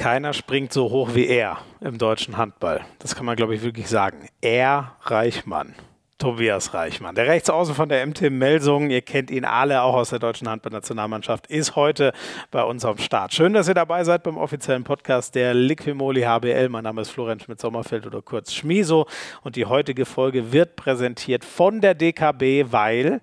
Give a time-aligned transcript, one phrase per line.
[0.00, 2.80] Keiner springt so hoch wie er im deutschen Handball.
[3.00, 4.30] Das kann man, glaube ich, wirklich sagen.
[4.40, 5.74] Er Reichmann.
[6.16, 10.18] Tobias Reichmann, der Rechtsaußen von der MT Melsungen, ihr kennt ihn alle auch aus der
[10.18, 12.14] deutschen Handballnationalmannschaft, ist heute
[12.50, 13.34] bei uns am Start.
[13.34, 16.70] Schön, dass ihr dabei seid beim offiziellen Podcast der Liquimoli HBL.
[16.70, 19.06] Mein Name ist Florenz Schmidt-Sommerfeld oder kurz Schmiso
[19.42, 23.20] und die heutige Folge wird präsentiert von der DKB, weil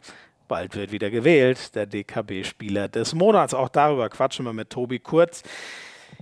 [0.48, 3.56] bald wird wieder gewählt, der DKB-Spieler des Monats.
[3.56, 5.42] Auch darüber quatschen wir mit Tobi Kurz.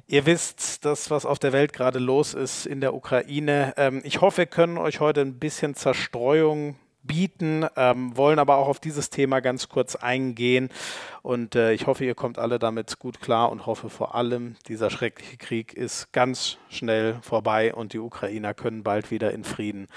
[0.08, 3.73] Ihr wisst, das, was auf der Welt gerade los ist in der Ukraine.
[3.76, 8.68] Ähm, ich hoffe, wir können euch heute ein bisschen Zerstreuung bieten, ähm, wollen aber auch
[8.68, 10.70] auf dieses Thema ganz kurz eingehen.
[11.23, 14.91] Und äh, ich hoffe, ihr kommt alle damit gut klar und hoffe vor allem, dieser
[14.91, 19.88] schreckliche Krieg ist ganz schnell vorbei und die Ukrainer können bald wieder in Frieden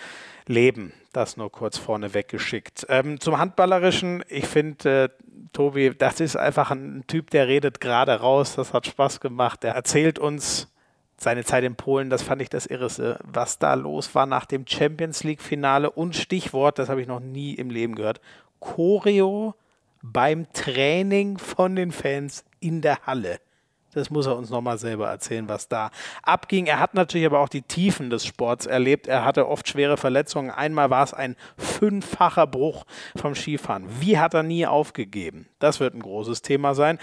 [0.46, 0.94] leben.
[1.18, 2.86] Das nur kurz vorne weggeschickt.
[2.88, 5.08] Ähm, zum Handballerischen, ich finde, äh,
[5.52, 8.55] Tobi, das ist einfach ein Typ, der redet gerade raus.
[8.55, 9.64] Das hat Spaß gemacht.
[9.64, 10.72] Der erzählt uns
[11.16, 12.08] seine Zeit in Polen.
[12.08, 15.91] Das fand ich das Irreste, was da los war nach dem Champions League-Finale.
[15.91, 18.20] Und Stichwort, das habe ich noch nie im Leben gehört:
[18.61, 19.56] Choreo
[20.02, 23.41] beim Training von den Fans in der Halle.
[23.94, 25.91] Das muss er uns nochmal selber erzählen, was da
[26.22, 26.67] abging.
[26.67, 29.06] Er hat natürlich aber auch die Tiefen des Sports erlebt.
[29.06, 30.50] Er hatte oft schwere Verletzungen.
[30.50, 32.84] Einmal war es ein fünffacher Bruch
[33.17, 33.86] vom Skifahren.
[34.00, 35.48] Wie hat er nie aufgegeben?
[35.58, 36.98] Das wird ein großes Thema sein.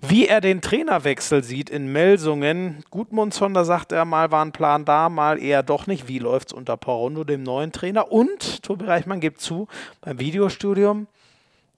[0.00, 2.84] Wie er den Trainerwechsel sieht in Melsungen.
[2.90, 6.08] Gudmundsson, da sagt er mal, war ein Plan da, mal eher doch nicht.
[6.08, 8.12] Wie läuft es unter Porondo, dem neuen Trainer?
[8.12, 9.66] Und Tobi Reichmann gibt zu,
[10.02, 11.08] beim Videostudium,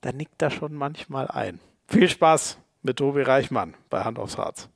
[0.01, 1.61] da nickt er schon manchmal ein.
[1.89, 4.69] Viel Spaß mit Tobi Reichmann bei Hand aufs Harz.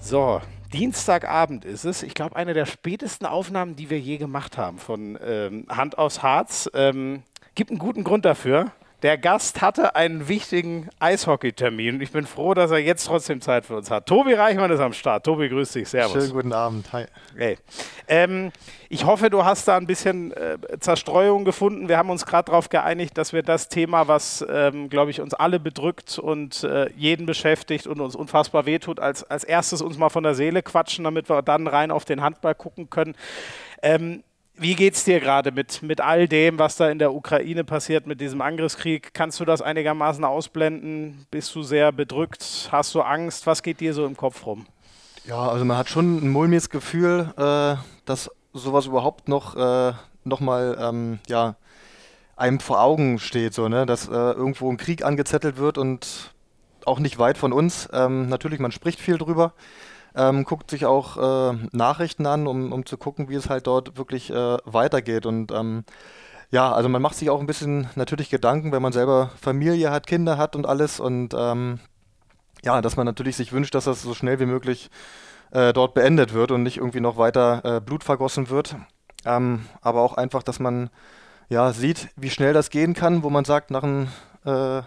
[0.00, 0.40] So,
[0.72, 2.02] Dienstagabend ist es.
[2.02, 6.22] Ich glaube, eine der spätesten Aufnahmen, die wir je gemacht haben von ähm, Hand aufs
[6.22, 6.68] Harz.
[6.74, 7.22] Ähm,
[7.54, 8.72] gibt einen guten Grund dafür.
[9.04, 12.00] Der Gast hatte einen wichtigen Eishockey-Termin.
[12.00, 14.06] Ich bin froh, dass er jetzt trotzdem Zeit für uns hat.
[14.06, 15.26] Tobi Reichmann ist am Start.
[15.26, 15.90] Tobi, grüß dich.
[15.90, 16.12] Servus.
[16.14, 16.90] Schönen guten Abend.
[16.94, 17.04] Hi.
[17.36, 17.58] Hey.
[18.08, 18.50] Ähm,
[18.88, 21.90] ich hoffe, du hast da ein bisschen äh, Zerstreuung gefunden.
[21.90, 25.34] Wir haben uns gerade darauf geeinigt, dass wir das Thema, was, ähm, glaube ich, uns
[25.34, 30.08] alle bedrückt und äh, jeden beschäftigt und uns unfassbar wehtut, als, als erstes uns mal
[30.08, 33.16] von der Seele quatschen, damit wir dann rein auf den Handball gucken können.
[33.82, 34.24] Ähm,
[34.56, 38.06] wie geht es dir gerade mit, mit all dem, was da in der Ukraine passiert,
[38.06, 39.12] mit diesem Angriffskrieg?
[39.12, 41.26] Kannst du das einigermaßen ausblenden?
[41.30, 42.68] Bist du sehr bedrückt?
[42.70, 43.46] Hast du Angst?
[43.46, 44.66] Was geht dir so im Kopf rum?
[45.26, 50.40] Ja, also man hat schon ein mulmiges Gefühl, äh, dass sowas überhaupt noch, äh, noch
[50.40, 51.56] mal ähm, ja,
[52.36, 53.86] einem vor Augen steht, so, ne?
[53.86, 56.32] dass äh, irgendwo ein Krieg angezettelt wird und
[56.84, 57.88] auch nicht weit von uns.
[57.92, 59.54] Ähm, natürlich, man spricht viel drüber
[60.16, 61.16] ähm, guckt sich auch
[61.52, 65.26] äh, Nachrichten an, um, um zu gucken, wie es halt dort wirklich äh, weitergeht.
[65.26, 65.84] Und ähm,
[66.50, 70.06] ja, also man macht sich auch ein bisschen natürlich Gedanken, wenn man selber Familie hat,
[70.06, 71.00] Kinder hat und alles.
[71.00, 71.80] Und ähm,
[72.64, 74.90] ja, dass man natürlich sich wünscht, dass das so schnell wie möglich
[75.50, 78.76] äh, dort beendet wird und nicht irgendwie noch weiter äh, Blut vergossen wird.
[79.24, 80.90] Ähm, aber auch einfach, dass man
[81.48, 84.08] ja sieht, wie schnell das gehen kann, wo man sagt, nach einem
[84.44, 84.82] äh,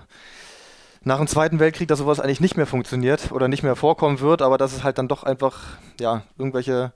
[1.08, 4.42] nach dem Zweiten Weltkrieg, dass sowas eigentlich nicht mehr funktioniert oder nicht mehr vorkommen wird,
[4.42, 6.92] aber dass es halt dann doch einfach ja, irgendwelche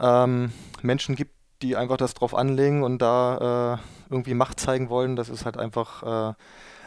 [0.00, 5.16] ähm, Menschen gibt, die einfach das drauf anlegen und da äh, irgendwie Macht zeigen wollen.
[5.16, 6.34] Das ist halt einfach äh,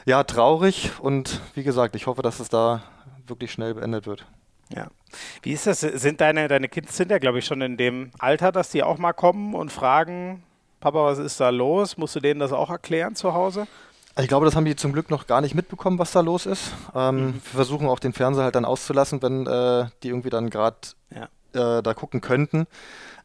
[0.05, 2.83] ja, traurig und wie gesagt, ich hoffe, dass es da
[3.27, 4.25] wirklich schnell beendet wird.
[4.73, 4.87] Ja.
[5.41, 5.81] Wie ist das?
[5.81, 8.97] Sind deine, deine Kinder sind ja, glaube ich, schon in dem Alter, dass die auch
[8.97, 10.43] mal kommen und fragen,
[10.79, 11.97] Papa, was ist da los?
[11.97, 13.67] Musst du denen das auch erklären zu Hause?
[14.15, 16.45] Also ich glaube, das haben die zum Glück noch gar nicht mitbekommen, was da los
[16.45, 16.71] ist.
[16.93, 17.33] Ähm, mhm.
[17.33, 20.77] Wir versuchen auch den Fernseher halt dann auszulassen, wenn äh, die irgendwie dann gerade.
[21.53, 22.67] Äh, da gucken könnten.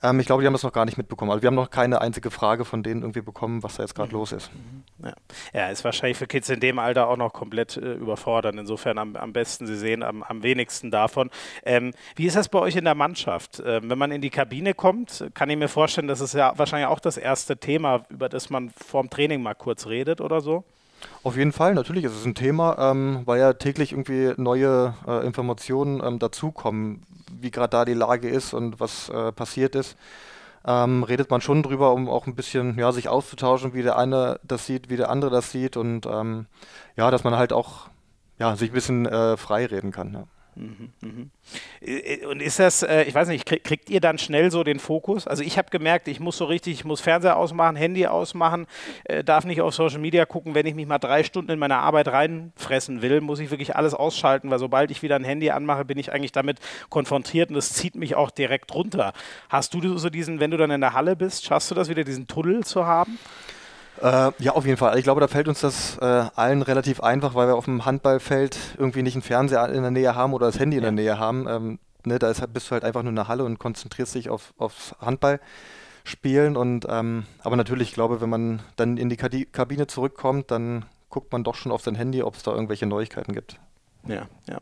[0.02, 1.30] Ähm, ich glaube, die haben das noch gar nicht mitbekommen.
[1.30, 4.10] Also wir haben noch keine einzige Frage von denen irgendwie bekommen, was da jetzt gerade
[4.10, 4.18] mhm.
[4.18, 4.50] los ist.
[4.52, 5.06] Mhm.
[5.06, 5.14] Ja.
[5.52, 5.68] ja.
[5.70, 8.54] ist wahrscheinlich für Kids in dem Alter auch noch komplett äh, überfordert.
[8.54, 11.30] Insofern am, am, besten, Sie sehen am, am wenigsten davon.
[11.64, 13.62] Ähm, wie ist das bei euch in der Mannschaft?
[13.64, 16.88] Ähm, wenn man in die Kabine kommt, kann ich mir vorstellen, das ist ja wahrscheinlich
[16.88, 20.64] auch das erste Thema, über das man vorm Training mal kurz redet oder so.
[21.22, 25.26] Auf jeden Fall, natürlich ist es ein Thema, ähm, weil ja täglich irgendwie neue äh,
[25.26, 27.02] Informationen ähm, dazukommen,
[27.40, 29.96] wie gerade da die Lage ist und was äh, passiert ist.
[30.66, 34.40] Ähm, redet man schon drüber, um auch ein bisschen ja, sich auszutauschen, wie der eine
[34.42, 36.46] das sieht, wie der andere das sieht und ähm,
[36.96, 37.88] ja, dass man halt auch
[38.38, 40.14] ja, sich ein bisschen äh, frei reden kann.
[40.14, 40.24] Ja.
[40.56, 41.30] Mhm, mhm.
[41.80, 45.26] Äh, und ist das, äh, ich weiß nicht, kriegt ihr dann schnell so den Fokus?
[45.26, 48.66] Also ich habe gemerkt, ich muss so richtig, ich muss Fernseher ausmachen, Handy ausmachen,
[49.04, 50.54] äh, darf nicht auf Social Media gucken.
[50.54, 53.94] Wenn ich mich mal drei Stunden in meine Arbeit reinfressen will, muss ich wirklich alles
[53.94, 56.58] ausschalten, weil sobald ich wieder ein Handy anmache, bin ich eigentlich damit
[56.88, 59.12] konfrontiert und das zieht mich auch direkt runter.
[59.48, 62.04] Hast du so diesen, wenn du dann in der Halle bist, schaffst du das wieder,
[62.04, 63.18] diesen Tunnel zu haben?
[64.04, 64.98] Äh, ja, auf jeden Fall.
[64.98, 68.58] Ich glaube, da fällt uns das äh, allen relativ einfach, weil wir auf dem Handballfeld
[68.76, 71.48] irgendwie nicht einen Fernseher in der Nähe haben oder das Handy in der Nähe haben.
[71.48, 74.14] Ähm, ne, da ist, halt, bist du halt einfach nur in der Halle und konzentrierst
[74.14, 76.58] dich auf, aufs Handballspielen.
[76.58, 81.32] Und, ähm, aber natürlich, ich glaube, wenn man dann in die Kabine zurückkommt, dann guckt
[81.32, 83.58] man doch schon auf sein Handy, ob es da irgendwelche Neuigkeiten gibt.
[84.06, 84.60] Ja, ja.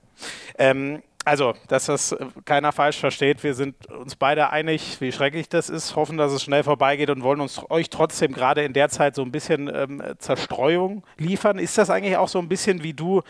[0.57, 5.49] Ähm, also, dass das äh, keiner falsch versteht, wir sind uns beide einig, wie schrecklich
[5.49, 8.89] das ist, hoffen, dass es schnell vorbeigeht und wollen uns euch trotzdem gerade in der
[8.89, 11.59] Zeit so ein bisschen ähm, Zerstreuung liefern.
[11.59, 13.23] Ist das eigentlich auch so ein bisschen, wie du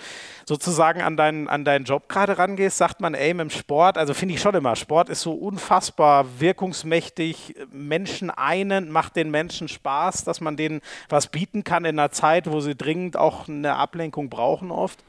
[0.46, 2.78] sozusagen an, dein, an deinen Job gerade rangehst?
[2.78, 7.56] Sagt man, ey, im Sport, also finde ich schon immer, Sport ist so unfassbar wirkungsmächtig,
[7.70, 12.50] Menschen einen, macht den Menschen Spaß, dass man denen was bieten kann in einer Zeit,
[12.50, 15.02] wo sie dringend auch eine Ablenkung brauchen oft?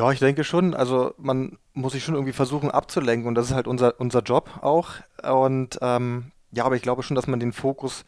[0.00, 0.72] Ja, ich denke schon.
[0.72, 4.48] Also man muss sich schon irgendwie versuchen abzulenken und das ist halt unser, unser Job
[4.62, 4.92] auch.
[5.22, 8.06] Und ähm, ja, aber ich glaube schon, dass man den Fokus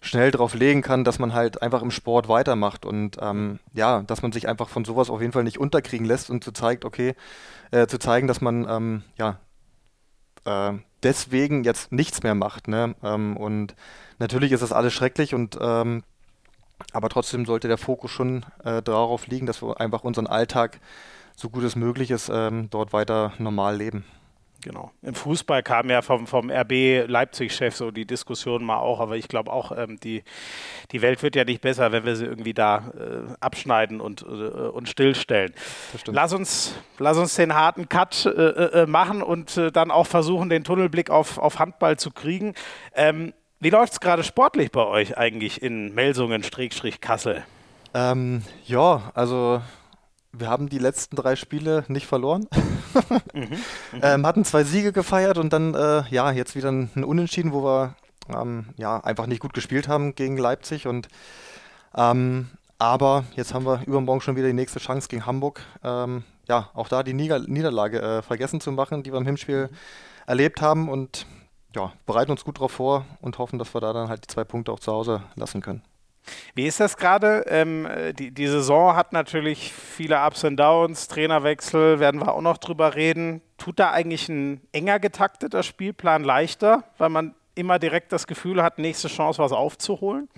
[0.00, 4.22] schnell darauf legen kann, dass man halt einfach im Sport weitermacht und ähm, ja, dass
[4.22, 7.14] man sich einfach von sowas auf jeden Fall nicht unterkriegen lässt und zu zeigt, okay,
[7.70, 9.38] äh, zu zeigen, dass man ähm, ja
[10.46, 10.72] äh,
[11.02, 12.66] deswegen jetzt nichts mehr macht.
[12.66, 12.94] Ne?
[13.02, 13.74] Ähm, und
[14.18, 16.02] natürlich ist das alles schrecklich und ähm,
[16.92, 20.80] aber trotzdem sollte der Fokus schon äh, darauf liegen, dass wir einfach unseren Alltag
[21.36, 24.04] so gut es möglich ist, ähm, dort weiter normal leben.
[24.62, 24.90] Genau.
[25.02, 29.28] Im Fußball kam ja vom, vom RB Leipzig-Chef so die Diskussion mal auch, aber ich
[29.28, 30.24] glaube auch, ähm, die,
[30.90, 34.24] die Welt wird ja nicht besser, wenn wir sie irgendwie da äh, abschneiden und, äh,
[34.24, 35.52] und stillstellen.
[36.06, 40.48] Lass uns, lass uns den harten Cut äh, äh machen und äh, dann auch versuchen,
[40.48, 42.54] den Tunnelblick auf, auf Handball zu kriegen.
[42.94, 47.44] Ähm, wie läuft es gerade sportlich bei euch eigentlich in Melsungen-Kassel?
[47.94, 49.62] Ähm, ja, also
[50.38, 52.46] wir haben die letzten drei Spiele nicht verloren.
[53.32, 53.58] mhm, mhm.
[54.02, 57.94] ähm, hatten zwei Siege gefeiert und dann, äh, ja, jetzt wieder ein, Unentschieden, wo wir
[58.28, 60.86] ähm, ja, einfach nicht gut gespielt haben gegen Leipzig.
[60.86, 61.08] Und,
[61.96, 62.48] ähm,
[62.78, 65.62] aber jetzt haben wir übermorgen schon wieder die nächste Chance gegen Hamburg.
[65.82, 69.68] Ähm, ja, auch da die Nieder Niederlage äh, vergessen zu machen, die wir im Hinspiel
[69.70, 69.76] mhm.
[70.26, 70.88] erlebt haben.
[70.88, 71.26] Und
[71.74, 74.44] ja, bereiten uns gut darauf vor und hoffen, dass wir da dann halt die zwei
[74.44, 75.82] Punkte auch zu Hause lassen können.
[76.54, 77.44] Wie ist das gerade?
[77.48, 77.88] Ähm,
[78.18, 82.94] die, die Saison hat natürlich viele Ups und Downs, Trainerwechsel, werden wir auch noch drüber
[82.94, 83.42] reden.
[83.58, 88.78] Tut da eigentlich ein enger getakteter Spielplan leichter, weil man immer direkt das Gefühl hat,
[88.78, 90.28] nächste Chance was aufzuholen?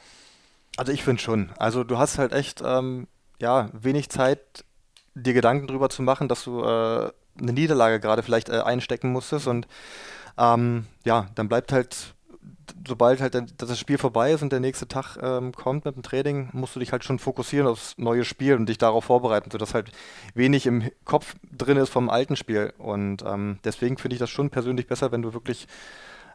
[0.77, 1.51] Also ich finde schon.
[1.59, 3.09] Also du hast halt echt ähm,
[3.41, 4.65] ja, wenig Zeit,
[5.15, 9.47] dir Gedanken darüber zu machen, dass du äh, eine Niederlage gerade vielleicht äh, einstecken musstest
[9.47, 9.67] und
[10.39, 12.15] ähm, ja, dann bleibt halt
[12.87, 16.49] sobald halt das Spiel vorbei ist und der nächste Tag ähm, kommt mit dem Training,
[16.53, 19.91] musst du dich halt schon fokussieren aufs neue Spiel und dich darauf vorbereiten, sodass halt
[20.35, 22.73] wenig im Kopf drin ist vom alten Spiel.
[22.79, 25.67] Und ähm, deswegen finde ich das schon persönlich besser, wenn du wirklich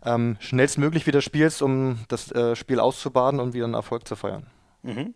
[0.06, 4.48] ähm, schnellstmöglich wieder spielst, um das äh, Spiel auszubaden und wieder einen Erfolg zu feiern.
[4.84, 5.14] Mhm.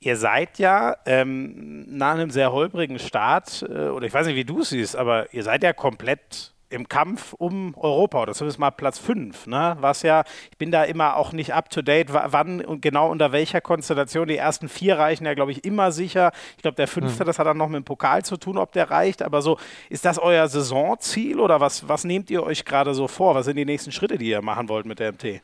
[0.00, 4.44] Ihr seid ja ähm, nach einem sehr holprigen Start, äh, oder ich weiß nicht, wie
[4.44, 8.70] du es siehst, aber ihr seid ja komplett im Kampf um Europa oder zumindest mal
[8.70, 9.76] Platz 5, ne?
[9.80, 13.32] Was ja, ich bin da immer auch nicht up to date, wann und genau unter
[13.32, 14.28] welcher Konstellation.
[14.28, 16.32] Die ersten vier reichen ja, glaube ich, immer sicher.
[16.56, 17.26] Ich glaube, der fünfte, mhm.
[17.26, 19.22] das hat dann noch mit dem Pokal zu tun, ob der reicht.
[19.22, 19.58] Aber so,
[19.90, 23.34] ist das euer Saisonziel oder was, was nehmt ihr euch gerade so vor?
[23.34, 25.42] Was sind die nächsten Schritte, die ihr machen wollt mit der MT?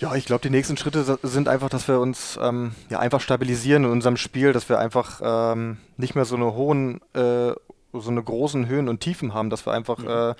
[0.00, 3.84] Ja, ich glaube, die nächsten Schritte sind einfach, dass wir uns ähm, ja einfach stabilisieren
[3.84, 7.52] in unserem Spiel, dass wir einfach ähm, nicht mehr so eine hohen äh,
[7.92, 10.08] so eine großen Höhen und Tiefen haben, dass wir einfach mhm.
[10.08, 10.34] äh,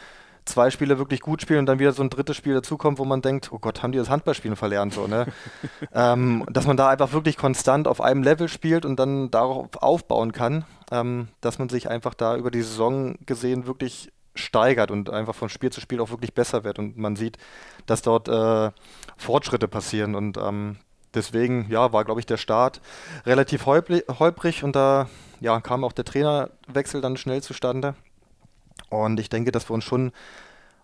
[0.44, 3.22] zwei Spiele wirklich gut spielen und dann wieder so ein drittes Spiel dazukommt, wo man
[3.22, 5.26] denkt, oh Gott, haben die das Handballspielen verlernt so, ne?
[5.94, 10.32] ähm, dass man da einfach wirklich konstant auf einem Level spielt und dann darauf aufbauen
[10.32, 15.34] kann, ähm, dass man sich einfach da über die Saison gesehen wirklich steigert und einfach
[15.34, 17.36] von Spiel zu Spiel auch wirklich besser wird und man sieht,
[17.86, 18.70] dass dort äh,
[19.16, 20.76] Fortschritte passieren und ähm,
[21.14, 22.80] deswegen, ja, war glaube ich der Start
[23.26, 25.08] relativ holprig und da
[25.40, 27.94] ja, kam auch der Trainerwechsel dann schnell zustande.
[28.88, 30.12] Und ich denke, dass wir uns schon,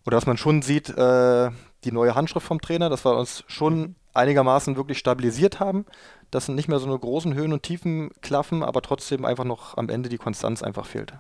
[0.04, 1.50] oder dass man schon sieht, äh,
[1.84, 3.94] die neue Handschrift vom Trainer, dass wir uns schon mhm.
[4.14, 5.86] einigermaßen wirklich stabilisiert haben.
[6.30, 9.76] Das sind nicht mehr so eine großen Höhen und Tiefen klaffen, aber trotzdem einfach noch
[9.76, 11.12] am Ende die Konstanz einfach fehlt.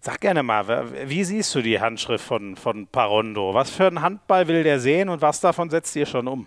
[0.00, 3.54] Sag gerne mal, wie siehst du die Handschrift von, von Parondo?
[3.54, 6.46] Was für einen Handball will der sehen und was davon setzt ihr schon um?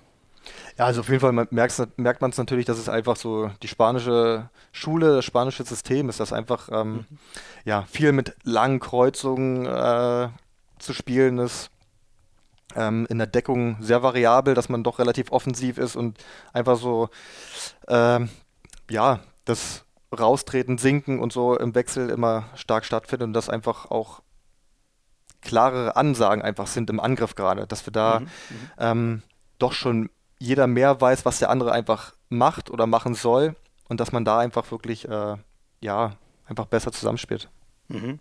[0.77, 4.49] Ja, also auf jeden Fall merkt, man es natürlich, dass es einfach so die spanische
[4.71, 7.05] Schule, das spanische System ist, das einfach ähm, mhm.
[7.65, 10.29] ja, viel mit langen Kreuzungen äh,
[10.79, 11.71] zu spielen ist.
[12.75, 16.17] Ähm, in der Deckung sehr variabel, dass man doch relativ offensiv ist und
[16.53, 17.09] einfach so,
[17.87, 18.29] ähm,
[18.89, 19.85] ja, das
[20.17, 24.21] Raustreten, Sinken und so im Wechsel immer stark stattfindet und das einfach auch
[25.41, 28.25] klarere Ansagen einfach sind im Angriff gerade, dass wir da mhm.
[28.25, 28.31] Mhm.
[28.77, 29.23] Ähm,
[29.59, 30.09] doch schon
[30.39, 33.55] jeder mehr weiß, was der andere einfach macht oder machen soll
[33.87, 35.35] und dass man da einfach wirklich, äh,
[35.81, 36.11] ja,
[36.45, 37.49] einfach besser zusammenspielt.
[37.87, 38.19] Mhm.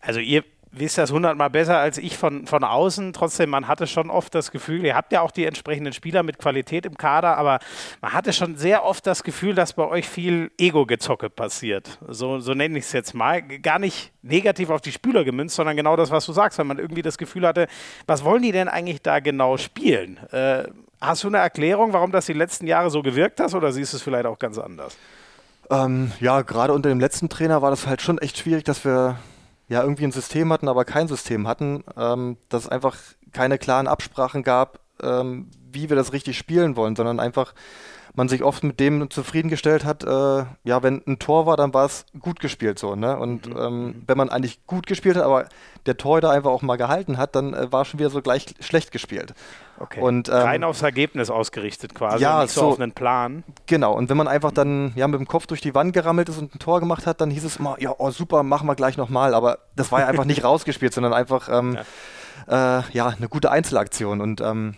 [0.00, 0.44] Also ihr
[0.78, 3.12] wisst das hundertmal besser als ich von, von außen.
[3.12, 6.38] Trotzdem, man hatte schon oft das Gefühl, ihr habt ja auch die entsprechenden Spieler mit
[6.38, 7.60] Qualität im Kader, aber
[8.00, 11.98] man hatte schon sehr oft das Gefühl, dass bei euch viel Ego-Gezocke passiert.
[12.08, 13.42] So, so nenne ich es jetzt mal.
[13.42, 16.78] Gar nicht negativ auf die Spieler gemünzt, sondern genau das, was du sagst, weil man
[16.78, 17.68] irgendwie das Gefühl hatte,
[18.06, 20.18] was wollen die denn eigentlich da genau spielen?
[20.30, 20.64] Äh,
[21.00, 23.98] hast du eine Erklärung, warum das die letzten Jahre so gewirkt hat oder siehst du
[23.98, 24.96] es vielleicht auch ganz anders?
[25.70, 29.18] Ähm, ja, gerade unter dem letzten Trainer war das halt schon echt schwierig, dass wir
[29.68, 32.96] ja irgendwie ein System hatten, aber kein System hatten, ähm, dass es einfach
[33.32, 37.52] keine klaren Absprachen gab, ähm, wie wir das richtig spielen wollen, sondern einfach
[38.16, 41.84] man sich oft mit dem zufriedengestellt hat, äh, ja, wenn ein Tor war, dann war
[41.84, 43.18] es gut gespielt so, ne?
[43.18, 43.56] Und mhm.
[43.56, 44.02] ähm, mhm.
[44.06, 45.48] wenn man eigentlich gut gespielt hat, aber
[45.84, 48.90] der Torhüter einfach auch mal gehalten hat, dann äh, war schon wieder so gleich schlecht
[48.90, 49.34] gespielt.
[49.78, 50.00] Okay.
[50.00, 53.44] Und, ähm, Rein aufs Ergebnis ausgerichtet quasi, ja, nicht so, so auf einen Plan.
[53.66, 56.38] Genau, und wenn man einfach dann ja, mit dem Kopf durch die Wand gerammelt ist
[56.38, 58.96] und ein Tor gemacht hat, dann hieß es immer, ja, oh, super, machen wir gleich
[58.96, 59.34] nochmal.
[59.34, 61.78] Aber das war ja einfach nicht rausgespielt, sondern einfach ähm,
[62.48, 62.78] ja.
[62.78, 63.08] Äh, ja.
[63.08, 64.20] eine gute Einzelaktion.
[64.22, 64.76] Und ähm,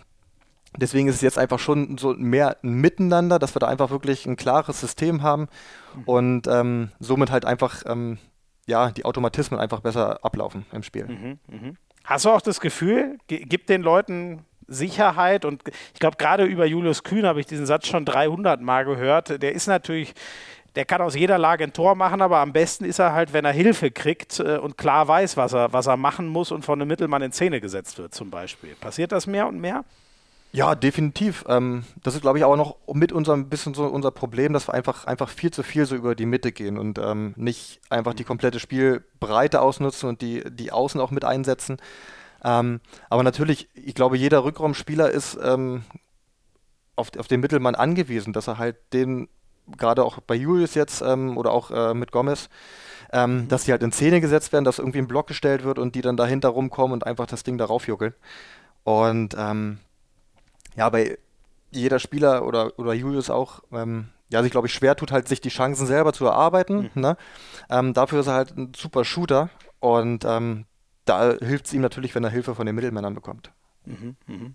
[0.77, 4.25] deswegen ist es jetzt einfach schon so mehr ein Miteinander, dass wir da einfach wirklich
[4.25, 5.47] ein klares System haben
[5.95, 6.03] mhm.
[6.05, 8.17] und ähm, somit halt einfach ähm,
[8.65, 11.07] ja, die Automatismen einfach besser ablaufen im Spiel.
[11.07, 11.73] Mhm, mh.
[12.03, 15.45] Hast du auch das Gefühl, gibt den Leuten Sicherheit.
[15.45, 19.41] Und ich glaube, gerade über Julius Kühn habe ich diesen Satz schon 300 Mal gehört.
[19.41, 20.13] Der ist natürlich
[20.75, 23.43] der kann aus jeder Lage ein Tor machen, aber am besten ist er halt, wenn
[23.43, 26.79] er Hilfe kriegt äh, und klar weiß, was er, was er machen muss und von
[26.79, 28.75] einem Mittelmann in Szene gesetzt wird, zum Beispiel.
[28.75, 29.83] Passiert das mehr und mehr?
[30.51, 31.45] Ja, definitiv.
[31.47, 34.73] Ähm, das ist, glaube ich, auch noch mit unserem bisschen so unser Problem, dass wir
[34.73, 38.23] einfach, einfach viel zu viel so über die Mitte gehen und ähm, nicht einfach die
[38.23, 41.77] komplette Spielbreite ausnutzen und die, die Außen auch mit einsetzen.
[42.43, 45.83] Ähm, aber natürlich, ich glaube, jeder Rückraumspieler ist ähm,
[46.95, 49.29] auf, auf den Mittelmann angewiesen, dass er halt den,
[49.77, 52.49] gerade auch bei Julius jetzt ähm, oder auch äh, mit Gomez,
[53.13, 55.93] ähm, dass die halt in Szene gesetzt werden, dass irgendwie ein Block gestellt wird und
[55.93, 58.15] die dann dahinter rumkommen und einfach das Ding darauf juckeln.
[58.83, 59.79] Und ähm,
[60.75, 61.17] ja, bei
[61.71, 65.41] jeder Spieler oder, oder Julius auch, ähm, ja, sich glaube ich schwer tut, halt sich
[65.41, 66.89] die Chancen selber zu erarbeiten.
[66.93, 67.01] Mhm.
[67.01, 67.17] Ne?
[67.69, 69.49] Ähm, dafür ist er halt ein super Shooter
[69.79, 70.65] und ähm,
[71.05, 73.51] da hilft es ihm natürlich, wenn er Hilfe von den Mittelmännern bekommt.
[73.85, 74.51] Mhm, mh.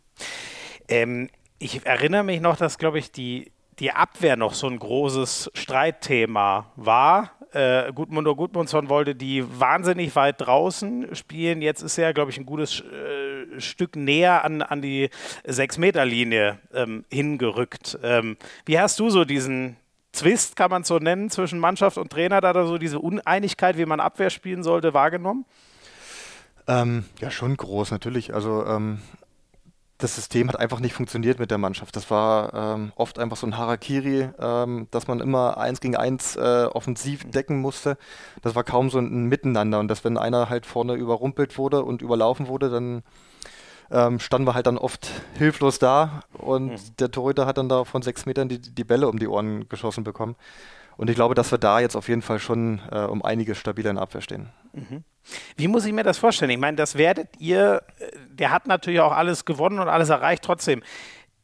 [0.89, 1.29] ähm,
[1.59, 6.71] ich erinnere mich noch, dass, glaube ich, die, die Abwehr noch so ein großes Streitthema
[6.77, 7.33] war.
[7.55, 11.63] Äh, Gudmundur Gudmundsson wollte die wahnsinnig weit draußen spielen.
[11.63, 15.09] Jetzt ist er, glaube ich, ein gutes äh, Stück näher an, an die
[15.45, 17.97] Sechs-Meter-Linie ähm, hingerückt.
[18.03, 19.77] Ähm, wie hast du so diesen
[20.11, 23.87] Zwist, kann man es so nennen, zwischen Mannschaft und Trainer, da so diese Uneinigkeit, wie
[23.87, 25.45] man Abwehr spielen sollte, wahrgenommen?
[26.67, 28.35] Ähm, ja, schon groß, natürlich.
[28.35, 28.99] Also ähm,
[30.05, 31.97] das System hat einfach nicht funktioniert mit der Mannschaft.
[31.97, 36.37] Das war ähm, oft einfach so ein Harakiri, ähm, dass man immer eins gegen eins
[36.37, 37.97] äh, offensiv decken musste.
[38.43, 42.03] Das war kaum so ein Miteinander und dass wenn einer halt vorne überrumpelt wurde und
[42.03, 43.03] überlaufen wurde, dann
[43.91, 45.09] ähm, standen wir halt dann oft
[45.39, 46.97] hilflos da und mhm.
[46.99, 50.05] der Torhüter hat dann da von sechs Metern die, die Bälle um die Ohren geschossen
[50.05, 50.37] bekommen.
[50.99, 53.91] Und ich glaube, dass wir da jetzt auf jeden Fall schon äh, um einiges stabiler
[53.91, 54.51] in Abwehr stehen.
[54.75, 55.03] Mhm.
[55.57, 56.51] Wie muss ich mir das vorstellen?
[56.51, 60.43] Ich meine, das werdet ihr, äh, der hat natürlich auch alles gewonnen und alles erreicht
[60.43, 60.83] trotzdem.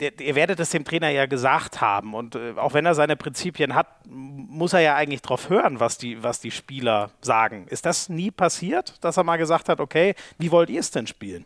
[0.01, 2.15] Ihr werdet es dem Trainer ja gesagt haben.
[2.15, 5.99] Und äh, auch wenn er seine Prinzipien hat, muss er ja eigentlich darauf hören, was
[5.99, 7.67] die, was die Spieler sagen.
[7.69, 11.07] Ist das nie passiert, dass er mal gesagt hat, okay, wie wollt ihr es denn
[11.07, 11.45] spielen?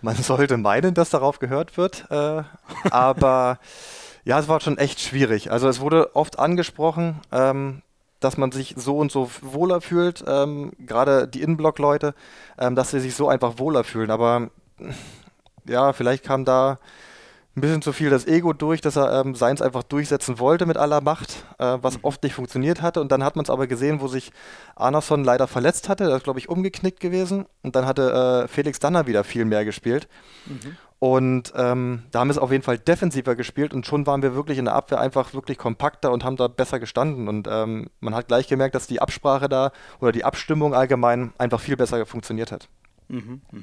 [0.00, 2.42] Man sollte meinen, dass darauf gehört wird, äh,
[2.90, 3.58] aber
[4.24, 5.50] ja, es war schon echt schwierig.
[5.50, 7.82] Also es wurde oft angesprochen, ähm,
[8.20, 12.14] dass man sich so und so wohler fühlt, ähm, gerade die Innenblock-Leute,
[12.58, 14.10] ähm, dass sie sich so einfach wohler fühlen.
[14.10, 14.50] Aber
[15.66, 16.78] ja, vielleicht kam da
[17.58, 20.76] ein bisschen zu viel das Ego durch, dass er ähm, seins einfach durchsetzen wollte mit
[20.76, 22.04] aller Macht, äh, was mhm.
[22.04, 23.00] oft nicht funktioniert hatte.
[23.00, 24.32] Und dann hat man es aber gesehen, wo sich
[24.76, 26.04] Arnason leider verletzt hatte.
[26.04, 27.46] Das ist, glaube ich, umgeknickt gewesen.
[27.62, 30.08] Und dann hatte äh, Felix Danner wieder viel mehr gespielt.
[30.46, 30.76] Mhm.
[31.00, 34.34] Und ähm, da haben wir es auf jeden Fall defensiver gespielt und schon waren wir
[34.34, 37.28] wirklich in der Abwehr einfach wirklich kompakter und haben da besser gestanden.
[37.28, 41.60] Und ähm, man hat gleich gemerkt, dass die Absprache da oder die Abstimmung allgemein einfach
[41.60, 42.68] viel besser funktioniert hat.
[43.08, 43.60] Mhm, mh.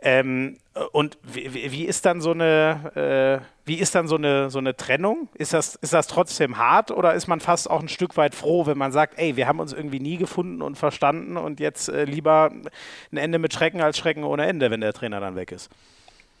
[0.00, 0.58] Ähm,
[0.92, 4.76] und wie, wie, ist dann so eine, äh, wie ist dann so eine, so eine
[4.76, 5.28] Trennung?
[5.34, 8.66] Ist das, ist das trotzdem hart oder ist man fast auch ein Stück weit froh,
[8.66, 12.04] wenn man sagt, ey, wir haben uns irgendwie nie gefunden und verstanden und jetzt äh,
[12.04, 12.50] lieber
[13.12, 15.70] ein Ende mit Schrecken als Schrecken ohne Ende, wenn der Trainer dann weg ist?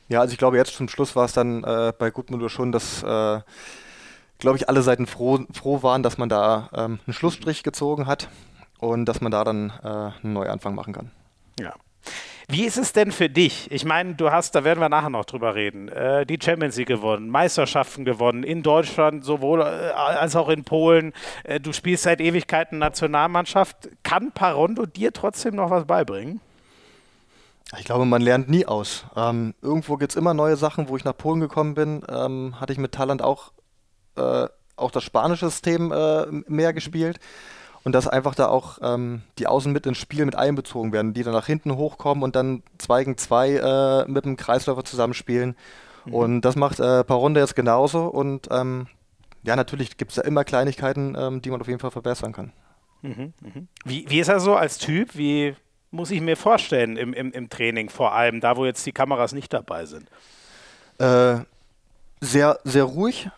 [0.08, 3.02] Ja, also ich glaube, jetzt zum Schluss war es dann äh, bei Gutmuller schon, dass,
[3.02, 3.40] äh,
[4.38, 8.28] glaube ich, alle Seiten froh, froh waren, dass man da ähm, einen Schlussstrich gezogen hat
[8.78, 9.86] und dass man da dann äh,
[10.22, 11.10] einen Neuanfang machen kann.
[11.60, 11.74] Ja.
[12.50, 13.70] Wie ist es denn für dich?
[13.70, 16.88] Ich meine, du hast, da werden wir nachher noch drüber reden, äh, die Champions League
[16.88, 21.12] gewonnen, Meisterschaften gewonnen, in Deutschland sowohl äh, als auch in Polen.
[21.44, 23.90] Äh, du spielst seit Ewigkeiten Nationalmannschaft.
[24.02, 26.40] Kann Parondo dir trotzdem noch was beibringen?
[27.76, 29.04] Ich glaube, man lernt nie aus.
[29.14, 30.88] Ähm, irgendwo gibt es immer neue Sachen.
[30.88, 33.52] Wo ich nach Polen gekommen bin, ähm, hatte ich mit Thailand auch,
[34.16, 34.46] äh,
[34.76, 37.20] auch das spanische System äh, mehr gespielt.
[37.84, 41.22] Und dass einfach da auch ähm, die Außen mit ins Spiel mit einbezogen werden, die
[41.22, 45.56] dann nach hinten hochkommen und dann zwei gegen zwei äh, mit dem Kreisläufer zusammenspielen.
[46.04, 46.14] Mhm.
[46.14, 48.06] Und das macht äh, Paronde jetzt genauso.
[48.06, 48.88] Und ähm,
[49.42, 52.52] ja, natürlich gibt es da immer Kleinigkeiten, ähm, die man auf jeden Fall verbessern kann.
[53.02, 53.52] Mhm, mh.
[53.84, 55.16] wie, wie ist er so als Typ?
[55.16, 55.54] Wie
[55.90, 59.32] muss ich mir vorstellen im, im, im Training, vor allem da, wo jetzt die Kameras
[59.32, 60.08] nicht dabei sind?
[60.98, 61.38] Äh,
[62.20, 63.30] sehr, sehr ruhig,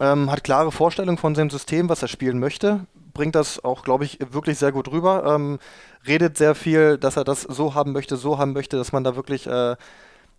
[0.00, 4.04] ähm, hat klare Vorstellungen von seinem System, was er spielen möchte, bringt das auch, glaube
[4.04, 5.58] ich, wirklich sehr gut rüber, ähm,
[6.06, 9.16] redet sehr viel, dass er das so haben möchte, so haben möchte, dass man da
[9.16, 9.76] wirklich äh,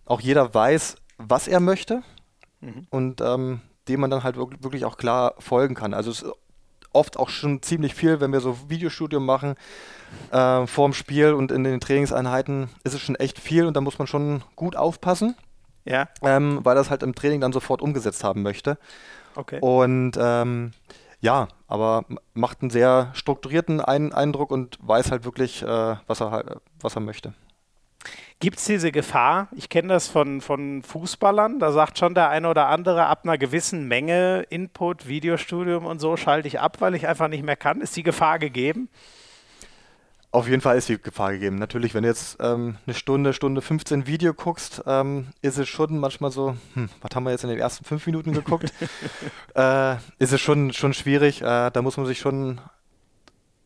[0.05, 2.03] auch jeder weiß, was er möchte
[2.59, 2.88] mhm.
[2.89, 5.93] und ähm, dem man dann halt wirklich auch klar folgen kann.
[5.93, 6.33] Also es ist
[6.96, 9.56] oft auch schon ziemlich viel, wenn wir so Videostudium machen
[10.32, 14.00] äh, vorm Spiel und in den Trainingseinheiten ist es schon echt viel und da muss
[14.00, 15.36] man schon gut aufpassen.
[15.86, 16.08] Ja.
[16.24, 18.78] Ähm, weil das halt im Training dann sofort umgesetzt haben möchte.
[19.36, 19.60] Okay.
[19.62, 20.72] Und ähm,
[21.22, 26.32] ja, aber macht einen sehr strukturierten Ein Eindruck und weiß halt wirklich, äh, was, er
[26.32, 26.48] halt,
[26.80, 27.34] was er möchte.
[28.39, 29.48] Gibt es diese Gefahr?
[29.56, 31.60] Ich kenne das von, von Fußballern.
[31.60, 36.18] Da sagt schon der eine oder andere, ab einer gewissen Menge Input, Videostudium und so
[36.18, 37.80] schalte ich ab, weil ich einfach nicht mehr kann.
[37.80, 38.89] Ist die Gefahr gegeben?
[40.36, 41.56] Auf jeden Fall ist die Gefahr gegeben.
[41.60, 45.98] Natürlich, wenn du jetzt ähm, eine Stunde, Stunde 15 Video guckst, ähm, ist es schon
[45.98, 48.74] manchmal so, hm, was haben wir jetzt in den ersten fünf Minuten geguckt?
[49.56, 51.42] äh, ist es schon, schon schwierig.
[51.42, 52.60] Äh, da muss man sich schon,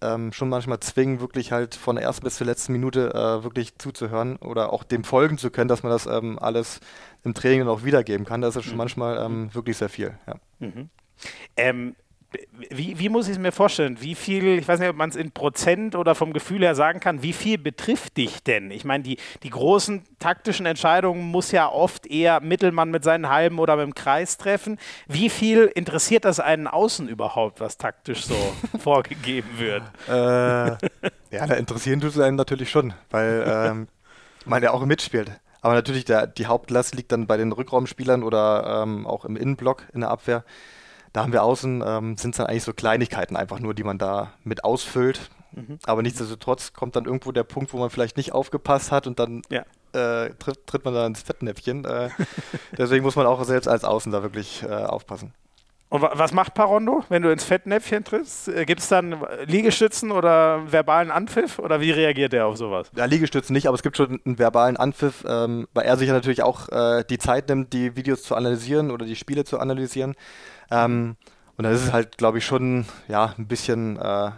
[0.01, 3.77] ähm, schon manchmal zwingen, wirklich halt von der ersten bis zur letzten Minute äh, wirklich
[3.77, 6.79] zuzuhören oder auch dem folgen zu können, dass man das ähm, alles
[7.23, 8.41] im Training dann auch wiedergeben kann.
[8.41, 8.77] Das ist schon mhm.
[8.77, 10.17] manchmal ähm, wirklich sehr viel.
[10.27, 10.35] Ja.
[10.59, 10.89] Mhm.
[12.69, 13.97] Wie, wie muss ich es mir vorstellen?
[14.01, 16.99] Wie viel, ich weiß nicht, ob man es in Prozent oder vom Gefühl her sagen
[16.99, 18.69] kann, wie viel betrifft dich denn?
[18.69, 23.57] Ich meine, die, die großen taktischen Entscheidungen muss ja oft eher Mittelmann mit seinen Halben
[23.57, 24.77] oder mit dem Kreis treffen.
[25.07, 28.35] Wie viel interessiert das einen Außen überhaupt, was taktisch so
[28.79, 29.83] vorgegeben wird?
[30.07, 33.87] Äh, ja, da interessieren tut es einen natürlich schon, weil ähm,
[34.45, 35.31] man ja auch mitspielt.
[35.61, 39.87] Aber natürlich, der, die Hauptlast liegt dann bei den Rückraumspielern oder ähm, auch im Innenblock
[39.93, 40.43] in der Abwehr.
[41.13, 43.97] Da haben wir außen, ähm, sind es dann eigentlich so Kleinigkeiten einfach nur, die man
[43.97, 45.29] da mit ausfüllt.
[45.51, 45.79] Mhm.
[45.85, 49.41] Aber nichtsdestotrotz kommt dann irgendwo der Punkt, wo man vielleicht nicht aufgepasst hat und dann
[49.49, 49.61] ja.
[49.93, 51.85] äh, tritt, tritt, man da ins Fettnäpfchen.
[51.85, 52.09] Äh,
[52.77, 55.33] deswegen muss man auch selbst als Außen da wirklich äh, aufpassen.
[55.91, 58.47] Und was macht Parondo, wenn du ins Fettnäpfchen trittst?
[58.47, 62.91] Äh, Gibt es dann Liegestützen oder verbalen Anpfiff oder wie reagiert er auf sowas?
[62.95, 66.13] Ja, Liegestützen nicht, aber es gibt schon einen verbalen Anpfiff, ähm, weil er sich ja
[66.13, 70.15] natürlich auch äh, die Zeit nimmt, die Videos zu analysieren oder die Spiele zu analysieren.
[70.71, 71.15] Ähm,
[71.57, 74.31] und dann ist es halt, glaube ich, schon ja, ein bisschen äh,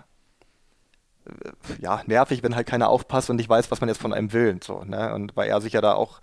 [1.79, 4.51] ja, nervig, wenn halt keiner aufpasst und nicht weiß, was man jetzt von einem will.
[4.51, 5.13] Und, so, ne?
[5.13, 6.19] und weil er sich ja da auch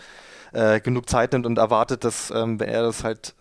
[0.52, 3.34] äh, genug Zeit nimmt und erwartet, dass, ähm, wenn er das halt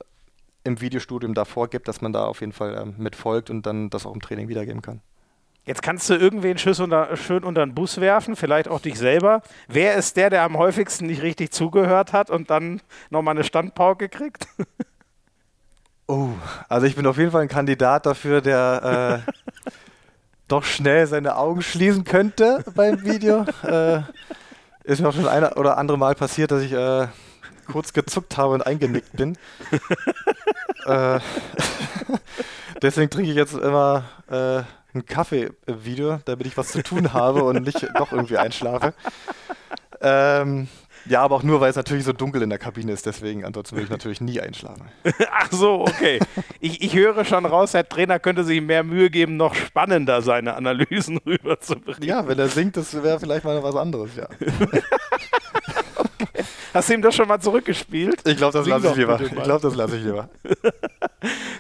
[0.64, 4.06] im Videostudium da vorgibt, dass man da auf jeden Fall ähm, mitfolgt und dann das
[4.06, 5.02] auch im Training wiedergeben kann.
[5.66, 9.42] Jetzt kannst du irgendwen unter, schön unter den Bus werfen, vielleicht auch dich selber.
[9.68, 14.08] Wer ist der, der am häufigsten nicht richtig zugehört hat und dann nochmal eine Standpauke
[14.08, 14.48] kriegt?
[16.08, 16.30] Oh,
[16.70, 19.32] also ich bin auf jeden Fall ein Kandidat dafür, der äh,
[20.48, 23.46] doch schnell seine Augen schließen könnte beim Video.
[23.64, 24.02] äh,
[24.86, 27.08] ist mir auch schon ein oder andere Mal passiert, dass ich äh,
[27.70, 29.38] kurz gezuckt habe und eingenickt bin.
[30.86, 31.20] äh,
[32.82, 37.12] deswegen trinke ich jetzt immer äh, einen Kaffee im Video, damit ich was zu tun
[37.12, 38.94] habe und nicht doch irgendwie einschlafe.
[40.00, 40.70] Ähm,
[41.10, 43.06] ja, aber auch nur, weil es natürlich so dunkel in der Kabine ist.
[43.06, 44.86] Deswegen, ansonsten würde ich natürlich nie einschlafen.
[45.32, 46.20] Ach so, okay.
[46.60, 50.56] Ich, ich höre schon raus, der Trainer könnte sich mehr Mühe geben, noch spannender seine
[50.56, 52.04] Analysen rüberzubringen.
[52.04, 54.28] Ja, wenn er singt, das wäre vielleicht mal was anderes, ja.
[54.40, 54.84] okay.
[56.74, 58.22] Hast du ihm das schon mal zurückgespielt?
[58.28, 59.20] Ich glaube, das lasse ich lieber.
[59.20, 60.30] Ich glaube, das lasse ich lieber.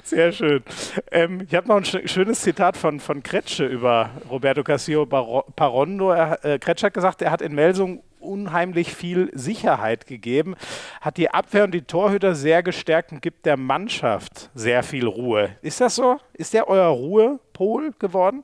[0.03, 0.63] Sehr schön.
[1.11, 6.11] Ähm, ich habe noch ein schönes Zitat von, von Kretsche über Roberto Castillo Parondo.
[6.11, 10.55] Er, äh, Kretsche hat gesagt, er hat in Melsung unheimlich viel Sicherheit gegeben,
[11.01, 15.55] hat die Abwehr und die Torhüter sehr gestärkt und gibt der Mannschaft sehr viel Ruhe.
[15.61, 16.17] Ist das so?
[16.33, 18.43] Ist der euer Ruhepol geworden?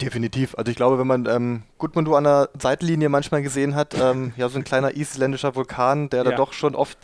[0.00, 0.54] Definitiv.
[0.56, 4.48] Also ich glaube, wenn man ähm, Gudmundur an der Seitenlinie manchmal gesehen hat, ähm, ja,
[4.48, 6.30] so ein kleiner isländischer Vulkan, der ja.
[6.30, 6.96] da doch schon oft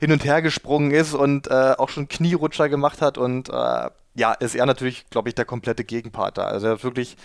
[0.00, 4.32] hin und her gesprungen ist und äh, auch schon Knierutscher gemacht hat und äh, ja,
[4.32, 6.44] ist er natürlich, glaube ich, der komplette Gegenpart da.
[6.44, 7.16] Also er ist wirklich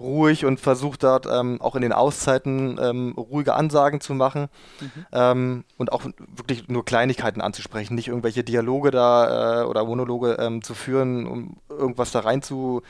[0.00, 4.48] ruhig und versucht dort ähm, auch in den Auszeiten ähm, ruhige Ansagen zu machen
[4.80, 5.06] mhm.
[5.12, 10.62] ähm, und auch wirklich nur Kleinigkeiten anzusprechen, nicht irgendwelche Dialoge da äh, oder Monologe ähm,
[10.62, 12.82] zu führen, um irgendwas da rein zu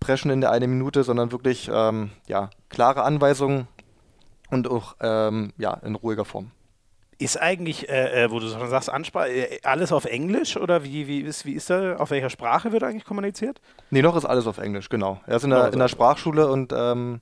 [0.00, 3.68] preschen in der eine Minute, sondern wirklich ähm, ja, klare Anweisungen
[4.50, 6.50] und auch ähm, ja, in ruhiger Form.
[7.18, 11.06] Ist eigentlich, äh, äh, wo du schon sagst, Ansprache, äh, alles auf Englisch oder wie,
[11.06, 13.60] wie, ist, wie ist da, auf welcher Sprache wird eigentlich kommuniziert?
[13.90, 15.20] Nee, noch ist alles auf Englisch, genau.
[15.26, 17.20] Er ist in, der, in der Sprachschule und ähm,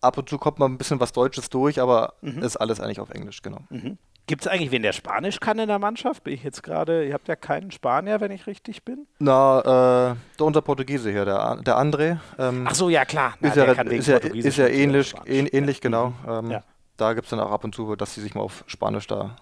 [0.00, 2.42] ab und zu kommt mal ein bisschen was Deutsches durch, aber mhm.
[2.42, 3.60] ist alles eigentlich auf Englisch, genau.
[3.70, 3.98] Mhm.
[4.26, 6.24] Gibt es eigentlich wen, der Spanisch kann in der Mannschaft?
[6.24, 9.06] Bin ich jetzt gerade, ihr habt ja keinen Spanier, wenn ich richtig bin?
[9.18, 12.18] Na, äh, unser Portugiese hier, der, der André.
[12.38, 13.34] Ähm, Ach so, ja klar.
[13.40, 16.12] Na, ist, ja, ist, ja, ist ja ähnlich, ähnlich, genau.
[16.28, 16.62] Ähm, ja
[16.98, 19.36] da gibt es dann auch ab und zu, dass sie sich mal auf Spanisch da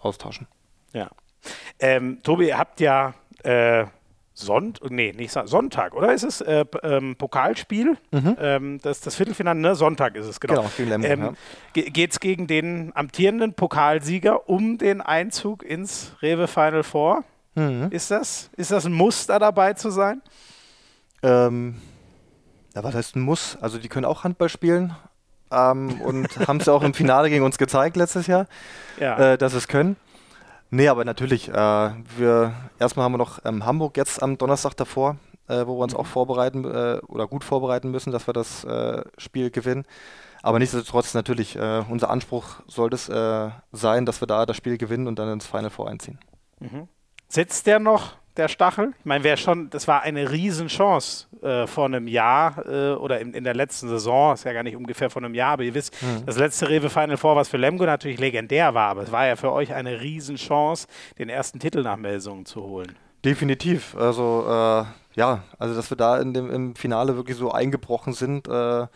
[0.00, 0.46] austauschen.
[0.92, 1.08] Ja.
[1.78, 3.86] Ähm, Tobi, ihr habt ja äh,
[4.34, 6.40] Sonntag, nee, nicht Sonntag, oder ist es?
[6.40, 8.36] Äh, ähm, Pokalspiel, mhm.
[8.38, 9.74] ähm, das, das Viertelfinale, ne?
[9.74, 10.64] Sonntag ist es, genau.
[10.76, 11.34] genau ähm,
[11.74, 11.82] ja.
[11.82, 17.24] Geht es gegen den amtierenden Pokalsieger um den Einzug ins Rewe Final Four?
[17.56, 17.88] Mhm.
[17.90, 20.22] Ist, das, ist das ein Muster dabei zu sein?
[21.22, 21.80] Ähm,
[22.76, 23.56] ja, was heißt ein Muss?
[23.60, 24.94] Also die können auch Handball spielen,
[25.50, 28.46] ähm, und haben es auch im Finale gegen uns gezeigt letztes Jahr,
[28.98, 29.32] ja.
[29.32, 29.96] äh, dass es können.
[30.70, 35.16] Nee, aber natürlich, äh, wir erstmal haben wir noch ähm, Hamburg jetzt am Donnerstag davor,
[35.48, 39.02] äh, wo wir uns auch vorbereiten äh, oder gut vorbereiten müssen, dass wir das äh,
[39.16, 39.84] Spiel gewinnen.
[40.42, 43.06] Aber nichtsdestotrotz natürlich, äh, unser Anspruch sollte es
[43.72, 46.18] sein, dass wir da das Spiel gewinnen und dann ins Final Four einziehen.
[46.60, 46.88] Mhm.
[47.28, 48.94] Sitzt der noch der Stachel.
[48.98, 53.34] Ich meine, wäre schon, das war eine Riesenchance äh, vor einem Jahr äh, oder in,
[53.34, 56.00] in, der letzten Saison, ist ja gar nicht ungefähr vor einem Jahr, aber ihr wisst,
[56.02, 56.24] mhm.
[56.24, 59.36] das letzte Rewe Final Four, was für Lemgo natürlich legendär war, aber es war ja
[59.36, 60.86] für euch eine Riesenchance,
[61.18, 62.96] den ersten Titel nach Melsungen zu holen.
[63.24, 63.96] Definitiv.
[63.96, 64.84] Also äh,
[65.18, 68.86] ja, also dass wir da in dem, im Finale wirklich so eingebrochen sind, äh,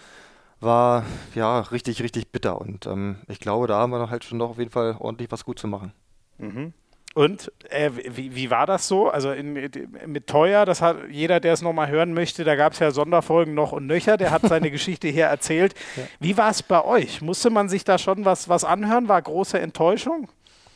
[0.61, 2.61] war ja richtig, richtig bitter.
[2.61, 5.45] Und ähm, ich glaube, da haben wir halt schon noch auf jeden Fall ordentlich was
[5.45, 5.93] gut zu machen.
[6.39, 6.73] Mhm.
[7.15, 9.11] Und äh, wie, wie war das so?
[9.11, 9.71] Also in,
[10.07, 13.55] mit Teuer, das hat jeder, der es nochmal hören möchte, da gab es ja Sonderfolgen
[13.55, 15.75] noch und nöcher, der hat seine Geschichte hier erzählt.
[15.97, 16.05] Ja.
[16.21, 17.21] Wie war es bei euch?
[17.21, 19.09] Musste man sich da schon was, was anhören?
[19.09, 20.29] War große Enttäuschung?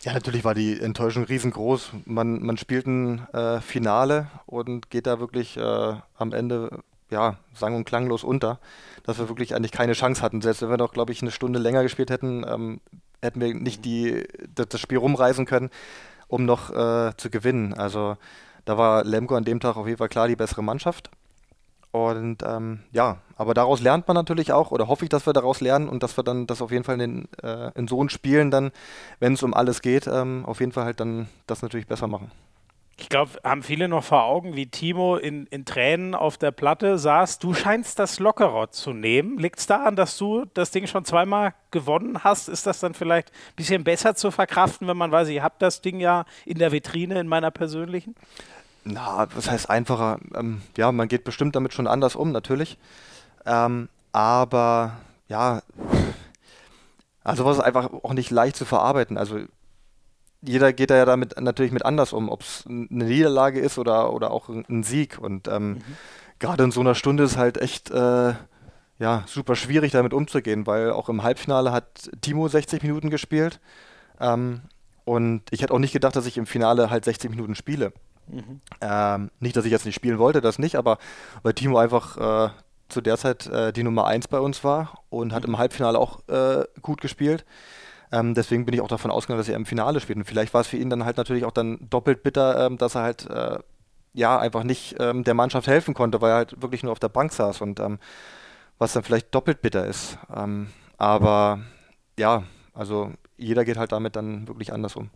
[0.03, 1.92] Ja, natürlich war die Enttäuschung riesengroß.
[2.05, 7.75] Man, man spielt ein äh, Finale und geht da wirklich äh, am Ende ja, sang-
[7.75, 8.61] und klanglos unter,
[9.05, 10.42] dass wir wirklich eigentlich keine Chance hatten.
[10.42, 12.81] Selbst wenn wir noch, glaube ich, eine Stunde länger gespielt hätten, ähm,
[13.22, 15.70] hätten wir nicht die, das, das Spiel rumreisen können
[16.29, 17.75] um noch äh, zu gewinnen.
[17.75, 18.17] Also
[18.65, 21.11] da war Lemko an dem Tag auf jeden Fall klar die bessere Mannschaft.
[21.93, 25.61] Und ähm, ja, aber daraus lernt man natürlich auch, oder hoffe ich, dass wir daraus
[25.61, 28.71] lernen und dass wir dann das auf jeden Fall in, äh, in so Spielen dann,
[29.19, 32.31] wenn es um alles geht, ähm, auf jeden Fall halt dann das natürlich besser machen.
[32.99, 36.99] Ich glaube, haben viele noch vor Augen, wie Timo in, in Tränen auf der Platte
[36.99, 37.39] saß.
[37.39, 39.39] Du scheinst das lockerer zu nehmen.
[39.39, 42.49] Liegt es daran, dass du das Ding schon zweimal gewonnen hast?
[42.49, 45.83] Ist das dann vielleicht ein bisschen besser zu verkraften, wenn man weiß, ich habe das
[45.83, 48.15] Ding ja in der Vitrine, in meiner persönlichen?
[48.85, 50.19] Na, was heißt einfacher?
[50.35, 52.79] Ähm, ja, man geht bestimmt damit schon anders um, natürlich.
[53.45, 54.97] Ähm, aber
[55.29, 55.61] ja,
[57.25, 59.19] also was ist einfach auch nicht leicht zu verarbeiten.
[59.19, 59.41] Also
[60.47, 64.13] jeder geht da ja damit natürlich mit anders um, ob es eine Niederlage ist oder,
[64.13, 65.19] oder auch ein Sieg.
[65.19, 65.83] Und ähm, mhm.
[66.39, 68.35] gerade in so einer Stunde ist halt echt äh,
[68.99, 73.61] ja, super schwierig damit umzugehen, weil auch im Halbfinale hat Timo 60 Minuten gespielt.
[74.21, 74.63] Ähm,
[75.05, 77.93] und ich hätte auch nicht gedacht, dass ich im Finale halt 60 Minuten spiele.
[78.29, 78.61] Mhm.
[78.81, 80.99] Ähm, nicht, dass ich jetzt nicht spielen wollte, das nicht, aber
[81.43, 82.17] weil Timo einfach
[82.49, 82.51] äh,
[82.89, 85.55] zu der Zeit äh, die Nummer 1 bei uns war und hat mhm.
[85.55, 87.45] im Halbfinale auch äh, gut gespielt.
[88.12, 90.19] Ähm, deswegen bin ich auch davon ausgegangen, dass er im Finale spielt.
[90.19, 92.95] Und vielleicht war es für ihn dann halt natürlich auch dann doppelt bitter, ähm, dass
[92.95, 93.59] er halt äh,
[94.14, 97.09] ja einfach nicht ähm, der Mannschaft helfen konnte, weil er halt wirklich nur auf der
[97.09, 97.99] Bank saß und ähm,
[98.79, 100.19] was dann vielleicht doppelt bitter ist.
[100.35, 101.61] Ähm, aber
[102.19, 105.11] ja, also jeder geht halt damit dann wirklich anders um.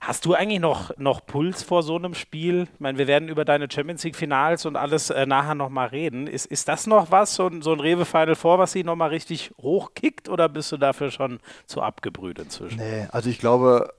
[0.00, 2.68] Hast du eigentlich noch, noch Puls vor so einem Spiel?
[2.72, 6.26] Ich meine, wir werden über deine Champions League-Finals und alles äh, nachher nochmal reden.
[6.26, 9.10] Ist, ist das noch was, so, ein, so ein Rewe Final Four, was sie nochmal
[9.10, 12.78] richtig hochkickt oder bist du dafür schon zu abgebrüht inzwischen?
[12.78, 13.92] Nee, also ich glaube,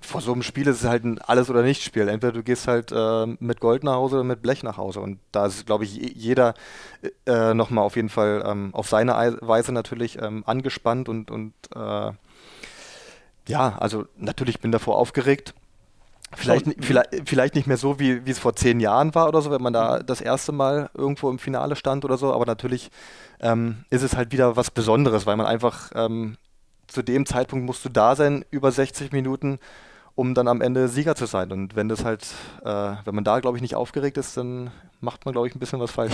[0.00, 2.06] vor so einem Spiel ist es halt ein Alles- oder Nicht-Spiel.
[2.06, 5.00] Entweder du gehst halt äh, mit Gold nach Hause oder mit Blech nach Hause.
[5.00, 6.54] Und da ist, glaube ich, jeder
[7.26, 12.12] äh, nochmal auf jeden Fall ähm, auf seine Weise natürlich ähm, angespannt und, und äh,
[13.48, 15.54] ja, also natürlich bin davor aufgeregt.
[16.36, 19.50] Vielleicht, vielleicht, vielleicht nicht mehr so, wie, wie es vor zehn Jahren war oder so,
[19.50, 20.06] wenn man da mhm.
[20.06, 22.90] das erste Mal irgendwo im Finale stand oder so, aber natürlich
[23.40, 26.36] ähm, ist es halt wieder was Besonderes, weil man einfach ähm,
[26.86, 29.58] zu dem Zeitpunkt musst du da sein, über 60 Minuten
[30.18, 31.52] um dann am Ende Sieger zu sein.
[31.52, 32.26] Und wenn das halt,
[32.64, 32.66] äh,
[33.04, 35.78] wenn man da, glaube ich, nicht aufgeregt ist, dann macht man, glaube ich, ein bisschen
[35.78, 36.12] was falsch.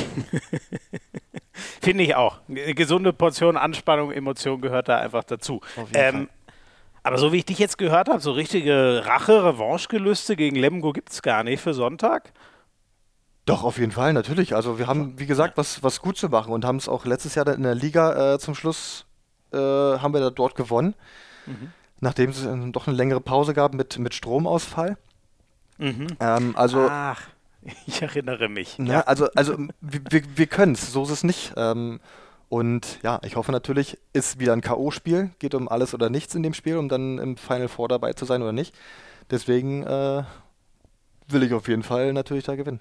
[1.80, 2.40] Finde ich auch.
[2.46, 5.62] Eine gesunde Portion Anspannung, Emotion gehört da einfach dazu.
[5.94, 6.28] Ähm,
[7.04, 11.12] aber so wie ich dich jetzt gehört habe, so richtige Rache, Revanche-Gelüste gegen Lemgo gibt
[11.12, 12.32] es gar nicht für Sonntag.
[13.46, 14.56] Doch, auf jeden Fall, natürlich.
[14.56, 17.36] Also wir haben, wie gesagt, was, was gut zu machen und haben es auch letztes
[17.36, 19.06] Jahr in der Liga äh, zum Schluss,
[19.52, 20.94] äh, haben wir da dort gewonnen.
[21.46, 21.72] Mhm
[22.04, 24.96] nachdem es doch eine längere Pause gab mit, mit Stromausfall.
[25.78, 26.06] Mhm.
[26.20, 27.20] Ähm, also, Ach,
[27.86, 28.76] ich erinnere mich.
[28.78, 29.00] Na, ja.
[29.00, 31.54] Also, also wir, wir können es, so ist es nicht.
[31.56, 31.98] Ähm,
[32.54, 36.44] und ja, ich hoffe natürlich, ist wieder ein K.O.-Spiel, geht um alles oder nichts in
[36.44, 38.76] dem Spiel, um dann im Final Four dabei zu sein oder nicht.
[39.28, 40.22] Deswegen äh,
[41.26, 42.78] will ich auf jeden Fall natürlich da gewinnen.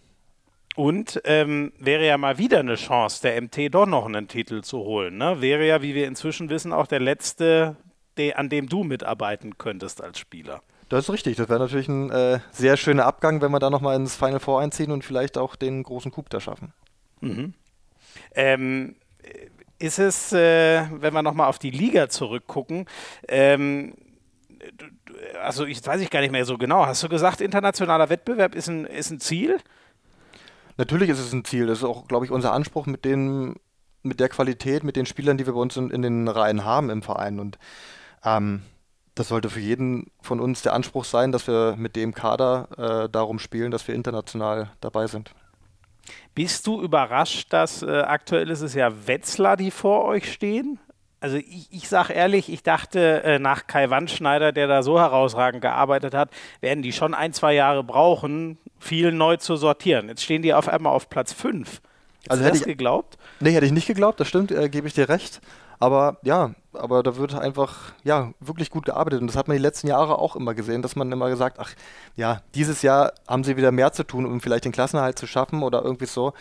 [0.75, 4.77] Und ähm, wäre ja mal wieder eine Chance, der MT doch noch einen Titel zu
[4.77, 5.17] holen.
[5.17, 5.41] Ne?
[5.41, 7.75] Wäre ja, wie wir inzwischen wissen, auch der letzte
[8.19, 10.61] de, an dem du mitarbeiten könntest als Spieler.
[10.89, 11.37] Das ist richtig.
[11.37, 14.61] Das wäre natürlich ein äh, sehr schöner Abgang, wenn wir da nochmal ins Final Four
[14.61, 16.73] einziehen und vielleicht auch den großen Coup da schaffen.
[17.21, 17.55] Mhm.
[18.35, 18.95] Ähm,
[19.83, 22.85] ist es, äh, wenn wir nochmal auf die Liga zurückgucken,
[23.27, 23.93] ähm,
[25.41, 26.85] also ich weiß ich gar nicht mehr so genau.
[26.85, 29.57] Hast du gesagt, internationaler Wettbewerb ist ein, ist ein Ziel?
[30.77, 31.67] Natürlich ist es ein Ziel.
[31.67, 33.55] Das ist auch, glaube ich, unser Anspruch mit den,
[34.03, 36.89] mit der Qualität, mit den Spielern, die wir bei uns in, in den Reihen haben
[36.89, 37.41] im Verein.
[37.41, 37.59] Und
[38.23, 38.61] ähm,
[39.15, 43.09] das sollte für jeden von uns der Anspruch sein, dass wir mit dem Kader äh,
[43.09, 45.33] darum spielen, dass wir international dabei sind.
[46.35, 50.79] Bist du überrascht, dass äh, aktuell ist es ja Wetzlar, die vor euch stehen?
[51.19, 55.61] Also ich, ich sage ehrlich, ich dachte äh, nach Kai Wandschneider, der da so herausragend
[55.61, 60.09] gearbeitet hat, werden die schon ein, zwei Jahre brauchen, viel neu zu sortieren.
[60.09, 61.81] Jetzt stehen die auf einmal auf Platz 5.
[62.27, 63.17] Also hätte ich geglaubt?
[63.39, 65.39] Nee, hätte ich nicht geglaubt, das stimmt, äh, gebe ich dir recht.
[65.83, 69.61] Aber ja, aber da wird einfach ja wirklich gut gearbeitet und das hat man die
[69.61, 71.73] letzten Jahre auch immer gesehen, dass man immer gesagt, ach
[72.15, 75.61] ja, dieses Jahr haben sie wieder mehr zu tun, um vielleicht den Klassenerhalt zu schaffen
[75.61, 76.31] oder irgendwie so.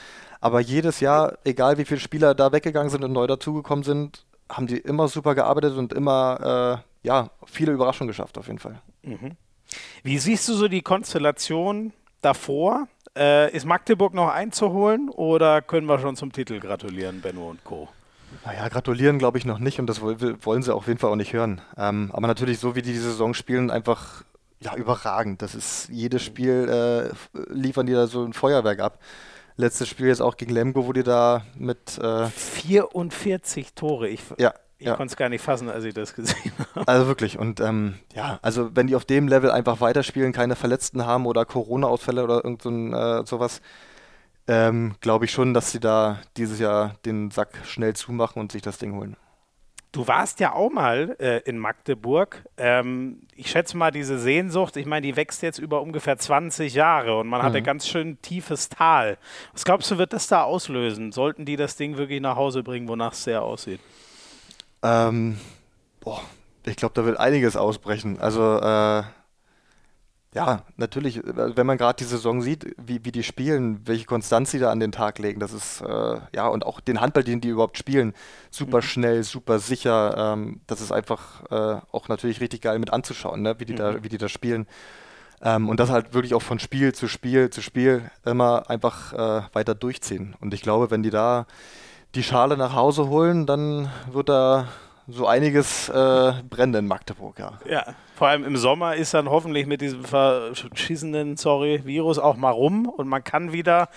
[0.41, 4.69] Aber jedes Jahr, egal wie viele Spieler da weggegangen sind und neu dazugekommen sind, haben
[4.69, 8.81] die immer super gearbeitet und immer äh, ja viele Überraschungen geschafft auf jeden Fall.
[9.03, 9.33] Mhm.
[10.05, 12.87] Wie siehst du so die Konstellation davor?
[13.19, 17.89] Äh, ist Magdeburg noch einzuholen oder können wir schon zum Titel gratulieren, Benno und Co.?
[18.45, 21.33] Naja, gratulieren glaube ich noch nicht und das wollen sie auf jeden Fall auch nicht
[21.33, 21.61] hören.
[21.77, 24.25] Ähm, aber natürlich, so wie die die Saison spielen, einfach
[24.61, 25.43] ja, überragend.
[25.43, 28.99] Das ist jedes Spiel äh, liefern die da so ein Feuerwerk ab.
[29.57, 34.09] Letztes Spiel jetzt auch gegen Lemgo, wo die da mit äh 44 Tore.
[34.09, 34.97] Ich, ja, ich ja.
[34.97, 36.89] konnte es gar nicht fassen, als ich das gesehen habe.
[36.89, 37.39] Also wirklich.
[37.39, 41.45] Und ähm, ja, also wenn die auf dem Level einfach weiterspielen, keine Verletzten haben oder
[41.45, 43.61] Corona-Ausfälle oder irgend so ein, äh, sowas,
[44.49, 48.63] ähm, glaube ich schon, dass sie da dieses Jahr den Sack schnell zumachen und sich
[48.63, 49.17] das Ding holen.
[49.93, 52.43] Du warst ja auch mal äh, in Magdeburg.
[52.57, 57.19] Ähm, ich schätze mal, diese Sehnsucht, ich meine, die wächst jetzt über ungefähr 20 Jahre
[57.19, 57.45] und man mhm.
[57.45, 59.19] hat ein ganz schön tiefes Tal.
[59.53, 61.13] Was glaubst du, wird das da auslösen?
[61.13, 63.81] Sollten die das Ding wirklich nach Hause bringen, wonach es sehr aussieht?
[64.83, 65.39] Ähm,
[66.01, 66.23] boah,
[66.65, 68.19] ich glaube, da wird einiges ausbrechen.
[68.19, 69.03] Also, äh,
[70.35, 74.51] ja, natürlich, äh, wenn man gerade die Saison sieht, wie, wie die spielen, welche Konstanz
[74.51, 77.41] sie da an den Tag legen, das ist, äh, ja, und auch den Handball, den
[77.41, 78.15] die überhaupt spielen,
[78.51, 78.83] super mhm.
[78.83, 83.59] schnell, super sicher, ähm, das ist einfach äh, auch natürlich richtig geil mit anzuschauen, ne?
[83.59, 83.79] wie, die mhm.
[83.79, 84.67] da, wie die da spielen.
[85.43, 89.43] Ähm, und das halt wirklich auch von Spiel zu Spiel zu Spiel immer einfach äh,
[89.53, 90.37] weiter durchziehen.
[90.41, 91.47] Und ich glaube, wenn die da
[92.15, 94.69] die Schale nach Hause holen, dann wird da
[95.13, 97.59] so einiges äh, brennen in Magdeburg, ja.
[97.69, 97.85] Ja,
[98.17, 102.89] vor allem im Sommer ist dann hoffentlich mit diesem verschissenen, sorry, Virus auch mal rum
[102.89, 103.89] und man kann wieder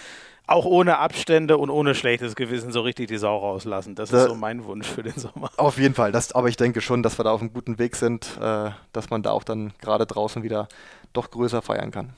[0.47, 3.95] auch ohne Abstände und ohne schlechtes Gewissen so richtig die Sau rauslassen.
[3.95, 5.49] Das da, ist so mein Wunsch für den Sommer.
[5.58, 7.95] Auf jeden Fall, das, aber ich denke schon, dass wir da auf einem guten Weg
[7.95, 10.67] sind, äh, dass man da auch dann gerade draußen wieder
[11.13, 12.13] doch größer feiern kann.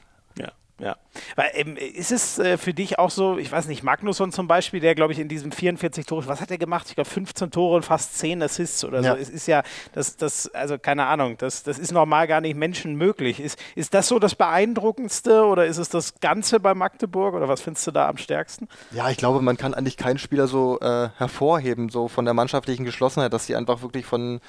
[0.80, 0.96] Ja.
[1.36, 4.80] Weil, ähm, ist es äh, für dich auch so, ich weiß nicht, Magnusson zum Beispiel,
[4.80, 6.86] der glaube ich in diesem 44 Tore, was hat er gemacht?
[6.90, 9.16] Ich glaube 15 Tore und fast 10 Assists oder ja.
[9.16, 9.18] so.
[9.20, 9.64] Es ist ja,
[9.94, 13.40] das, das, also keine Ahnung, das, das ist normal gar nicht menschenmöglich.
[13.40, 17.62] Ist, ist das so das Beeindruckendste oder ist es das Ganze bei Magdeburg oder was
[17.62, 18.68] findest du da am stärksten?
[18.92, 22.86] Ja, ich glaube, man kann eigentlich keinen Spieler so äh, hervorheben, so von der mannschaftlichen
[22.86, 24.42] Geschlossenheit, dass sie einfach wirklich von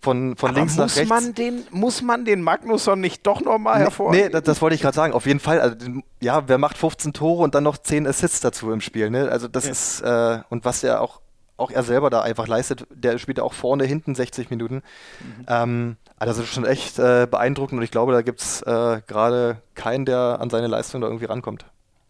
[0.00, 1.08] von, von links nach rechts.
[1.08, 4.26] Man den, muss man den Magnusson nicht doch nochmal nee, hervorheben?
[4.26, 5.12] Nee, das, das wollte ich gerade sagen.
[5.12, 5.60] Auf jeden Fall.
[5.60, 5.76] Also,
[6.20, 9.10] ja, wer macht 15 Tore und dann noch 10 Assists dazu im Spiel?
[9.10, 9.28] Ne?
[9.30, 9.70] Also das ja.
[9.70, 11.20] ist, äh, und was er auch,
[11.58, 14.76] auch er selber da einfach leistet, der spielt auch vorne, hinten 60 Minuten.
[15.20, 15.46] Mhm.
[15.48, 19.02] Ähm, also das ist schon echt äh, beeindruckend und ich glaube, da gibt es äh,
[19.06, 21.66] gerade keinen, der an seine Leistung da irgendwie rankommt.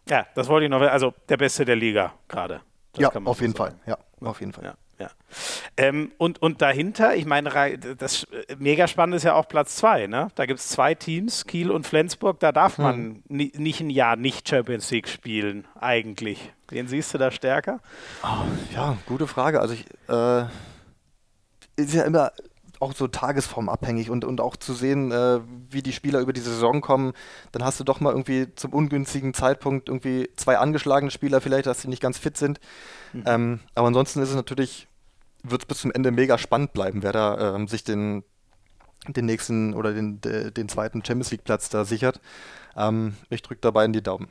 [0.08, 2.60] Ja, das wollte ich noch, also der Beste der Liga gerade.
[2.96, 3.74] Ja, auf jeden so Fall.
[3.86, 4.64] Ja, auf jeden Fall.
[4.64, 4.74] Ja.
[5.00, 5.10] Ja.
[5.76, 8.26] Ähm, und, und dahinter, ich meine, das
[8.58, 10.28] mega spannend ist ja auch Platz zwei, ne?
[10.34, 13.50] Da gibt es zwei Teams, Kiel und Flensburg, da darf man hm.
[13.56, 16.52] nicht ein Jahr nicht Champions League spielen, eigentlich.
[16.68, 17.80] Wen siehst du da stärker?
[18.22, 19.60] Oh, ja, gute Frage.
[19.60, 20.44] Also ich äh,
[21.76, 22.32] ist ja immer
[22.80, 26.80] auch so tagesformabhängig und, und auch zu sehen, äh, wie die Spieler über die Saison
[26.80, 27.12] kommen,
[27.52, 31.82] dann hast du doch mal irgendwie zum ungünstigen Zeitpunkt irgendwie zwei angeschlagene Spieler vielleicht, dass
[31.82, 32.58] sie nicht ganz fit sind.
[33.12, 33.24] Mhm.
[33.26, 34.88] Ähm, aber ansonsten ist es natürlich,
[35.42, 38.24] wird es bis zum Ende mega spannend bleiben, wer da ähm, sich den,
[39.08, 42.20] den nächsten oder den, den zweiten Champions League Platz da sichert.
[42.76, 44.28] Ähm, ich drücke dabei in die Daumen.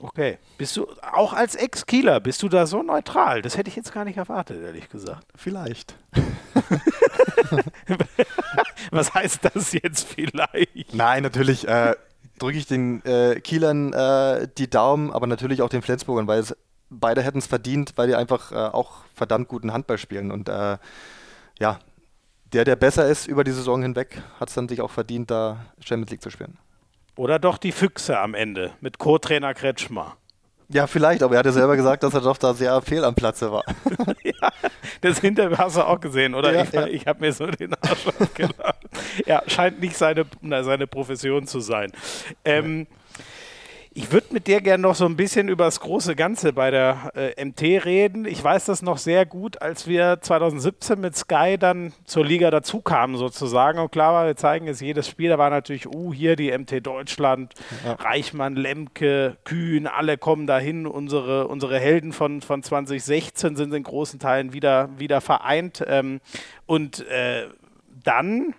[0.00, 0.38] Okay.
[0.58, 3.40] Bist du auch als Ex-Kieler, bist du da so neutral?
[3.42, 5.26] Das hätte ich jetzt gar nicht erwartet, ehrlich gesagt.
[5.34, 5.94] Vielleicht.
[8.90, 10.94] Was heißt das jetzt vielleicht?
[10.94, 11.94] Nein, natürlich äh,
[12.38, 16.54] drücke ich den äh, Kielern äh, die Daumen, aber natürlich auch den Flensburgern, weil es,
[16.90, 20.30] beide hätten es verdient, weil die einfach äh, auch verdammt guten Handball spielen.
[20.30, 20.78] Und äh,
[21.58, 21.78] ja,
[22.52, 25.66] der, der besser ist über die Saison hinweg, hat es dann sich auch verdient, da
[25.80, 26.58] Champions League zu spielen.
[27.16, 30.16] Oder doch die Füchse am Ende mit Co-Trainer Kretschmer.
[30.68, 33.14] Ja, vielleicht, aber er hat ja selber gesagt, dass er doch da sehr fehl am
[33.14, 33.62] Platze war.
[34.24, 34.50] ja,
[35.00, 36.52] das Interview hast du auch gesehen, oder?
[36.52, 36.86] Ja, ich, ja.
[36.86, 38.90] ich habe mir so den Arsch aufgeladen.
[39.26, 41.92] ja, scheint nicht seine, seine Profession zu sein.
[42.44, 42.96] Ähm, ja.
[43.98, 47.12] Ich würde mit dir gerne noch so ein bisschen über das große Ganze bei der
[47.14, 48.26] äh, MT reden.
[48.26, 53.16] Ich weiß das noch sehr gut, als wir 2017 mit Sky dann zur Liga dazukamen
[53.16, 53.78] sozusagen.
[53.78, 55.30] Und klar war, wir zeigen jetzt jedes Spiel.
[55.30, 57.54] Da war natürlich, uh, hier die MT Deutschland,
[57.86, 57.94] ja.
[57.94, 60.86] Reichmann, Lemke, Kühn, alle kommen dahin.
[60.86, 65.82] Unsere, unsere Helden von, von 2016 sind in großen Teilen wieder, wieder vereint.
[65.86, 66.20] Ähm,
[66.66, 67.46] und äh,
[68.04, 68.54] dann,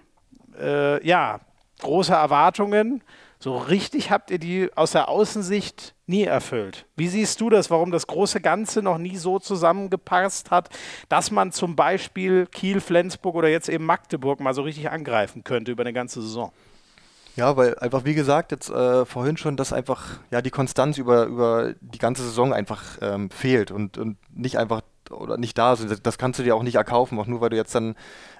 [0.60, 1.42] äh, ja,
[1.80, 3.04] große Erwartungen
[3.40, 6.86] so richtig habt ihr die aus der Außensicht nie erfüllt.
[6.96, 10.70] Wie siehst du das, warum das große Ganze noch nie so zusammengepasst hat,
[11.10, 15.72] dass man zum Beispiel Kiel, Flensburg oder jetzt eben Magdeburg mal so richtig angreifen könnte
[15.72, 16.52] über eine ganze Saison?
[17.36, 21.26] Ja, weil einfach, wie gesagt, jetzt äh, vorhin schon, dass einfach ja die Konstanz über,
[21.26, 26.06] über die ganze Saison einfach ähm, fehlt und, und nicht einfach oder nicht da sind.
[26.06, 27.96] Das kannst du dir auch nicht erkaufen, auch nur weil du jetzt dann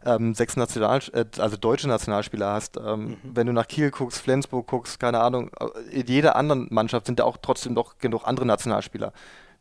[0.06, 2.78] ähm, sechs National, äh, also deutsche Nationalspieler hast.
[2.78, 3.18] Ähm, mhm.
[3.24, 5.52] Wenn du nach Kiel guckst, Flensburg guckst, keine Ahnung,
[5.92, 9.14] in jeder anderen Mannschaft sind da auch trotzdem noch genug andere Nationalspieler.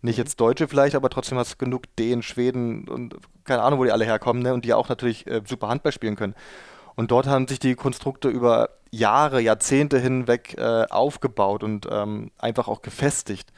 [0.03, 0.25] Nicht mhm.
[0.25, 3.93] jetzt Deutsche vielleicht, aber trotzdem hast du genug Dänen, Schweden und keine Ahnung, wo die
[3.93, 4.55] alle herkommen, ne?
[4.55, 6.35] Und die auch natürlich äh, super Handball spielen können.
[6.97, 12.69] Und dort haben sich die Konstrukte über Jahre, Jahrzehnte hinweg äh, aufgebaut und ähm, einfach
[12.69, 13.53] auch gefestigt.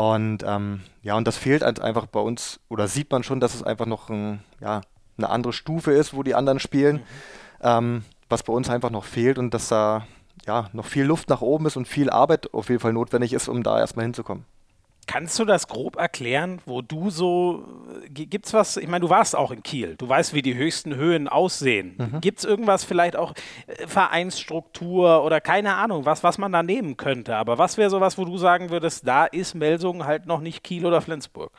[0.00, 3.54] Und ähm, ja, und das fehlt halt einfach bei uns, oder sieht man schon, dass
[3.54, 4.80] es einfach noch ein, ja,
[5.18, 7.02] eine andere Stufe ist, wo die anderen spielen, mhm.
[7.60, 10.06] ähm, was bei uns einfach noch fehlt und dass da
[10.46, 13.46] ja noch viel Luft nach oben ist und viel Arbeit auf jeden Fall notwendig ist,
[13.46, 14.46] um da erstmal hinzukommen.
[15.10, 17.64] Kannst du das grob erklären, wo du so,
[18.10, 20.94] gibt es was, ich meine, du warst auch in Kiel, du weißt, wie die höchsten
[20.94, 21.96] Höhen aussehen.
[21.98, 22.20] Mhm.
[22.20, 23.34] Gibt es irgendwas vielleicht auch,
[23.66, 27.34] äh, Vereinsstruktur oder keine Ahnung, was, was man da nehmen könnte?
[27.34, 30.86] Aber was wäre sowas, wo du sagen würdest, da ist Melsungen halt noch nicht Kiel
[30.86, 31.50] oder Flensburg?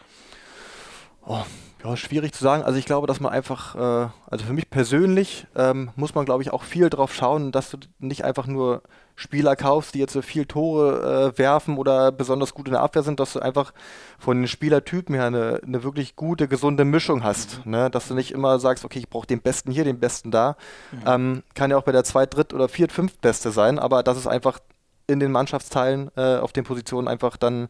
[1.25, 1.43] Oh,
[1.83, 2.63] ja, schwierig zu sagen.
[2.63, 6.43] Also ich glaube, dass man einfach, äh, also für mich persönlich ähm, muss man, glaube
[6.43, 8.83] ich, auch viel drauf schauen, dass du nicht einfach nur
[9.15, 13.03] Spieler kaufst, die jetzt so viel Tore äh, werfen oder besonders gut in der Abwehr
[13.03, 13.73] sind, dass du einfach
[14.19, 17.65] von den Spielertypen her eine, eine wirklich gute, gesunde Mischung hast.
[17.65, 17.71] Mhm.
[17.71, 17.89] Ne?
[17.89, 20.55] Dass du nicht immer sagst, okay, ich brauche den Besten hier, den Besten da.
[20.91, 21.01] Mhm.
[21.05, 24.27] Ähm, kann ja auch bei der Zweit-, Dritt- oder Viert-, Fünft-Beste sein, aber dass es
[24.27, 24.59] einfach
[25.07, 27.67] in den Mannschaftsteilen äh, auf den Positionen einfach dann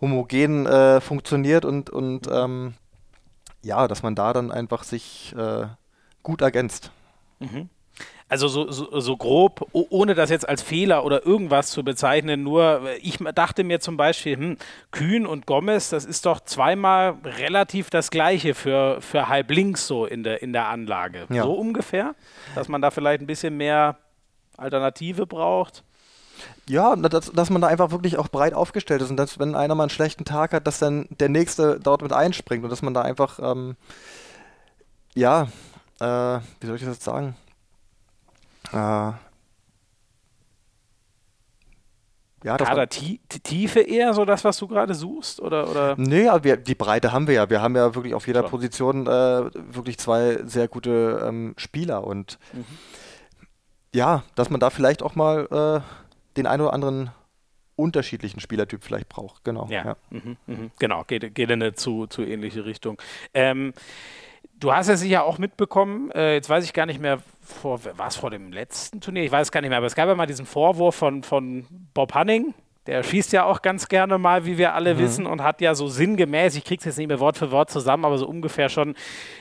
[0.00, 2.32] homogen äh, funktioniert und, und mhm.
[2.32, 2.74] ähm,
[3.62, 5.66] ja, dass man da dann einfach sich äh,
[6.22, 6.90] gut ergänzt.
[7.40, 7.68] Mhm.
[8.28, 12.80] Also so, so, so, grob, ohne das jetzt als Fehler oder irgendwas zu bezeichnen, nur
[13.02, 14.56] ich dachte mir zum Beispiel, hm,
[14.90, 20.06] Kühn und Gomez, das ist doch zweimal relativ das Gleiche für, für halb links so
[20.06, 21.26] in der, in der Anlage.
[21.28, 21.42] Ja.
[21.42, 22.14] So ungefähr,
[22.54, 23.98] dass man da vielleicht ein bisschen mehr
[24.56, 25.84] Alternative braucht.
[26.68, 29.74] Ja, dass, dass man da einfach wirklich auch breit aufgestellt ist und dass, wenn einer
[29.74, 32.94] mal einen schlechten Tag hat, dass dann der Nächste dort mit einspringt und dass man
[32.94, 33.76] da einfach, ähm,
[35.14, 35.48] ja,
[36.00, 37.36] äh, wie soll ich das jetzt sagen?
[38.72, 39.12] Äh,
[42.44, 45.40] ja, Kader Tiefe eher so das, was du gerade suchst?
[45.40, 45.94] Oder, oder?
[45.96, 47.50] Nee, aber wir, die Breite haben wir ja.
[47.50, 48.50] Wir haben ja wirklich auf jeder Klar.
[48.50, 52.64] Position äh, wirklich zwei sehr gute ähm, Spieler und mhm.
[53.94, 55.46] ja, dass man da vielleicht auch mal
[55.84, 56.01] äh,
[56.36, 57.10] den einen oder anderen
[57.76, 59.44] unterschiedlichen Spielertyp vielleicht braucht.
[59.44, 59.66] Genau.
[59.68, 59.96] Ja, ja.
[60.10, 60.70] Mhm, mh.
[60.78, 63.00] genau, geht, geht in eine zu, zu ähnliche Richtung.
[63.34, 63.72] Ähm,
[64.54, 68.06] du hast es sicher auch mitbekommen, äh, jetzt weiß ich gar nicht mehr, vor, war
[68.08, 69.24] es vor dem letzten Turnier?
[69.24, 72.14] Ich weiß gar nicht mehr, aber es gab ja mal diesen Vorwurf von, von Bob
[72.14, 72.54] Hanning,
[72.86, 74.98] Der schießt ja auch ganz gerne mal, wie wir alle mhm.
[74.98, 78.04] wissen, und hat ja so sinngemäß, ich krieg's jetzt nicht mehr Wort für Wort zusammen,
[78.04, 78.96] aber so ungefähr schon,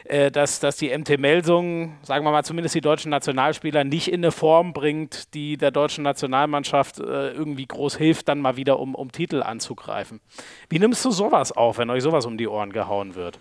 [0.05, 4.21] äh, dass, dass die MT Melsung, sagen wir mal zumindest die deutschen Nationalspieler, nicht in
[4.21, 8.93] eine Form bringt, die der deutschen Nationalmannschaft äh, irgendwie groß hilft, dann mal wieder um,
[8.93, 10.21] um Titel anzugreifen.
[10.69, 13.39] Wie nimmst du sowas auf, wenn euch sowas um die Ohren gehauen wird?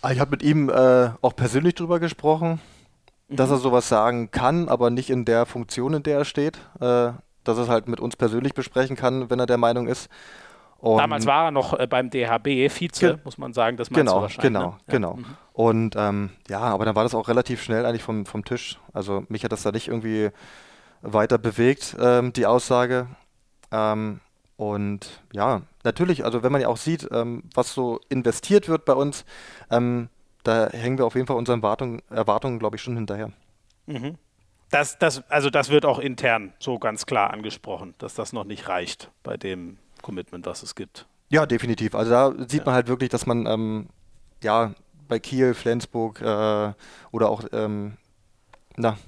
[0.00, 2.60] Ah, ich habe mit ihm äh, auch persönlich drüber gesprochen,
[3.28, 3.36] mhm.
[3.36, 6.58] dass er sowas sagen kann, aber nicht in der Funktion, in der er steht.
[6.78, 7.12] Äh,
[7.44, 10.08] dass er es halt mit uns persönlich besprechen kann, wenn er der Meinung ist.
[10.78, 14.52] Und Damals war er noch äh, beim DHB Vize, muss man sagen, das genau, wahrscheinlich.
[14.52, 14.76] Genau, ne?
[14.86, 15.10] genau.
[15.12, 15.16] Ja.
[15.16, 15.36] Mhm.
[15.54, 18.78] Und ähm, ja, aber dann war das auch relativ schnell eigentlich vom, vom Tisch.
[18.92, 20.30] Also mich hat das da nicht irgendwie
[21.00, 23.06] weiter bewegt, ähm, die Aussage.
[23.70, 24.20] Ähm,
[24.56, 28.92] und ja, natürlich, also wenn man ja auch sieht, ähm, was so investiert wird bei
[28.94, 29.24] uns,
[29.70, 30.08] ähm,
[30.42, 33.30] da hängen wir auf jeden Fall unseren Erwartungen, Erwartungen glaube ich, schon hinterher.
[33.86, 34.16] Mhm.
[34.74, 38.66] Das, das, also das wird auch intern so ganz klar angesprochen, dass das noch nicht
[38.68, 41.06] reicht bei dem Commitment, was es gibt.
[41.28, 41.94] Ja, definitiv.
[41.94, 42.64] Also da sieht ja.
[42.64, 43.88] man halt wirklich, dass man ähm,
[44.42, 44.74] ja
[45.06, 46.72] bei Kiel, Flensburg äh,
[47.12, 47.98] oder auch ähm,
[48.76, 48.98] na,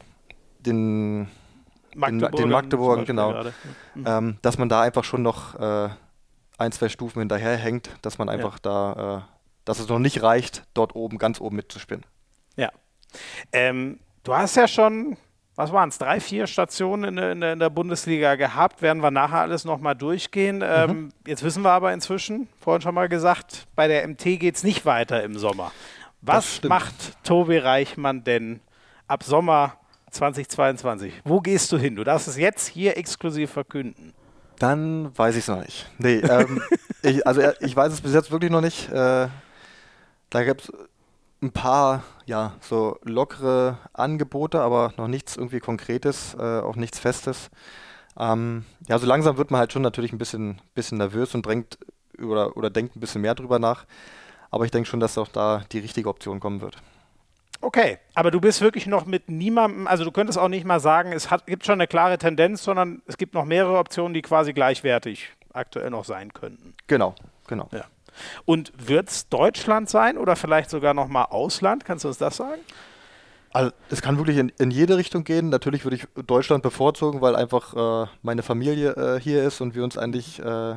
[0.60, 1.28] den
[1.96, 3.42] Magdeburg, den Magdeburg, genau,
[3.94, 4.04] mhm.
[4.06, 5.88] ähm, dass man da einfach schon noch äh,
[6.58, 8.92] ein, zwei Stufen hinterher hängt, dass man einfach ja.
[8.94, 9.22] da, äh,
[9.64, 12.06] dass es noch nicht reicht, dort oben, ganz oben mitzuspinnen.
[12.54, 12.70] Ja.
[13.50, 15.16] Ähm, du hast ja schon
[15.57, 18.82] was waren es, drei, vier Stationen in, in, in, der Bundesliga gehabt.
[18.82, 20.62] Werden wir nachher alles nochmal durchgehen.
[20.64, 21.09] Ähm, mhm.
[21.26, 24.84] Jetzt wissen wir aber inzwischen, vorhin schon mal gesagt, bei der MT geht es nicht
[24.84, 25.72] weiter im Sommer.
[26.20, 26.94] Was macht
[27.24, 28.61] Tobi Reichmann denn
[29.09, 29.76] ab Sommer
[30.11, 31.22] 2022?
[31.24, 31.96] Wo gehst du hin?
[31.96, 34.12] Du darfst es jetzt hier exklusiv verkünden.
[34.59, 35.90] Dann weiß ich es noch nicht.
[35.98, 36.62] Nee, ähm,
[37.02, 38.90] ich, also ich weiß es bis jetzt wirklich noch nicht.
[38.90, 39.28] Äh,
[40.30, 40.72] da gibt es
[41.43, 47.51] ein paar, ja, so lockere Angebote, aber noch nichts irgendwie Konkretes, äh, auch nichts Festes.
[48.18, 51.78] Ähm, ja, so langsam wird man halt schon natürlich ein bisschen, bisschen nervös und drängt
[52.18, 53.84] oder, oder denkt ein bisschen mehr drüber nach.
[54.51, 56.76] Aber ich denke schon, dass auch da die richtige Option kommen wird.
[57.61, 61.12] Okay, aber du bist wirklich noch mit niemandem, also du könntest auch nicht mal sagen,
[61.12, 64.53] es hat, gibt schon eine klare Tendenz, sondern es gibt noch mehrere Optionen, die quasi
[64.53, 66.74] gleichwertig aktuell noch sein könnten.
[66.87, 67.14] Genau,
[67.47, 67.68] genau.
[67.72, 67.84] Ja.
[68.44, 71.84] Und wird es Deutschland sein oder vielleicht sogar nochmal Ausland?
[71.84, 72.60] Kannst du uns das sagen?
[73.52, 75.48] Also, es kann wirklich in, in, jede Richtung gehen.
[75.48, 79.82] Natürlich würde ich Deutschland bevorzugen, weil einfach äh, meine Familie äh, hier ist und wir
[79.82, 80.74] uns eigentlich äh,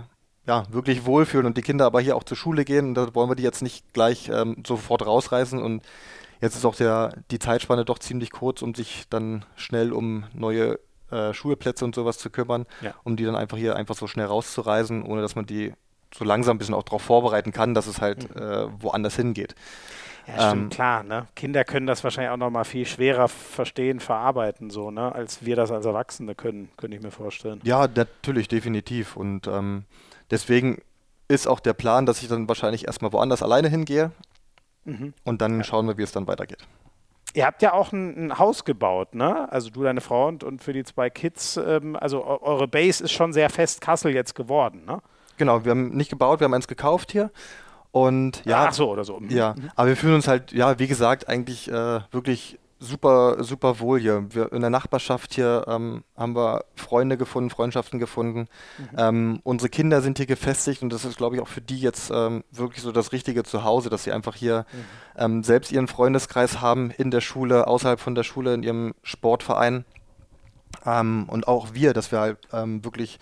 [0.47, 2.87] ja, wirklich wohlfühlen und die Kinder aber hier auch zur Schule gehen.
[2.87, 5.61] Und da wollen wir die jetzt nicht gleich ähm, sofort rausreißen.
[5.61, 5.83] Und
[6.41, 10.79] jetzt ist auch der, die Zeitspanne doch ziemlich kurz, um sich dann schnell um neue
[11.11, 12.93] äh, Schulplätze und sowas zu kümmern, ja.
[13.03, 15.73] um die dann einfach hier einfach so schnell rauszureisen, ohne dass man die
[16.13, 18.41] so langsam ein bisschen auch darauf vorbereiten kann, dass es halt mhm.
[18.41, 19.55] äh, woanders hingeht.
[20.27, 21.03] Ja, stimmt, ähm, klar.
[21.03, 21.27] Ne?
[21.35, 25.13] Kinder können das wahrscheinlich auch noch mal viel schwerer verstehen, verarbeiten, so, ne?
[25.13, 27.61] als wir das als Erwachsene können, könnte ich mir vorstellen.
[27.63, 29.15] Ja, natürlich, definitiv.
[29.15, 29.85] Und ähm,
[30.29, 30.81] deswegen
[31.27, 34.11] ist auch der Plan, dass ich dann wahrscheinlich erstmal woanders alleine hingehe
[34.85, 35.13] mhm.
[35.23, 35.63] und dann ja.
[35.63, 36.67] schauen wir, wie es dann weitergeht.
[37.35, 39.51] Ihr habt ja auch ein, ein, Haus gebaut, ne?
[39.51, 41.57] Also du, deine Frau und, und für die zwei Kids.
[41.57, 44.99] Ähm, also eure Base ist schon sehr fest Kassel jetzt geworden, ne?
[45.39, 47.31] Genau, wir haben nicht gebaut, wir haben eins gekauft hier.
[47.91, 48.67] Und ja.
[48.67, 49.19] Ach so, oder so.
[49.19, 49.29] Mhm.
[49.31, 49.71] Ja, mhm.
[49.75, 54.25] aber wir fühlen uns halt, ja, wie gesagt, eigentlich äh, wirklich super, super wohl hier.
[54.29, 58.47] Wir, in der Nachbarschaft hier ähm, haben wir Freunde gefunden, Freundschaften gefunden.
[58.77, 58.97] Mhm.
[58.97, 62.11] Ähm, unsere Kinder sind hier gefestigt und das ist, glaube ich, auch für die jetzt
[62.13, 64.85] ähm, wirklich so das richtige Zuhause, dass sie einfach hier mhm.
[65.17, 69.83] Ähm, selbst ihren Freundeskreis haben in der Schule, außerhalb von der Schule, in ihrem Sportverein.
[70.85, 73.19] Ähm, und auch wir, dass wir halt ähm, wirklich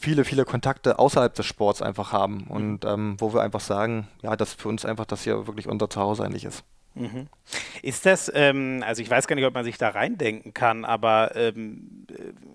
[0.00, 4.34] viele, viele Kontakte außerhalb des Sports einfach haben und ähm, wo wir einfach sagen, ja,
[4.34, 6.64] dass für uns einfach das hier wirklich unser Zuhause eigentlich ist.
[6.94, 7.28] Mhm.
[7.82, 11.36] Ist das, ähm, also ich weiß gar nicht, ob man sich da reindenken kann, aber
[11.36, 12.06] ähm,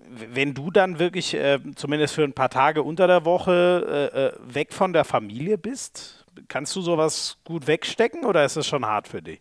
[0.10, 4.34] wenn du dann wirklich äh, zumindest für ein paar Tage unter der Woche äh, äh,
[4.54, 9.08] weg von der Familie bist, kannst du sowas gut wegstecken oder ist das schon hart
[9.08, 9.40] für dich?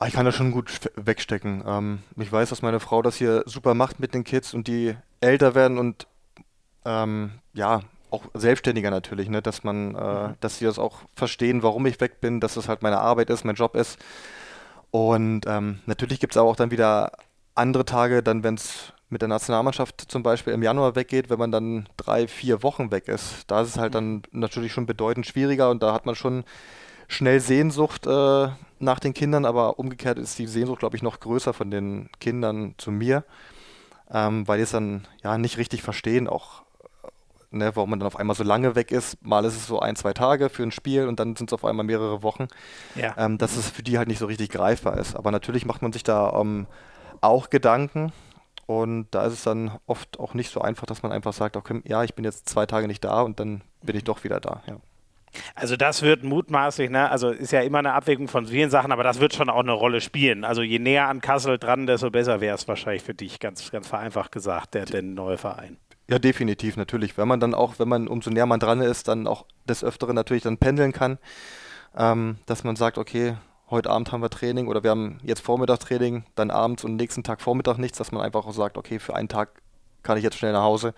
[0.00, 1.62] Ah, ich kann das schon gut wegstecken.
[1.66, 4.96] Ähm, ich weiß, dass meine Frau das hier super macht mit den Kids und die
[5.20, 6.06] älter werden und
[6.88, 9.42] ähm, ja, auch selbstständiger natürlich, ne?
[9.42, 10.34] dass man, äh, mhm.
[10.40, 13.44] dass sie das auch verstehen, warum ich weg bin, dass das halt meine Arbeit ist,
[13.44, 13.98] mein Job ist.
[14.90, 17.12] Und ähm, natürlich gibt es aber auch dann wieder
[17.54, 21.52] andere Tage, dann wenn es mit der Nationalmannschaft zum Beispiel im Januar weggeht, wenn man
[21.52, 23.44] dann drei, vier Wochen weg ist.
[23.46, 26.44] Da ist es halt dann natürlich schon bedeutend schwieriger und da hat man schon
[27.08, 31.54] schnell Sehnsucht äh, nach den Kindern, aber umgekehrt ist die Sehnsucht, glaube ich, noch größer
[31.54, 33.24] von den Kindern zu mir,
[34.10, 36.62] ähm, weil die es dann ja nicht richtig verstehen, auch
[37.50, 39.24] ne, warum man dann auf einmal so lange weg ist.
[39.24, 41.64] Mal ist es so ein, zwei Tage für ein Spiel und dann sind es auf
[41.64, 42.48] einmal mehrere Wochen.
[42.94, 43.14] Ja.
[43.18, 45.16] Ähm, dass es für die halt nicht so richtig greifbar ist.
[45.16, 46.66] Aber natürlich macht man sich da ähm,
[47.20, 48.12] auch Gedanken
[48.66, 51.80] Und da ist es dann oft auch nicht so einfach, dass man einfach sagt, okay,
[51.84, 54.62] ja, ich bin jetzt zwei Tage nicht da und dann bin ich doch wieder da.
[54.66, 54.76] Ja.
[55.54, 57.10] Also das wird mutmaßlich, ne?
[57.10, 59.72] also ist ja immer eine Abwägung von vielen Sachen, aber das wird schon auch eine
[59.72, 60.44] Rolle spielen.
[60.44, 63.88] Also je näher an Kassel dran, desto besser wäre es wahrscheinlich für dich, ganz, ganz
[63.88, 65.76] vereinfacht gesagt, der, der neue Verein.
[66.10, 67.18] Ja, definitiv, natürlich.
[67.18, 70.14] Wenn man dann auch, wenn man umso näher man dran ist, dann auch des Öfteren
[70.14, 71.18] natürlich dann pendeln kann,
[71.96, 73.36] ähm, dass man sagt, okay,
[73.70, 77.24] heute Abend haben wir Training oder wir haben jetzt Vormittag Training, dann abends und nächsten
[77.24, 79.60] Tag Vormittag nichts, dass man einfach auch sagt, okay, für einen Tag
[80.02, 80.94] kann ich jetzt schnell nach Hause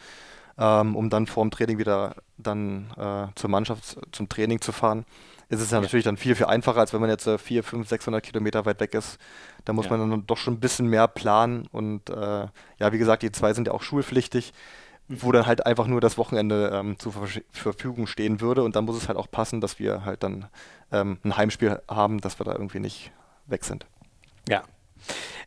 [0.60, 5.06] ähm, um dann vor dem Training wieder dann äh, zur Mannschaft, zum Training zu fahren.
[5.48, 7.64] Ist es ja, ja, natürlich dann viel, viel einfacher, als wenn man jetzt äh, 4,
[7.64, 9.18] 5, 600 Kilometer weit weg ist.
[9.64, 9.96] Da muss ja.
[9.96, 12.46] man dann doch schon ein bisschen mehr planen und äh,
[12.78, 14.52] ja, wie gesagt, die zwei sind ja auch schulpflichtig.
[15.10, 17.12] Wo dann halt einfach nur das Wochenende ähm, zur
[17.52, 20.46] Verfügung stehen würde und dann muss es halt auch passen, dass wir halt dann
[20.92, 23.12] ähm, ein Heimspiel haben, dass wir da irgendwie nicht
[23.46, 23.86] weg sind.
[24.48, 24.62] Ja,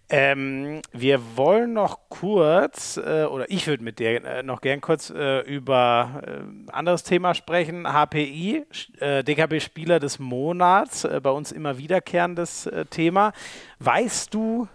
[0.10, 5.10] ähm, wir wollen noch kurz, äh, oder ich würde mit dir äh, noch gern kurz
[5.10, 7.88] äh, über ein äh, anderes Thema sprechen.
[7.88, 8.66] HPI,
[9.00, 13.34] äh, DKB-Spieler des Monats, äh, bei uns immer wiederkehrendes Thema.
[13.80, 14.68] Weißt du,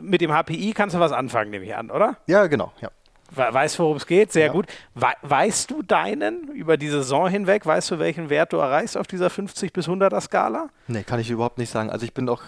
[0.00, 2.16] mit dem HPI kannst du was anfangen, nehme ich an, oder?
[2.26, 2.90] Ja, genau, ja.
[3.34, 4.32] Weißt, worum es geht?
[4.32, 4.52] Sehr ja.
[4.52, 4.66] gut.
[4.94, 7.64] We weißt du deinen über die Saison hinweg?
[7.64, 10.68] Weißt du, welchen Wert du erreichst auf dieser 50 bis 100er Skala?
[10.86, 11.90] Nee, kann ich überhaupt nicht sagen.
[11.90, 12.42] Also ich bin doch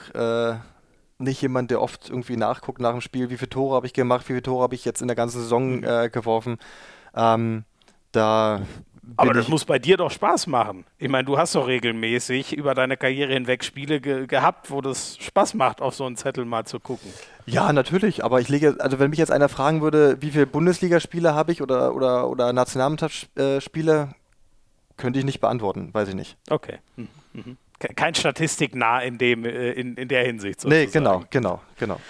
[1.19, 4.25] nicht jemand, der oft irgendwie nachguckt nach dem Spiel, wie viele Tore habe ich gemacht,
[4.25, 5.85] wie viele Tore habe ich jetzt in der ganzen Saison mhm.
[5.85, 6.59] äh, geworfen.
[7.15, 7.65] Ähm,
[8.13, 8.63] da
[9.17, 10.85] aber das muss bei dir doch Spaß machen.
[10.99, 15.17] Ich meine, du hast doch regelmäßig über deine Karriere hinweg Spiele ge gehabt, wo das
[15.19, 17.11] Spaß macht, auf so einen Zettel mal zu gucken.
[17.47, 18.25] Ja, natürlich.
[18.25, 21.63] Aber ich lege, also wenn mich jetzt einer fragen würde, wie viele Bundesligaspiele habe ich
[21.63, 24.15] oder, oder, oder Nationalmannschaftsspiele,
[24.97, 26.37] könnte ich nicht beantworten, weiß ich nicht.
[26.49, 26.79] Okay.
[26.97, 27.57] Mhm.
[27.79, 30.61] Kein Statistiknah in, dem, äh, in, in der Hinsicht.
[30.61, 30.87] Sozusagen.
[30.87, 32.01] Nee, genau, genau, genau.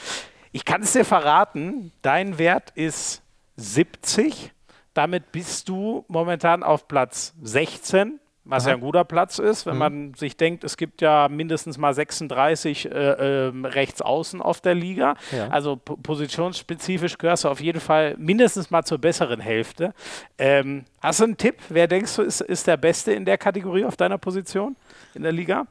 [0.53, 3.23] Ich kann es dir verraten, dein Wert ist
[3.57, 4.53] 70.
[4.95, 8.71] Damit bist du momentan auf Platz 16, was Aha.
[8.71, 9.79] ja ein guter Platz ist, wenn mhm.
[9.79, 14.75] man sich denkt, es gibt ja mindestens mal 36 äh, äh, rechts außen auf der
[14.75, 15.15] Liga.
[15.33, 15.49] Ja.
[15.49, 19.95] Also positionsspezifisch gehörst du auf jeden Fall mindestens mal zur besseren Hälfte.
[20.39, 21.57] Ähm, hast du einen Tipp?
[21.69, 24.77] Wer denkst du, ist, ist der Beste in der Kategorie auf deiner Position?
[25.15, 25.67] in der Liga?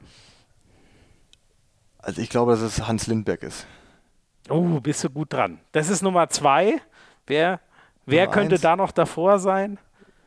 [2.00, 3.66] Also ich glaube, dass es Hans Lindberg ist.
[4.50, 5.60] Oh, bist du gut dran.
[5.72, 6.82] Das ist Nummer zwei.
[7.28, 7.62] Wer,
[8.06, 8.62] wer könnte eins.
[8.62, 9.78] da noch davor sein?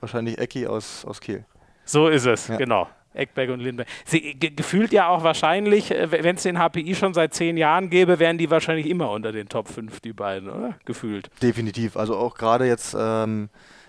[0.01, 1.45] Wahrscheinlich Ecki aus, aus Kiel.
[1.85, 2.57] So ist es, ja.
[2.57, 2.89] genau.
[3.17, 3.89] Eckberg und Lindberg.
[4.05, 8.19] Sie, gefühlt ja auch wahrscheinlich, äh, wenn es den HPI schon seit zehn Jahren gäbe,
[8.19, 10.75] wären die wahrscheinlich immer unter den Top 5, die beiden, oder?
[10.85, 11.31] Gefühlt.
[11.43, 11.97] Definitiv.
[11.97, 13.49] Also auch gerade jetzt, ähm,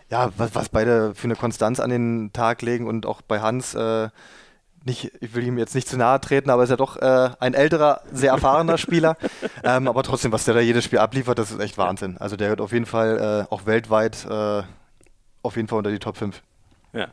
[0.09, 3.75] ja, was, was beide für eine Konstanz an den Tag legen und auch bei Hans,
[3.75, 4.09] äh,
[4.87, 7.53] nicht, ich will ihm jetzt nicht zu nahe treten, aber ist ja doch äh, ein
[7.53, 9.17] älterer, sehr erfahrener Spieler.
[9.63, 12.17] Ähm, aber trotzdem, was der da jedes Spiel abliefert, das ist echt Wahnsinn.
[12.17, 14.63] Also der wird auf jeden Fall äh, auch weltweit äh,
[15.43, 16.41] auf jeden Fall unter die Top 5.
[16.93, 17.09] Ja.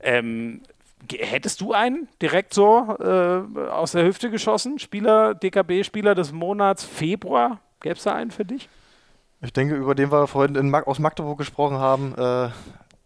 [0.00, 0.62] Ähm,
[1.08, 4.78] hättest du einen direkt so äh, aus der Hüfte geschossen?
[4.78, 7.60] Spieler, DKB-Spieler des Monats Februar?
[7.80, 8.68] Gäbe es da einen für dich?
[9.42, 12.50] Ich denke, über den wir vorhin in Mag aus Magdeburg gesprochen haben, äh,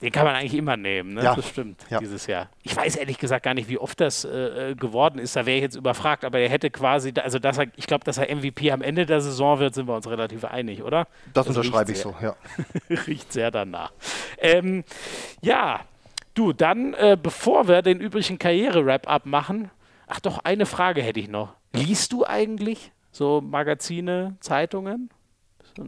[0.04, 1.24] den kann man eigentlich immer nehmen, ne?
[1.24, 1.34] Ja.
[1.34, 1.98] Das stimmt, ja.
[1.98, 2.50] dieses Jahr.
[2.62, 5.34] Ich weiß ehrlich gesagt gar nicht, wie oft das äh, äh geworden ist.
[5.34, 8.18] Da wäre ich jetzt überfragt, aber er hätte quasi, also dass er, ich glaube, dass
[8.18, 11.06] er MVP am Ende der Saison wird, sind wir uns relativ einig, oder?
[11.32, 12.36] Das, das unterschreibe ich so, ja.
[13.06, 13.92] riecht sehr danach.
[14.36, 14.84] Ähm,
[15.40, 15.80] ja,
[16.34, 19.70] du, dann, äh, bevor wir den übrigen Karriere-Wrap-Up machen,
[20.06, 21.54] ach doch, eine Frage hätte ich noch.
[21.72, 25.08] Liest du eigentlich so Magazine, Zeitungen?
[25.74, 25.82] So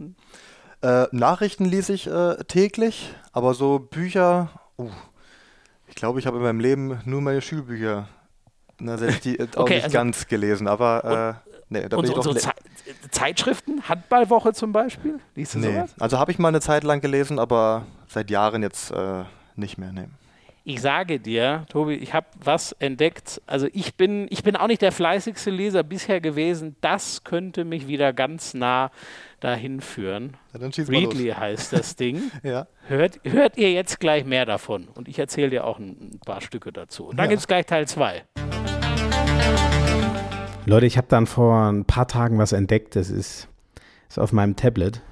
[0.82, 4.90] äh, Nachrichten lese ich äh, täglich, aber so Bücher, uh,
[5.88, 8.08] ich glaube, ich habe in meinem Leben nur meine Schulbücher
[8.78, 12.06] na, selbst die äh, auch okay, nicht also ganz gelesen, aber äh, nee, da bin
[12.06, 12.50] ich doch so Ze
[13.10, 15.18] Zeitschriften, Handballwoche zum Beispiel?
[15.34, 15.72] Liest du nee.
[15.72, 15.94] sowas?
[15.98, 19.24] Also habe ich mal eine Zeit lang gelesen, aber seit Jahren jetzt äh,
[19.56, 19.92] nicht mehr.
[19.92, 20.08] Nee
[20.68, 23.40] ich sage dir, Tobi, ich habe was entdeckt.
[23.46, 26.74] Also ich bin, ich bin auch nicht der fleißigste Leser bisher gewesen.
[26.80, 28.90] Das könnte mich wieder ganz nah
[29.40, 30.36] dahin führen.
[30.52, 32.30] Ja, Readly heißt das Ding.
[32.42, 32.66] ja.
[32.88, 34.88] hört, hört ihr jetzt gleich mehr davon.
[34.94, 37.06] Und ich erzähle dir auch ein, paar Stücke dazu.
[37.06, 37.30] Und dann ja.
[37.30, 38.24] gibt es gleich Teil 2.
[40.64, 42.96] Leute, ich habe dann vor ein paar Tagen was entdeckt.
[42.96, 43.48] Das ist,
[44.08, 45.02] ist auf meinem Tablet.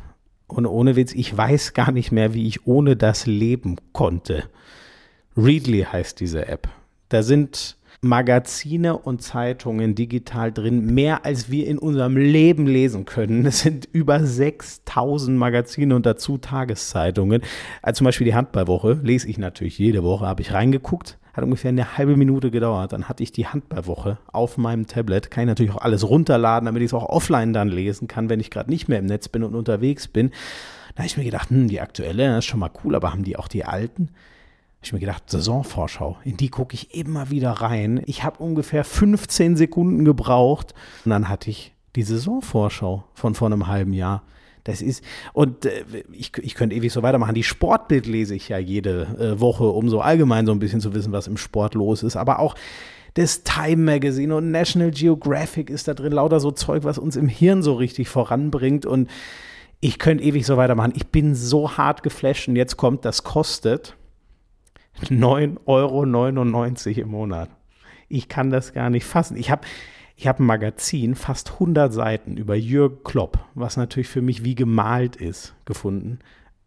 [0.46, 4.44] Und ohne Witz, ich weiß gar nicht mehr, wie ich ohne das leben konnte.
[5.36, 6.68] Readly heißt diese App.
[7.08, 13.46] Da sind Magazine und Zeitungen digital drin, mehr als wir in unserem Leben lesen können.
[13.46, 17.42] Es sind über 6000 Magazine und dazu Tageszeitungen.
[17.82, 21.70] Also zum Beispiel die Handballwoche lese ich natürlich jede Woche, habe ich reingeguckt, Hat ungefähr
[21.70, 22.92] eine halbe Minute gedauert.
[22.92, 25.30] Dann hatte ich die Handballwoche auf meinem Tablet.
[25.30, 28.38] Kann ich natürlich auch alles runterladen, damit ich es auch offline dann lesen kann, wenn
[28.38, 30.30] ich gerade nicht mehr im Netz bin und unterwegs bin.
[30.94, 33.36] Da habe ich mir gedacht, hm, die aktuelle, ist schon mal cool, aber haben die
[33.36, 34.10] auch die alten?
[34.86, 38.02] Ich mir gedacht, Saisonvorschau, in die gucke ich immer wieder rein.
[38.06, 40.74] Ich habe ungefähr 15 Sekunden gebraucht
[41.04, 44.22] und dann hatte ich die Saisonvorschau von vor einem halben Jahr.
[44.64, 45.04] Das ist,
[45.34, 47.34] und äh, ich, ich könnte ewig so weitermachen.
[47.34, 50.94] Die Sportbild lese ich ja jede äh, Woche, um so allgemein so ein bisschen zu
[50.94, 52.16] wissen, was im Sport los ist.
[52.16, 52.54] Aber auch
[53.12, 57.28] das Time Magazine und National Geographic ist da drin, lauter so Zeug, was uns im
[57.28, 58.86] Hirn so richtig voranbringt.
[58.86, 59.10] Und
[59.80, 60.94] ich könnte ewig so weitermachen.
[60.96, 63.96] Ich bin so hart geflasht und jetzt kommt, das kostet
[65.02, 67.50] 9,99 Euro im Monat.
[68.08, 69.36] Ich kann das gar nicht fassen.
[69.36, 69.66] Ich habe
[70.16, 74.54] ich hab ein Magazin, fast 100 Seiten über Jürgen Klopp, was natürlich für mich wie
[74.54, 76.20] gemalt ist, gefunden.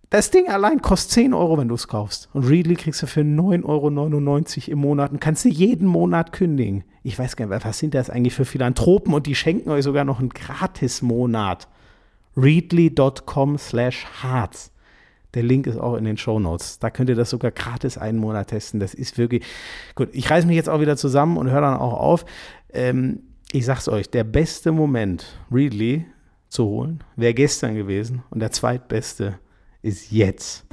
[0.10, 2.30] Das Ding allein kostet 10 Euro, wenn du es kaufst.
[2.34, 6.86] Und Readly kriegst du für 9,99 Euro im Monat und kannst du jeden Monat kündigen.
[7.04, 10.06] Ich weiß gar nicht, was sind das eigentlich für Philanthropen und die schenken euch sogar
[10.06, 11.68] noch einen Gratis-Monat.
[12.38, 14.72] Readly.com slash Harz.
[15.38, 16.80] Der Link ist auch in den Show Notes.
[16.80, 18.80] Da könnt ihr das sogar gratis einen Monat testen.
[18.80, 19.46] Das ist wirklich
[19.94, 20.10] gut.
[20.14, 22.26] Ich reiße mich jetzt auch wieder zusammen und höre dann auch auf.
[22.74, 23.22] Ähm,
[23.52, 26.08] ich sag's euch, der beste Moment, Readly
[26.50, 29.38] zu holen, wäre gestern gewesen und der zweitbeste
[29.84, 30.66] ist jetzt.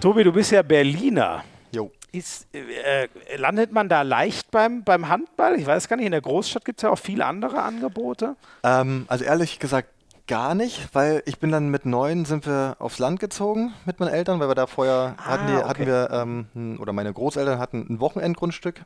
[0.00, 1.42] Tobi, du bist ja Berliner.
[1.74, 1.90] Jo.
[2.12, 5.56] Ist, äh, landet man da leicht beim, beim Handball?
[5.58, 8.36] Ich weiß gar nicht, in der Großstadt gibt es ja auch viele andere Angebote.
[8.62, 9.88] Ähm, also ehrlich gesagt
[10.28, 14.12] gar nicht, weil ich bin dann mit neun sind wir aufs Land gezogen mit meinen
[14.12, 15.64] Eltern, weil wir da vorher ah, hatten, die, okay.
[15.64, 18.84] hatten wir, ähm, oder meine Großeltern hatten ein Wochenendgrundstück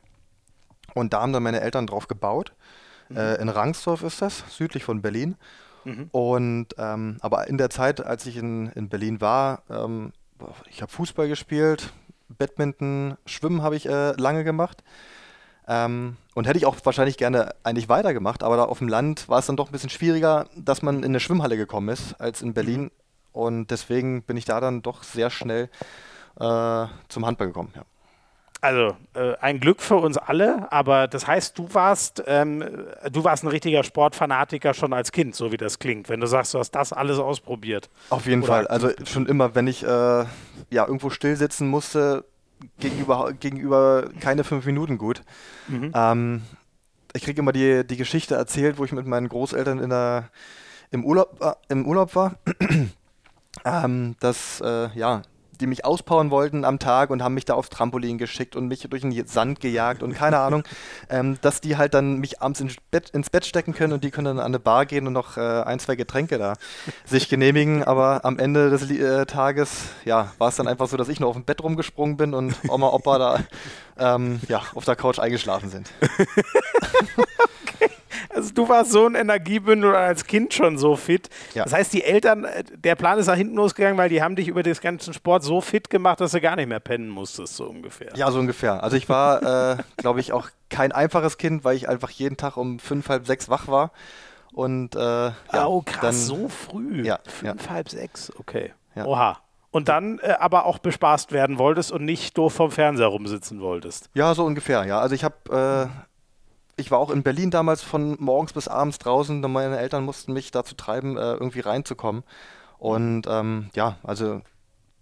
[0.95, 2.53] und da haben dann meine Eltern drauf gebaut.
[3.09, 3.17] Mhm.
[3.17, 5.35] Äh, in Rangsdorf ist das, südlich von Berlin.
[5.83, 6.09] Mhm.
[6.11, 10.13] Und ähm, aber in der Zeit, als ich in, in Berlin war, ähm,
[10.69, 11.93] ich habe Fußball gespielt,
[12.29, 14.83] Badminton, Schwimmen habe ich äh, lange gemacht.
[15.67, 19.39] Ähm, und hätte ich auch wahrscheinlich gerne eigentlich weitergemacht, aber da auf dem Land war
[19.39, 22.53] es dann doch ein bisschen schwieriger, dass man in eine Schwimmhalle gekommen ist, als in
[22.53, 22.83] Berlin.
[22.83, 22.91] Mhm.
[23.31, 25.69] Und deswegen bin ich da dann doch sehr schnell
[26.39, 27.73] äh, zum Handball gekommen.
[27.75, 27.83] Ja.
[28.63, 32.63] Also äh, ein Glück für uns alle, aber das heißt, du warst, ähm,
[33.11, 36.53] du warst ein richtiger Sportfanatiker schon als Kind, so wie das klingt, wenn du sagst,
[36.53, 37.89] du hast das alles ausprobiert.
[38.09, 38.67] Auf jeden Oder Fall.
[38.67, 40.27] Also schon immer, wenn ich äh, ja
[40.87, 42.23] irgendwo still sitzen musste,
[42.79, 45.21] gegenüber, gegenüber keine fünf Minuten gut.
[45.67, 45.91] Mhm.
[45.93, 46.41] Ähm,
[47.13, 50.29] ich kriege immer die, die Geschichte erzählt, wo ich mit meinen Großeltern in der,
[50.91, 52.37] im, Urlaub, äh, im Urlaub war.
[53.65, 55.21] ähm, dass äh, ja,
[55.63, 58.85] die mich auspowern wollten am Tag und haben mich da aufs Trampolin geschickt und mich
[58.89, 60.63] durch den Sand gejagt und keine Ahnung,
[61.09, 64.11] ähm, dass die halt dann mich abends ins Bett, ins Bett stecken können und die
[64.11, 66.55] können dann an eine Bar gehen und noch äh, ein, zwei Getränke da
[67.05, 67.83] sich genehmigen.
[67.83, 71.29] Aber am Ende des äh, Tages, ja, war es dann einfach so, dass ich nur
[71.29, 73.39] auf dem Bett rumgesprungen bin und Oma, Opa da
[73.97, 75.89] ähm, ja, auf der Couch eingeschlafen sind.
[77.17, 77.92] okay.
[78.35, 81.29] Also du warst so ein Energiebündel als Kind schon so fit.
[81.53, 81.63] Ja.
[81.63, 84.47] Das heißt, die Eltern, äh, der Plan ist nach hinten losgegangen, weil die haben dich
[84.47, 87.65] über den ganzen Sport so fit gemacht, dass du gar nicht mehr pennen musstest, so
[87.65, 88.11] ungefähr.
[88.15, 88.83] Ja, so ungefähr.
[88.83, 92.57] Also ich war, äh, glaube ich, auch kein einfaches Kind, weil ich einfach jeden Tag
[92.57, 93.91] um fünf, halb sechs wach war.
[94.51, 97.03] Und äh, ja, oh, krass, dann, so früh.
[97.03, 97.71] Ja, fünf, ja.
[97.71, 98.73] halb sechs, okay.
[98.95, 99.05] Ja.
[99.05, 99.37] Oha.
[99.71, 104.11] Und dann äh, aber auch bespaßt werden wolltest und nicht doof vom Fernseher rumsitzen wolltest.
[104.13, 104.99] Ja, so ungefähr, ja.
[104.99, 106.12] Also ich habe äh,
[106.75, 109.39] ich war auch in Berlin damals von morgens bis abends draußen.
[109.41, 112.23] Meine Eltern mussten mich dazu treiben, äh, irgendwie reinzukommen.
[112.77, 114.41] Und ähm, ja, also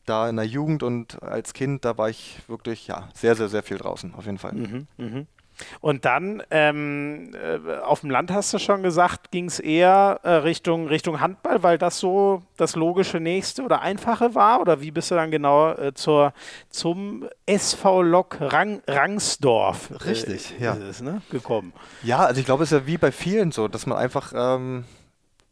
[0.05, 3.63] da in der Jugend und als Kind, da war ich wirklich ja sehr, sehr, sehr
[3.63, 4.53] viel draußen, auf jeden Fall.
[4.53, 5.25] Mhm, mh.
[5.79, 10.29] Und dann ähm, äh, auf dem Land hast du schon gesagt, ging es eher äh,
[10.31, 14.61] Richtung, Richtung Handball, weil das so das logische nächste oder einfache war?
[14.61, 16.33] Oder wie bist du dann genau äh, zur,
[16.69, 20.75] zum SV Lok Rang, Rangsdorf äh, Richtig, ja.
[20.75, 21.73] Es, ne, gekommen?
[22.03, 24.85] Ja, also ich glaube, es ist ja wie bei vielen so, dass man einfach ähm,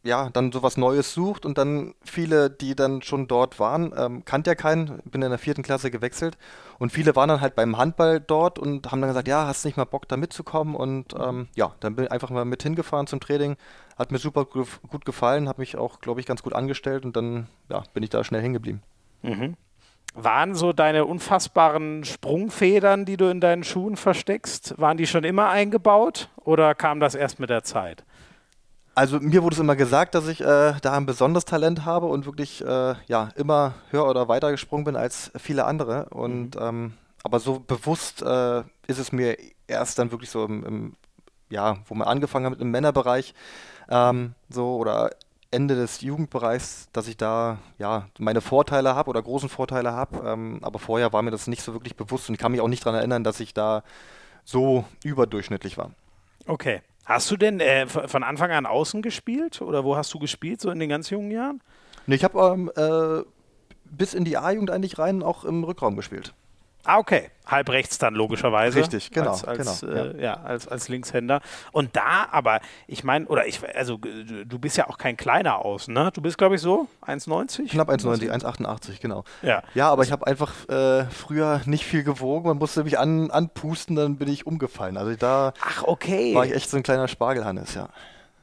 [0.02, 4.50] ja, dann sowas Neues sucht und dann viele, die dann schon dort waren, ähm, kannte
[4.50, 6.38] ja keinen, bin in der vierten Klasse gewechselt
[6.78, 9.76] und viele waren dann halt beim Handball dort und haben dann gesagt, ja, hast nicht
[9.76, 13.20] mal Bock da mitzukommen und ähm, ja, dann bin ich einfach mal mit hingefahren zum
[13.20, 13.56] Training,
[13.98, 17.48] hat mir super gut gefallen, habe mich auch, glaube ich, ganz gut angestellt und dann
[17.68, 18.82] ja, bin ich da schnell hingeblieben.
[19.22, 19.56] Mhm.
[20.14, 25.50] Waren so deine unfassbaren Sprungfedern, die du in deinen Schuhen versteckst, waren die schon immer
[25.50, 28.04] eingebaut oder kam das erst mit der Zeit?
[28.94, 32.26] Also mir wurde es immer gesagt, dass ich äh, da ein besonderes Talent habe und
[32.26, 36.06] wirklich äh, ja immer höher oder weiter gesprungen bin als viele andere.
[36.10, 36.62] Und mhm.
[36.62, 39.36] ähm, aber so bewusst äh, ist es mir
[39.66, 40.96] erst dann wirklich so im, im,
[41.50, 43.34] ja, wo man angefangen hat im Männerbereich,
[43.88, 45.10] ähm, so oder
[45.50, 50.22] Ende des Jugendbereichs, dass ich da ja meine Vorteile habe oder großen Vorteile habe.
[50.24, 52.68] Ähm, aber vorher war mir das nicht so wirklich bewusst und ich kann mich auch
[52.68, 53.82] nicht daran erinnern, dass ich da
[54.44, 55.90] so überdurchschnittlich war.
[56.46, 56.82] Okay.
[57.04, 60.70] Hast du denn äh, von Anfang an außen gespielt oder wo hast du gespielt, so
[60.70, 61.60] in den ganz jungen Jahren?
[62.06, 63.24] Nee, ich habe ähm, äh,
[63.84, 66.34] bis in die A-Jugend eigentlich rein auch im Rückraum gespielt.
[66.84, 67.30] Ah, okay.
[67.46, 68.78] Halb rechts dann logischerweise.
[68.78, 69.32] Richtig, genau.
[69.32, 70.34] Als, als, genau, äh, ja.
[70.34, 71.40] als, als Linkshänder.
[71.72, 75.92] Und da, aber ich meine, oder ich, also du bist ja auch kein kleiner Außen,
[75.92, 76.10] ne?
[76.14, 77.70] Du bist, glaube ich, so 1,90?
[77.70, 79.24] Knapp 1,90, 1,88, genau.
[79.42, 79.62] Ja.
[79.74, 82.46] Ja, aber ich habe einfach äh, früher nicht viel gewogen.
[82.46, 84.96] Man musste mich an, anpusten, dann bin ich umgefallen.
[84.96, 86.34] Also da Ach, okay.
[86.34, 87.88] war ich echt so ein kleiner Spargelhannes, ja.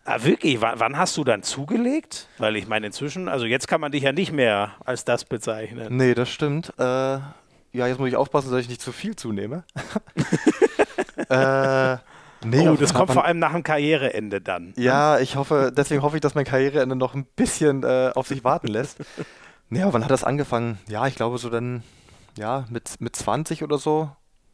[0.03, 0.61] Ah, wirklich?
[0.61, 2.27] W wann hast du dann zugelegt?
[2.37, 5.97] Weil ich meine, inzwischen, also jetzt kann man dich ja nicht mehr als das bezeichnen.
[5.97, 6.73] Nee, das stimmt.
[6.77, 7.19] Äh,
[7.73, 9.63] ja, jetzt muss ich aufpassen, dass ich nicht zu viel zunehme.
[11.29, 11.97] äh,
[12.45, 14.73] nee, oh, das kommt vor allem nach dem Karriereende dann.
[14.77, 18.43] Ja, ich hoffe, deswegen hoffe ich, dass mein Karriereende noch ein bisschen äh, auf sich
[18.43, 18.97] warten lässt.
[19.69, 20.77] Nee, aber wann hat das angefangen?
[20.87, 21.83] Ja, ich glaube so dann,
[22.37, 24.09] ja, mit, mit 20 oder so.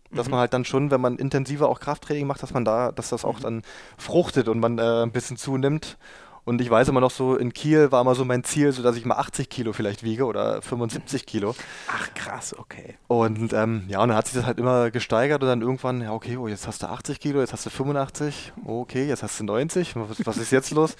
[0.10, 0.32] Dass mhm.
[0.32, 3.24] man halt dann schon, wenn man intensiver auch Krafttraining macht, dass man da, dass das
[3.24, 3.44] auch mhm.
[3.44, 3.62] dann
[3.98, 5.98] fruchtet und man äh, ein bisschen zunimmt.
[6.46, 8.98] Und ich weiß immer noch so, in Kiel war immer so mein Ziel, so dass
[8.98, 11.56] ich mal 80 Kilo vielleicht wiege oder 75 Kilo.
[11.88, 12.96] Ach krass, okay.
[13.08, 16.12] Und ähm, ja, und dann hat sich das halt immer gesteigert und dann irgendwann, ja,
[16.12, 19.46] okay, oh, jetzt hast du 80 Kilo, jetzt hast du 85, okay, jetzt hast du
[19.46, 20.98] 90, was, was ist jetzt los?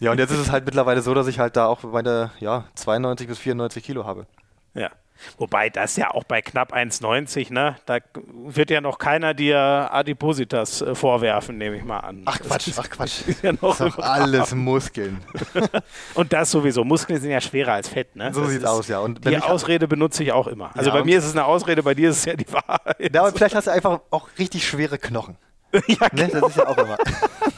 [0.00, 2.64] ja, und jetzt ist es halt mittlerweile so, dass ich halt da auch meine, ja,
[2.76, 4.26] 92 bis 94 Kilo habe.
[4.74, 4.90] Ja.
[5.38, 7.76] Wobei das ja auch bei knapp 1,90, ne?
[7.86, 12.22] Da wird ja noch keiner dir Adipositas äh, vorwerfen, nehme ich mal an.
[12.24, 13.26] Ach Quatsch, ach Quatsch.
[13.26, 15.22] Ist ja noch ist alles Muskeln.
[16.14, 16.84] und das sowieso.
[16.84, 18.32] Muskeln sind ja schwerer als Fett, ne?
[18.32, 19.00] So das sieht's aus, ja.
[19.00, 20.70] Und die Ausrede benutze ich auch immer.
[20.76, 23.14] Also ja, bei mir ist es eine Ausrede, bei dir ist es ja die Wahrheit.
[23.14, 25.36] Ja, aber vielleicht hast du einfach auch richtig schwere Knochen.
[25.86, 26.22] ja, genau.
[26.22, 26.28] Ne?
[26.40, 26.98] Das ist ja auch immer.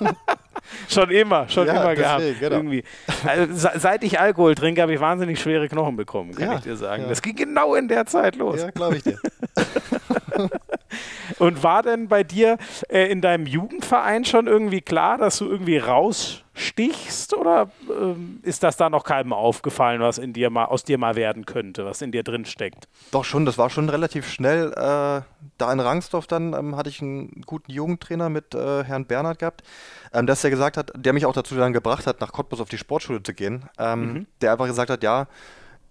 [0.88, 2.40] schon immer, schon ja, immer deswegen, gehabt.
[2.40, 2.56] Genau.
[2.56, 2.84] Irgendwie.
[3.24, 6.76] Also, seit ich Alkohol trinke, habe ich wahnsinnig schwere Knochen bekommen, kann ja, ich dir
[6.76, 7.04] sagen.
[7.04, 7.08] Ja.
[7.08, 8.60] Das ging genau in der Zeit los.
[8.60, 9.18] Ja, glaube ich dir.
[11.38, 12.58] Und war denn bei dir
[12.88, 17.34] äh, in deinem Jugendverein schon irgendwie klar, dass du irgendwie rausstichst?
[17.34, 21.16] Oder ähm, ist das da noch keinem aufgefallen, was in dir mal, aus dir mal
[21.16, 22.88] werden könnte, was in dir drin steckt?
[23.10, 24.72] Doch schon, das war schon relativ schnell.
[24.72, 25.22] Äh,
[25.58, 29.62] da in Rangsdorf dann ähm, hatte ich einen guten Jugendtrainer mit äh, Herrn Bernhard gehabt,
[30.12, 32.68] ähm, dass der gesagt hat, der mich auch dazu dann gebracht hat, nach Cottbus auf
[32.68, 33.64] die Sportschule zu gehen.
[33.78, 34.26] Ähm, mhm.
[34.40, 35.26] Der einfach gesagt hat, ja,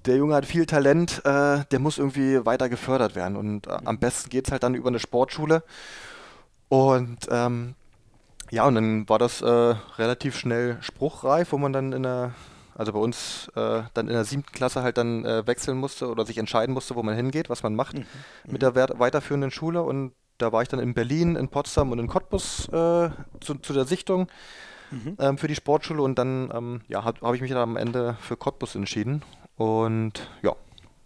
[0.06, 3.36] der Junge hat viel Talent, äh, der muss irgendwie weiter gefördert werden.
[3.36, 5.64] Und äh, am besten geht es halt dann über eine Sportschule.
[6.70, 7.76] Und ähm,
[8.52, 12.34] ja, und dann war das äh, relativ schnell spruchreif, wo man dann in der,
[12.76, 16.26] also bei uns äh, dann in der siebten Klasse halt dann äh, wechseln musste oder
[16.26, 18.06] sich entscheiden musste, wo man hingeht, was man macht mhm.
[18.46, 19.82] mit der weiterführenden Schule.
[19.82, 23.10] Und da war ich dann in Berlin, in Potsdam und in Cottbus äh,
[23.40, 24.28] zu, zu der Sichtung.
[24.92, 25.18] Mhm.
[25.20, 28.18] Ähm, für die Sportschule und dann ähm, ja, habe hab ich mich dann am Ende
[28.22, 29.24] für Cottbus entschieden
[29.58, 30.56] und ja,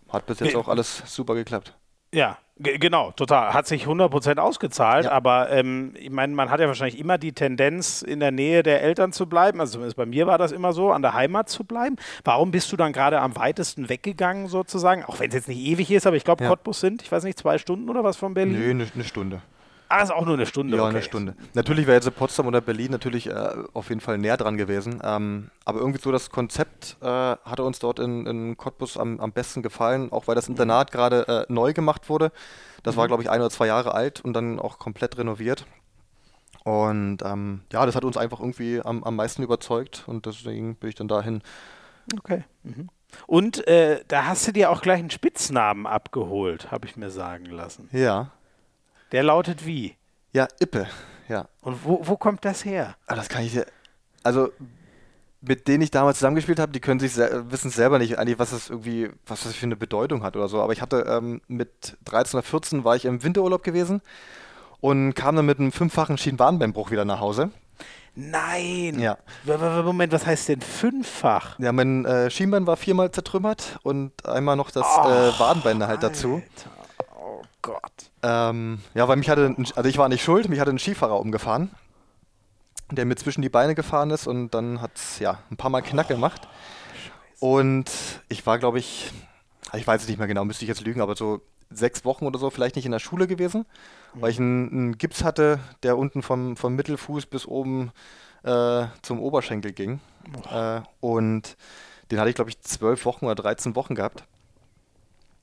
[0.09, 1.78] hat bis jetzt auch alles super geklappt.
[2.13, 3.53] Ja, genau, total.
[3.53, 5.11] Hat sich 100% ausgezahlt, ja.
[5.11, 8.81] aber ähm, ich meine, man hat ja wahrscheinlich immer die Tendenz, in der Nähe der
[8.81, 9.59] Eltern zu bleiben.
[9.59, 11.95] Also zumindest bei mir war das immer so, an der Heimat zu bleiben.
[12.23, 15.03] Warum bist du dann gerade am weitesten weggegangen sozusagen?
[15.05, 16.49] Auch wenn es jetzt nicht ewig ist, aber ich glaube, ja.
[16.49, 18.59] Cottbus sind, ich weiß nicht, zwei Stunden oder was von Berlin?
[18.59, 19.41] Nö, eine ne Stunde.
[19.91, 20.77] Ah, ist auch nur eine Stunde.
[20.77, 20.91] Ja, okay.
[20.91, 21.35] eine Stunde.
[21.55, 25.01] Natürlich wäre jetzt Potsdam oder Berlin natürlich äh, auf jeden Fall näher dran gewesen.
[25.03, 29.31] Ähm, aber irgendwie so das Konzept äh, hatte uns dort in, in Cottbus am, am
[29.31, 32.31] besten gefallen, auch weil das Internat gerade äh, neu gemacht wurde.
[32.83, 32.99] Das mhm.
[32.99, 35.65] war, glaube ich, ein oder zwei Jahre alt und dann auch komplett renoviert.
[36.63, 40.89] Und ähm, ja, das hat uns einfach irgendwie am, am meisten überzeugt und deswegen bin
[40.89, 41.41] ich dann dahin.
[42.15, 42.43] Okay.
[42.61, 42.89] Mhm.
[43.25, 47.45] Und äh, da hast du dir auch gleich einen Spitznamen abgeholt, habe ich mir sagen
[47.45, 47.89] lassen.
[47.91, 48.31] Ja.
[49.11, 49.95] Der lautet wie?
[50.33, 50.87] Ja, Ippe,
[51.27, 51.47] ja.
[51.61, 52.95] Und wo, wo kommt das her?
[53.07, 53.65] Ah, das kann ich dir.
[54.23, 54.51] Also,
[55.41, 58.69] mit denen ich damals zusammengespielt habe, die können sich wissen selber nicht eigentlich, was das
[58.69, 60.61] irgendwie, was das für eine Bedeutung hat oder so.
[60.61, 64.01] Aber ich hatte ähm, mit 13 oder 14 war ich im Winterurlaub gewesen
[64.81, 67.51] und kam dann mit einem fünffachen Schienenbahnbeinbruch wieder nach Hause.
[68.15, 68.99] Nein!
[68.99, 69.17] Ja.
[69.83, 71.57] Moment, was heißt denn fünffach?
[71.59, 76.03] Ja, mein äh, Schienbein war viermal zertrümmert und einmal noch das oh, äh, Wadenbein halt
[76.03, 76.41] dazu.
[76.57, 76.78] Alter.
[77.61, 78.11] Gott.
[78.23, 81.71] Ähm, ja, weil mich hatte, also ich war nicht schuld, mich hatte ein Skifahrer umgefahren,
[82.91, 85.81] der mir zwischen die Beine gefahren ist und dann hat es ja ein paar Mal
[85.81, 86.47] Knack gemacht.
[87.39, 87.91] Oh, und
[88.29, 89.11] ich war, glaube ich,
[89.73, 92.39] ich weiß es nicht mehr genau, müsste ich jetzt lügen, aber so sechs Wochen oder
[92.39, 93.65] so vielleicht nicht in der Schule gewesen,
[94.13, 94.21] mhm.
[94.21, 97.91] weil ich einen, einen, Gips hatte, der unten vom, vom Mittelfuß bis oben
[98.43, 99.99] äh, zum Oberschenkel ging.
[100.51, 101.57] Äh, und
[102.09, 104.23] den hatte ich, glaube ich, zwölf Wochen oder 13 Wochen gehabt.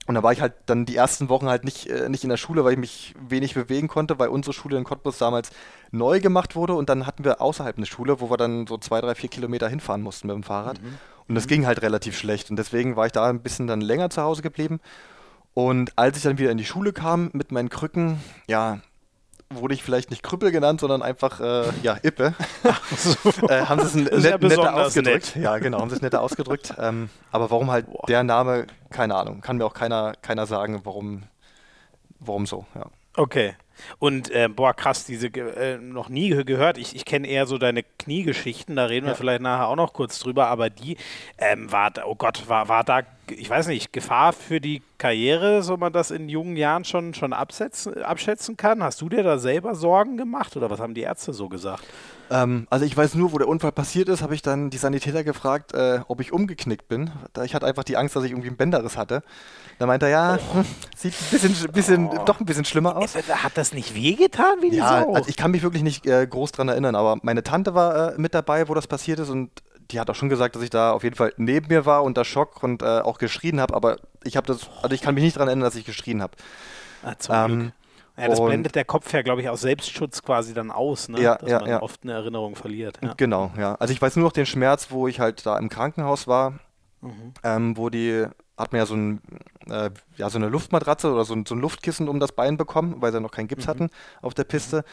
[0.06, 2.36] Und da war ich halt dann die ersten Wochen halt nicht, äh, nicht in der
[2.36, 5.50] Schule, weil ich mich wenig bewegen konnte, weil unsere Schule in Cottbus damals
[5.90, 9.00] neu gemacht wurde und dann hatten wir außerhalb eine Schule, wo wir dann so zwei,
[9.00, 10.80] drei, vier Kilometer hinfahren mussten mit dem Fahrrad.
[10.80, 10.98] Mhm.
[11.28, 11.48] Und das mhm.
[11.48, 14.42] ging halt relativ schlecht und deswegen war ich da ein bisschen dann länger zu Hause
[14.42, 14.80] geblieben.
[15.54, 18.80] Und als ich dann wieder in die Schule kam mit meinen Krücken, ja,
[19.50, 22.34] wurde ich vielleicht nicht Krüppel genannt, sondern einfach, äh, ja, Ippe.
[22.96, 23.16] So.
[23.48, 25.36] äh, haben sie es net, ja netter ausgedrückt.
[25.36, 25.44] Nett.
[25.44, 26.74] Ja, genau, haben sie es netter ausgedrückt.
[26.78, 28.06] Ähm, aber warum halt Boah.
[28.08, 29.40] der Name, keine Ahnung.
[29.40, 31.24] Kann mir auch keiner, keiner sagen, warum,
[32.18, 32.86] warum so, ja.
[33.16, 33.54] Okay.
[33.98, 36.78] Und äh, boah, krass, diese äh, noch nie gehört.
[36.78, 39.12] Ich, ich kenne eher so deine Kniegeschichten, da reden ja.
[39.12, 40.96] wir vielleicht nachher auch noch kurz drüber, aber die
[41.38, 45.76] ähm, war, oh Gott, war, war da, ich weiß nicht, Gefahr für die Karriere, so
[45.76, 48.82] man das in jungen Jahren schon, schon absetzen, abschätzen kann?
[48.82, 51.84] Hast du dir da selber Sorgen gemacht oder was haben die Ärzte so gesagt?
[52.30, 55.22] Ähm, also ich weiß nur, wo der Unfall passiert ist, habe ich dann die Sanitäter
[55.24, 57.10] gefragt, äh, ob ich umgeknickt bin.
[57.32, 59.22] Da ich hatte einfach die Angst, dass ich irgendwie einen Bänderriss hatte.
[59.78, 60.62] Da meinte er, ja, oh.
[60.96, 62.24] sieht ein bisschen, bisschen oh.
[62.24, 63.14] doch ein bisschen schlimmer aus.
[63.14, 66.52] Hat das nicht wehgetan wie die Ja, also ich kann mich wirklich nicht äh, groß
[66.52, 69.50] dran erinnern, aber meine Tante war äh, mit dabei, wo das passiert ist und
[69.90, 72.24] die hat auch schon gesagt, dass ich da auf jeden Fall neben mir war unter
[72.24, 75.36] Schock und äh, auch geschrien habe, aber ich habe das, also ich kann mich nicht
[75.36, 76.34] daran erinnern, dass ich geschrien habe.
[77.02, 77.72] Ah, ähm,
[78.16, 81.20] ja, das blendet der Kopf ja, glaube ich, aus Selbstschutz quasi dann aus, ne?
[81.20, 81.82] ja, dass ja, man ja.
[81.82, 82.98] oft eine Erinnerung verliert.
[83.02, 83.12] Ja.
[83.16, 83.74] Genau, ja.
[83.74, 86.54] Also ich weiß nur noch den Schmerz, wo ich halt da im Krankenhaus war,
[87.02, 87.34] mhm.
[87.42, 88.26] ähm, wo die
[88.56, 89.20] hat man ja so, ein,
[89.68, 92.96] äh, ja so eine Luftmatratze oder so ein, so ein, Luftkissen um das Bein bekommen,
[93.02, 93.70] weil sie noch keinen Gips mhm.
[93.70, 93.90] hatten
[94.22, 94.84] auf der Piste.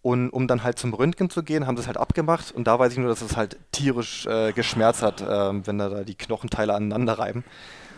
[0.00, 2.52] Und um dann halt zum Röntgen zu gehen, haben sie es halt abgemacht.
[2.52, 5.88] Und da weiß ich nur, dass es halt tierisch äh, geschmerzt hat, äh, wenn da,
[5.88, 7.44] da die Knochenteile aneinander reiben.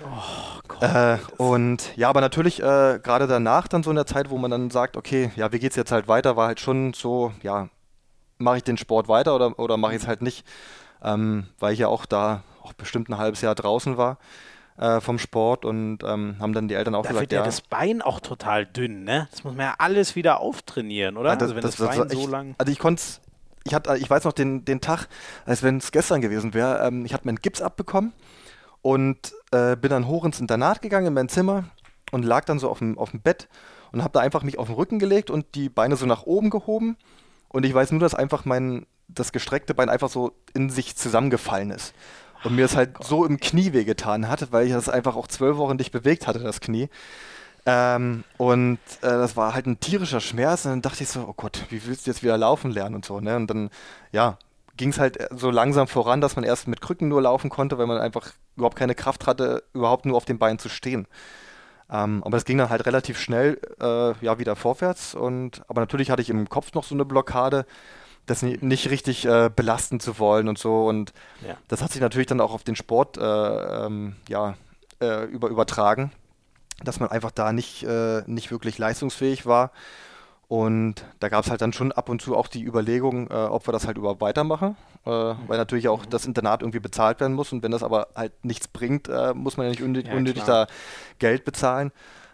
[0.03, 4.31] Oh Gott, äh, und ja, aber natürlich äh, gerade danach dann so in der Zeit,
[4.31, 7.33] wo man dann sagt, okay, ja, wie geht's jetzt halt weiter, war halt schon so,
[7.43, 7.69] ja,
[8.39, 10.47] mache ich den Sport weiter oder, oder mache ich es halt nicht,
[11.03, 14.17] ähm, weil ich ja auch da auch bestimmt ein halbes Jahr draußen war
[14.81, 17.61] äh, vom Sport und ähm, haben dann die Eltern auch da gesagt, wird ja, das
[17.61, 19.29] Bein auch total dünn, ne?
[19.31, 21.31] Das muss man ja alles wieder auftrainieren, oder?
[21.31, 22.55] Ja, das, also wenn das, das Bein so lang.
[22.57, 23.03] Also ich konnte
[23.65, 25.07] ich hatte, ich weiß noch den, den Tag,
[25.45, 28.15] als wenn es gestern gewesen wäre, ähm, ich hatte meinen Gips abbekommen
[28.81, 31.65] und äh, bin dann hoch ins Internat gegangen in mein Zimmer
[32.11, 33.49] und lag dann so auf dem, auf dem Bett
[33.93, 36.49] und habe da einfach mich auf den Rücken gelegt und die Beine so nach oben
[36.49, 36.97] gehoben
[37.49, 41.71] und ich weiß nur, dass einfach mein das gestreckte Bein einfach so in sich zusammengefallen
[41.71, 41.93] ist
[42.45, 45.27] und mir es halt oh so im Knie wehgetan hat, weil ich das einfach auch
[45.27, 46.89] zwölf Wochen nicht bewegt hatte, das Knie.
[47.67, 51.35] Ähm, und äh, das war halt ein tierischer Schmerz und dann dachte ich so, oh
[51.37, 53.37] Gott, wie willst du jetzt wieder laufen lernen und so, ne?
[53.37, 53.71] Und dann,
[54.13, 54.39] ja,
[54.77, 57.87] ging es halt so langsam voran, dass man erst mit Krücken nur laufen konnte, weil
[57.87, 61.07] man einfach überhaupt keine Kraft hatte, überhaupt nur auf den Beinen zu stehen.
[61.91, 65.15] Ähm, aber es ging dann halt relativ schnell äh, ja, wieder vorwärts.
[65.15, 67.67] Und, aber natürlich hatte ich im Kopf noch so eine Blockade,
[68.31, 70.87] das nicht richtig äh, belasten zu wollen und so.
[70.87, 71.13] Und
[71.47, 71.57] ja.
[71.69, 73.23] das hat sich natürlich dann auch auf den Sport äh,
[73.87, 74.55] ähm, ja,
[75.01, 76.13] äh, über, übertragen,
[76.83, 79.73] dass man einfach da nicht, äh, nicht wirklich leistungsfähig war.
[80.49, 83.69] Und da gab es halt dann schon ab und zu auch die Überlegung, äh, ob
[83.69, 84.77] wir das halt überhaupt weitermachen,
[85.07, 87.53] äh, weil natürlich auch das Internat irgendwie bezahlt werden muss.
[87.53, 90.67] Und wenn das aber halt nichts bringt, muss man ja nicht unnötig, ja, unnötig da
[91.19, 91.93] Geld bezahlen.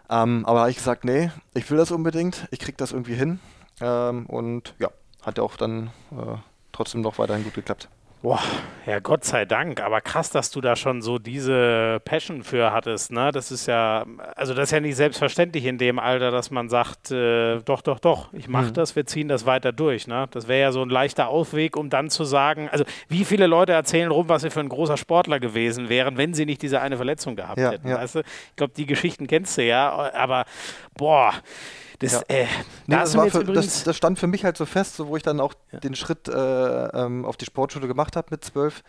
[0.09, 3.39] Ähm, aber habe ich gesagt, nee, ich will das unbedingt, ich kriege das irgendwie hin.
[3.81, 4.89] Ähm, und ja,
[5.21, 6.37] hat ja auch dann äh,
[6.71, 7.89] trotzdem noch weiterhin gut geklappt.
[8.23, 8.41] Boah,
[8.87, 9.79] ja, Gott sei Dank.
[9.79, 13.11] Aber krass, dass du da schon so diese Passion für hattest.
[13.11, 13.31] Ne?
[13.31, 14.05] Das ist ja,
[14.35, 17.99] also das ist ja nicht selbstverständlich in dem Alter, dass man sagt, äh, doch, doch,
[17.99, 18.73] doch, ich mache mhm.
[18.73, 20.07] das, wir ziehen das weiter durch.
[20.07, 20.27] Ne?
[20.31, 23.73] Das wäre ja so ein leichter Ausweg, um dann zu sagen, also wie viele Leute
[23.73, 26.97] erzählen rum, was sie für ein großer Sportler gewesen wären, wenn sie nicht diese eine
[26.97, 27.87] Verletzung gehabt ja, hätten.
[27.87, 27.97] Ja.
[27.97, 28.19] Weißt du?
[28.21, 30.45] Ich glaube, die Geschichten kennst du ja, aber
[30.95, 31.33] boah.
[31.99, 32.21] Das, ja.
[32.27, 32.45] äh,
[32.85, 35.39] nee, das, für, das, das, stand für mich halt so fest, so, wo ich dann
[35.39, 35.79] auch ja.
[35.79, 38.83] den Schritt äh, ähm, auf die Sportschule gemacht habe mit zwölf.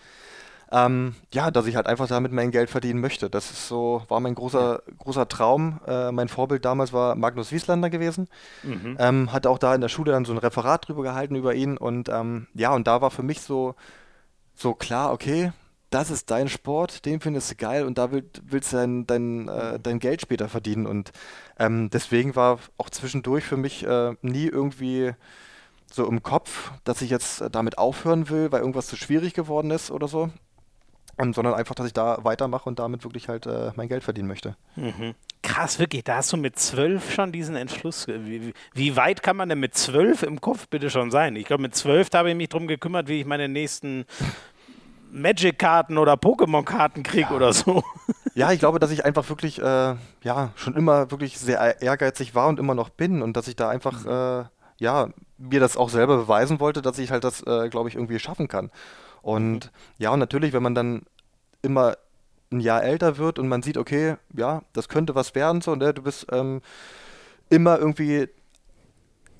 [0.70, 3.30] Ähm, ja, dass ich halt einfach damit mein Geld verdienen möchte.
[3.30, 5.80] Das ist so, war mein großer, großer Traum.
[5.86, 8.28] Äh, mein Vorbild damals war Magnus Wieslander gewesen.
[8.62, 8.96] Mhm.
[8.98, 11.78] Ähm, hat auch da in der Schule dann so ein Referat drüber gehalten über ihn.
[11.78, 13.76] Und ähm, ja, und da war für mich so,
[14.54, 15.52] so klar, okay,
[15.90, 19.48] das ist dein Sport, den findest du geil und da willst, willst du dein, dein,
[19.48, 20.86] äh, dein Geld später verdienen.
[20.86, 21.12] Und
[21.58, 25.12] ähm, deswegen war auch zwischendurch für mich äh, nie irgendwie
[25.90, 29.70] so im Kopf, dass ich jetzt äh, damit aufhören will, weil irgendwas zu schwierig geworden
[29.70, 30.30] ist oder so.
[31.16, 34.28] Und, sondern einfach, dass ich da weitermache und damit wirklich halt äh, mein Geld verdienen
[34.28, 34.56] möchte.
[34.76, 35.14] Mhm.
[35.42, 38.06] Krass, wirklich, da hast du mit zwölf schon diesen Entschluss.
[38.06, 41.34] Wie, wie, weit kann man denn mit zwölf im Kopf bitte schon sein?
[41.34, 44.04] Ich glaube, mit zwölf habe ich mich darum gekümmert, wie ich meine nächsten
[45.10, 47.36] Magic-Karten oder Pokémon-Karten kriege ja.
[47.36, 47.82] oder so.
[48.34, 52.48] Ja, ich glaube, dass ich einfach wirklich, äh, ja, schon immer wirklich sehr ehrgeizig war
[52.48, 54.10] und immer noch bin und dass ich da einfach, mhm.
[54.10, 54.44] äh,
[54.78, 58.18] ja, mir das auch selber beweisen wollte, dass ich halt das, äh, glaube ich, irgendwie
[58.18, 58.70] schaffen kann.
[59.22, 59.70] Und mhm.
[59.98, 61.02] ja, und natürlich, wenn man dann
[61.62, 61.96] immer
[62.50, 65.92] ein Jahr älter wird und man sieht, okay, ja, das könnte was werden, so, ne?
[65.92, 66.62] Du bist ähm,
[67.50, 68.28] immer irgendwie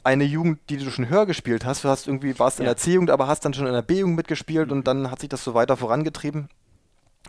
[0.04, 1.84] eine Jugend, die du schon höher gespielt hast.
[1.84, 2.70] Du hast irgendwie, warst in Ja.
[2.72, 5.44] der C-Jugend, aber hast dann schon in der B-Jugend mitgespielt und dann hat sich das
[5.44, 6.48] so weiter vorangetrieben.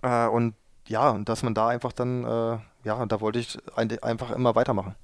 [0.02, 0.54] Äh, und
[0.88, 4.56] ja, und dass man da einfach dann, äh, ja, da wollte ich ein, einfach immer
[4.56, 4.96] weitermachen.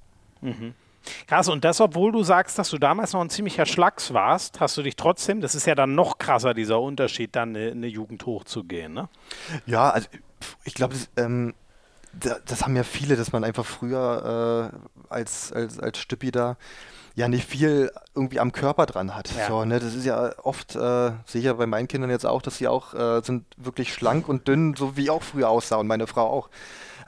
[1.26, 4.76] Krass, und das, obwohl du sagst, dass du damals noch ein ziemlicher Schlacks warst, hast
[4.76, 8.26] du dich trotzdem, das ist ja dann noch krasser, dieser Unterschied, dann eine, eine Jugend
[8.26, 9.08] hochzugehen, ne?
[9.66, 10.08] Ja, also
[10.64, 11.54] ich glaube, das, ähm,
[12.12, 16.56] da, das haben ja viele, dass man einfach früher äh, als, als, als Stüppi da
[17.16, 19.30] ja nicht viel irgendwie am Körper dran hat.
[19.36, 19.48] Ja.
[19.48, 22.40] So, ne, das ist ja oft, äh, sehe ich ja bei meinen Kindern jetzt auch,
[22.42, 25.76] dass sie auch äh, sind wirklich schlank und dünn, so wie ich auch früher aussah
[25.76, 26.48] und meine Frau auch.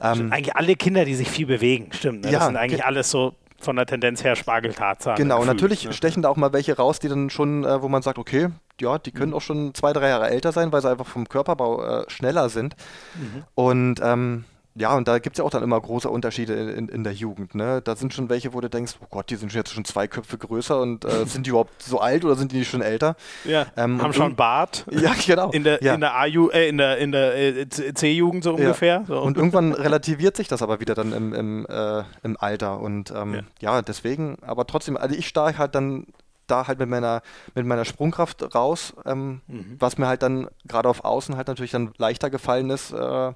[0.00, 2.24] Ähm, Eigentlich alle Kinder, die sich viel bewegen, stimmt.
[2.24, 2.32] Ne?
[2.32, 5.16] Ja, das sind eigentlich ge- alles so von der Tendenz her Spargeltarzahn.
[5.16, 5.92] Genau, gefühlt, natürlich ne?
[5.92, 8.48] stechen da auch mal welche raus, die dann schon, äh, wo man sagt, okay,
[8.80, 9.14] ja, die Mhm.
[9.14, 12.48] können auch schon zwei, drei Jahre älter sein, weil sie einfach vom Körperbau äh, schneller
[12.48, 12.76] sind.
[13.16, 13.42] Mhm.
[13.56, 14.44] Und ähm,
[14.78, 17.54] ja, und da gibt es ja auch dann immer große Unterschiede in, in, der Jugend.
[17.54, 17.80] Ne?
[17.82, 20.38] Da sind schon welche, wo du denkst, oh Gott, die sind jetzt schon zwei Köpfe
[20.38, 23.16] größer und äh, sind die überhaupt so alt oder sind die schon älter?
[23.44, 24.84] Ja, Ähm, haben schon Bart.
[24.90, 25.50] Ja, genau.
[25.50, 25.94] In der, ja.
[25.94, 26.14] in der,
[26.54, 28.56] äh, in der, in der äh, C-Jugend so Ja.
[28.56, 29.04] ungefähr.
[29.08, 29.20] So.
[29.20, 32.80] Und irgendwann relativiert sich das aber wieder dann im, im, äh, im Alter.
[32.80, 33.74] Und ähm, Ja.
[33.74, 33.82] ja.
[33.82, 36.06] deswegen, aber trotzdem, also ich steige halt dann
[36.46, 37.20] da halt mit meiner,
[37.54, 39.76] mit meiner Sprungkraft raus, ähm, Mhm.
[39.78, 43.32] was mir halt dann gerade auf Außen halt natürlich dann leichter gefallen ist, äh,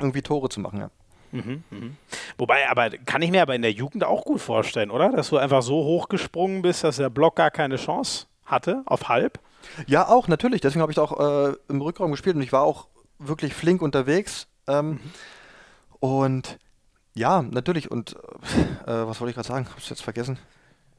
[0.00, 0.80] irgendwie Tore zu machen.
[0.80, 0.90] Ja.
[1.32, 1.96] Mhm, mhm.
[2.38, 5.10] Wobei, aber kann ich mir aber in der Jugend auch gut vorstellen, oder?
[5.10, 9.38] Dass du einfach so hochgesprungen bist, dass der Block gar keine Chance hatte auf halb.
[9.86, 10.60] Ja, auch, natürlich.
[10.62, 12.86] Deswegen habe ich auch äh, im Rückraum gespielt und ich war auch
[13.18, 14.46] wirklich flink unterwegs.
[14.66, 15.00] Ähm, Mhm.
[16.00, 16.58] Und
[17.14, 17.90] ja, natürlich.
[17.90, 18.12] Und
[18.86, 19.66] äh, was wollte ich gerade sagen?
[19.70, 20.38] Hab's jetzt vergessen.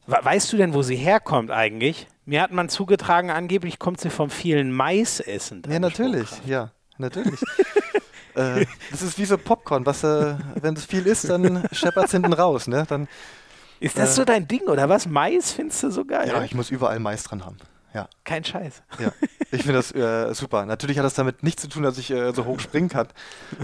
[0.08, 2.08] We- Weißt du denn, wo sie herkommt eigentlich?
[2.26, 5.60] Mir hat man zugetragen, angeblich kommt sie vom vielen Maisessen.
[5.66, 6.30] Ja, deine natürlich.
[6.46, 7.40] Ja, natürlich.
[8.40, 12.12] äh, das ist wie so Popcorn, was, äh, wenn es viel ist, dann scheppert es
[12.12, 12.68] hinten raus.
[12.68, 12.86] Ne?
[12.88, 13.08] Dann,
[13.80, 15.06] Ist das Äh, so dein Ding oder was?
[15.06, 16.28] Mais findest du so geil?
[16.28, 17.58] ja, ich muss überall Mais dran haben.
[17.94, 18.84] Ja, Kein Scheiß.
[19.00, 19.12] ja.
[19.52, 20.66] Ich finde das äh, super.
[20.68, 23.08] Natürlich hat das damit nichts zu tun, dass ich äh, so hoch springen kann.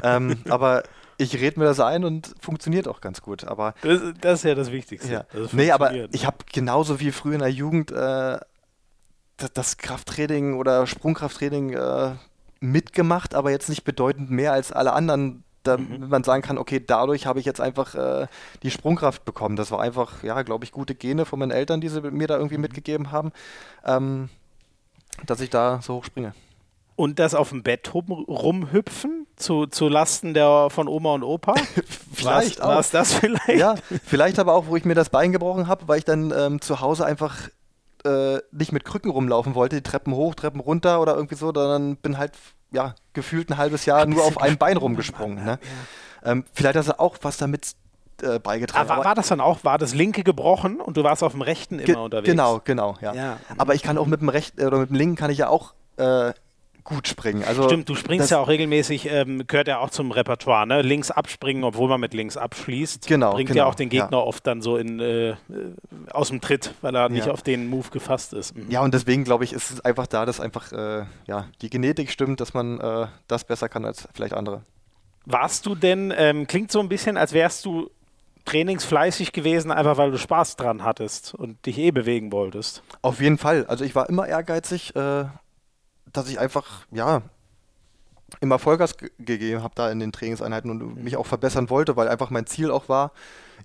[0.02, 0.82] Ähm, aber
[1.18, 3.44] ich rede mir das ein und funktioniert auch ganz gut.
[3.46, 5.12] Aber Das, das ist ja das Wichtigste.
[5.14, 5.26] Ja.
[5.32, 8.40] dass es Nee, aber ich habe genauso wie früher in der Jugend äh,
[9.38, 12.16] das, das Krafttraining oder Sprungkrafttraining äh,
[12.72, 16.10] mitgemacht, aber jetzt nicht bedeutend mehr als alle anderen, damit Mhm.
[16.10, 18.28] man sagen kann, okay, dadurch habe ich jetzt einfach äh,
[18.64, 19.56] die Sprungkraft bekommen.
[19.56, 22.36] Das war einfach, ja, glaube ich, gute Gene von meinen Eltern, die sie mir da
[22.36, 22.42] Mhm.
[22.42, 23.32] irgendwie mitgegeben haben,
[23.86, 24.30] ähm,
[25.26, 26.34] dass ich da so hoch springe.
[26.98, 31.56] Und das auf dem Bett rum, rumhüpfen zu, zu Lasten der, von Oma und Opa?
[32.14, 32.92] Vielleicht War es auch.
[32.92, 33.60] das vielleicht?
[33.60, 36.62] Ja, vielleicht aber auch, wo ich mir das Bein gebrochen habe, weil ich dann ähm,
[36.62, 37.50] zu Hause einfach
[38.06, 41.98] äh, nicht mit Krücken rumlaufen wollte, die Treppen hoch, Treppen runter oder irgendwie so, sondern
[41.98, 42.34] bin halt
[42.72, 45.44] ja gefühlt ein halbes Jahr nur auf einem Bein rumgesprungen.
[45.44, 45.60] Ne?
[46.24, 47.74] Ähm, vielleicht hat er auch was damit
[48.22, 48.86] äh, beigetragen.
[48.86, 51.34] Ah, war, aber- war das dann auch, war das linke gebrochen und du warst auf
[51.34, 52.30] dem rechten immer unterwegs?
[52.30, 53.14] Genau, genau, ja.
[53.14, 53.38] Ja.
[53.58, 55.74] Aber ich kann auch mit dem rechten oder mit dem linken kann ich ja auch
[55.98, 56.34] äh,
[56.86, 57.44] gut springen.
[57.44, 60.82] Also Stimmt, du springst ja auch regelmäßig, ähm, gehört ja auch zum Repertoire, ne?
[60.84, 63.08] Links abspringen, obwohl man mit links abschließt.
[63.08, 65.36] Genau, Bringt ja genau, auch den Gegner oft dann so in, äh, äh,
[66.12, 67.34] aus dem Tritt, weil er nicht Ja.
[67.34, 68.56] auf den Move gefasst ist.
[68.56, 68.70] Mhm.
[68.70, 72.12] Ja, und deswegen glaube ich, ist es einfach da, dass einfach äh, ja, die Genetik
[72.12, 74.62] stimmt, dass man äh, das besser kann als vielleicht andere.
[75.26, 77.90] Warst du denn, ähm, klingt so ein bisschen, als wärst du
[78.46, 82.84] trainingsfleißig gewesen, einfach weil du Spaß dran hattest und dich eh bewegen wolltest.
[83.02, 83.66] Auf jeden Fall.
[83.66, 85.26] Also ich war immer ehrgeizig, äh,
[86.18, 87.22] dass ich einfach, ja,
[88.42, 92.08] immer Vollgas ge- gegeben habe da in den Trainingseinheiten und mich auch verbessern wollte, weil
[92.08, 93.12] einfach mein Ziel auch war,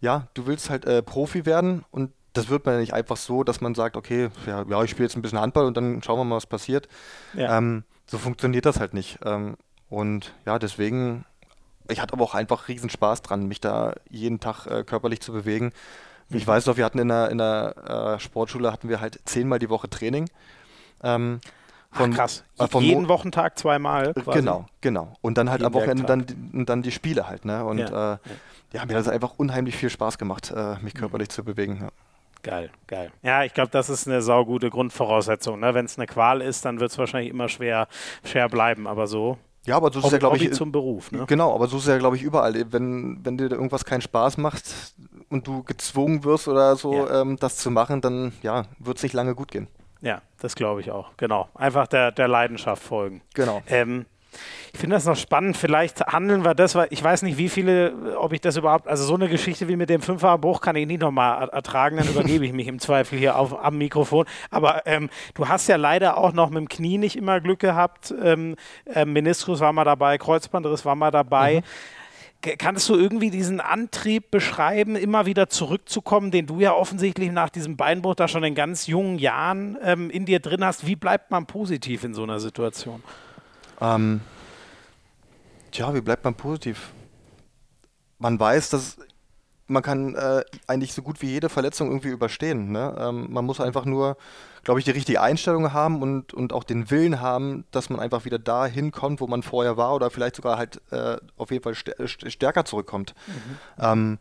[0.01, 3.43] ja, du willst halt äh, Profi werden und das wird man ja nicht einfach so,
[3.43, 6.19] dass man sagt, okay, ja, ja ich spiele jetzt ein bisschen Handball und dann schauen
[6.19, 6.89] wir mal, was passiert.
[7.35, 7.59] Ja.
[7.59, 9.19] Ähm, so funktioniert das halt nicht.
[9.25, 9.57] Ähm,
[9.89, 11.25] und ja, deswegen,
[11.89, 15.33] ich hatte aber auch einfach riesen Spaß dran, mich da jeden Tag äh, körperlich zu
[15.33, 15.73] bewegen.
[16.29, 19.59] Ich weiß noch, wir hatten in der, in der äh, Sportschule hatten wir halt zehnmal
[19.59, 20.31] die Woche Training.
[21.03, 21.41] Ähm,
[21.93, 22.45] Ach, krass.
[22.59, 24.15] äh, Jeden Mo- Wochentag zweimal.
[24.15, 24.39] Quasi.
[24.39, 25.13] Genau, genau.
[25.23, 27.65] Und dann halt am Jeden Wochenende dann, dann die Spiele halt, ne?
[27.65, 28.19] Und Ja, äh,
[28.73, 30.99] ja, mir hat es einfach unheimlich viel Spaß gemacht, äh, mich Mhm.
[30.99, 31.79] körperlich zu bewegen.
[31.83, 31.89] Ja.
[32.43, 33.11] Geil, geil.
[33.23, 35.61] Ja, ich glaube, das ist eine saugute Grundvoraussetzung.
[35.61, 35.75] Ne?
[35.75, 37.87] Wenn es eine Qual ist, dann wird es wahrscheinlich immer schwer,
[38.25, 38.87] schwer bleiben.
[38.87, 39.37] Aber so
[39.67, 41.13] Ja, aber so ist es Hobby, ja, glaube ich, zum Beruf.
[41.13, 41.25] Ne?
[41.27, 42.55] Genau, aber so ist es ja, glaube ich, überall.
[42.73, 44.65] Wenn, wenn dir irgendwas keinen Spaß macht
[45.29, 47.21] und du gezwungen wirst oder so, Ja.
[47.21, 49.67] ähm, das zu machen, dann ja, wird es nicht lange gut gehen.
[50.01, 51.11] Ja, das glaube ich auch.
[51.17, 51.49] Genau.
[51.55, 53.23] Einfach der, der Leidenschaft folgen.
[53.35, 53.63] Genau.
[53.69, 54.07] Ähm,
[54.73, 55.57] Ich finde das noch spannend.
[55.57, 59.05] Vielleicht handeln wir das, weil ich weiß nicht, wie viele, ob ich das überhaupt, also
[59.05, 62.53] so eine Geschichte wie mit dem Fünferbruch kann ich nicht nochmal ertragen, dann übergebe ich
[62.53, 64.27] mich im Zweifel hier auf, am Mikrofon.
[64.51, 68.15] Aber ähm, du hast ja leider auch noch mit dem Knie nicht immer Glück gehabt.
[68.23, 68.55] Ähm,
[68.87, 71.57] äh, Meniskus war mal dabei, Kreuzbandriss war mal dabei.
[71.57, 71.65] Mhm.
[72.43, 77.77] Kannst du irgendwie diesen Antrieb beschreiben, immer wieder zurückzukommen, den du ja offensichtlich nach diesem
[77.77, 80.87] Beinbruch da schon in ganz jungen Jahren ähm, in dir drin hast?
[80.87, 83.03] Wie bleibt man positiv in so einer Situation?
[83.81, 84.23] Ähm,
[85.71, 86.93] tja, wie bleibt man positiv?
[88.19, 88.97] Man weiß, dass
[89.67, 92.73] man kann äh, eigentlich so gut wie jede Verletzung irgendwie überstehen.
[92.73, 92.95] Ne?
[92.99, 94.17] Ähm, man muss einfach nur,
[94.63, 98.25] glaube ich, die richtige Einstellung haben und, und auch den Willen haben, dass man einfach
[98.25, 101.75] wieder da hinkommt, wo man vorher war oder vielleicht sogar halt äh, auf jeden Fall
[101.75, 103.15] stärker zurückkommt.
[103.27, 103.85] Mhm.
[103.85, 104.19] Ähm,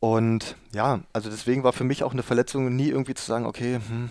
[0.00, 3.74] und ja, also deswegen war für mich auch eine Verletzung nie irgendwie zu sagen, okay,
[3.74, 4.10] hm,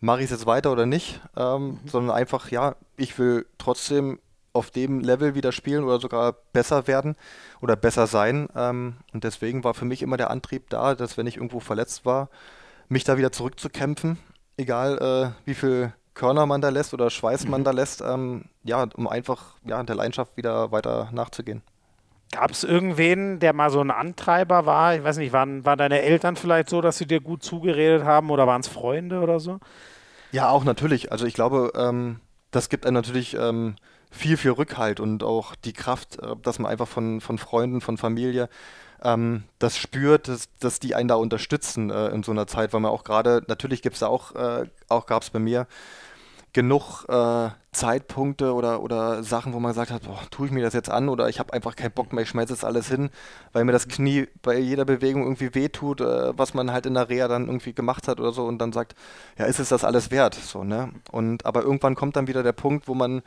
[0.00, 1.78] mache ich es jetzt weiter oder nicht, ähm, mhm.
[1.86, 4.18] sondern einfach, ja, ich will trotzdem
[4.52, 7.16] auf dem Level wieder spielen oder sogar besser werden
[7.60, 8.48] oder besser sein.
[8.54, 12.04] Ähm, und deswegen war für mich immer der Antrieb da, dass wenn ich irgendwo verletzt
[12.04, 12.28] war,
[12.88, 14.18] mich da wieder zurückzukämpfen,
[14.62, 17.64] egal äh, wie viel Körner man da lässt oder Schweiß man mhm.
[17.64, 21.62] da lässt, ähm, ja, um einfach ja, der Leidenschaft wieder weiter nachzugehen.
[22.30, 24.94] Gab es irgendwen, der mal so ein Antreiber war?
[24.94, 28.30] Ich weiß nicht, waren, waren deine Eltern vielleicht so, dass sie dir gut zugeredet haben
[28.30, 29.58] oder waren es Freunde oder so?
[30.30, 31.12] Ja, auch natürlich.
[31.12, 33.76] Also ich glaube, ähm, das gibt einem natürlich ähm,
[34.10, 37.98] viel, viel Rückhalt und auch die Kraft, äh, dass man einfach von, von Freunden, von
[37.98, 38.48] Familie
[39.02, 42.80] ähm, das spürt, dass, dass die einen da unterstützen äh, in so einer Zeit, weil
[42.80, 45.66] man auch gerade, natürlich gibt es da auch, äh, auch gab es bei mir
[46.52, 50.74] genug äh, Zeitpunkte oder, oder Sachen, wo man gesagt hat, boah, tue ich mir das
[50.74, 53.08] jetzt an oder ich habe einfach keinen Bock mehr, ich schmeiße jetzt alles hin,
[53.52, 57.08] weil mir das Knie bei jeder Bewegung irgendwie wehtut, äh, was man halt in der
[57.08, 58.94] Reha dann irgendwie gemacht hat oder so und dann sagt,
[59.38, 60.34] ja, ist es das alles wert?
[60.34, 60.92] So, ne?
[61.10, 63.22] Und aber irgendwann kommt dann wieder der Punkt, wo man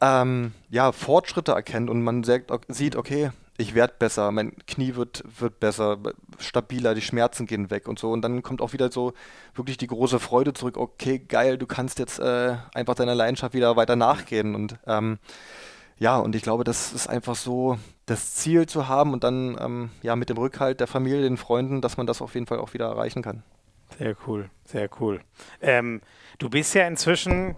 [0.00, 3.30] ähm, ja, Fortschritte erkennt und man sagt, sieht, okay,
[3.60, 5.98] ich werde besser, mein Knie wird, wird besser,
[6.38, 8.10] stabiler, die Schmerzen gehen weg und so.
[8.10, 9.12] Und dann kommt auch wieder so
[9.54, 13.76] wirklich die große Freude zurück, okay, geil, du kannst jetzt äh, einfach deiner Leidenschaft wieder
[13.76, 14.54] weiter nachgehen.
[14.54, 15.18] Und ähm,
[15.98, 19.90] ja, und ich glaube, das ist einfach so, das Ziel zu haben und dann ähm,
[20.02, 22.72] ja mit dem Rückhalt der Familie, den Freunden, dass man das auf jeden Fall auch
[22.72, 23.42] wieder erreichen kann.
[23.98, 25.20] Sehr cool, sehr cool.
[25.60, 26.00] Ähm,
[26.38, 27.56] du bist ja inzwischen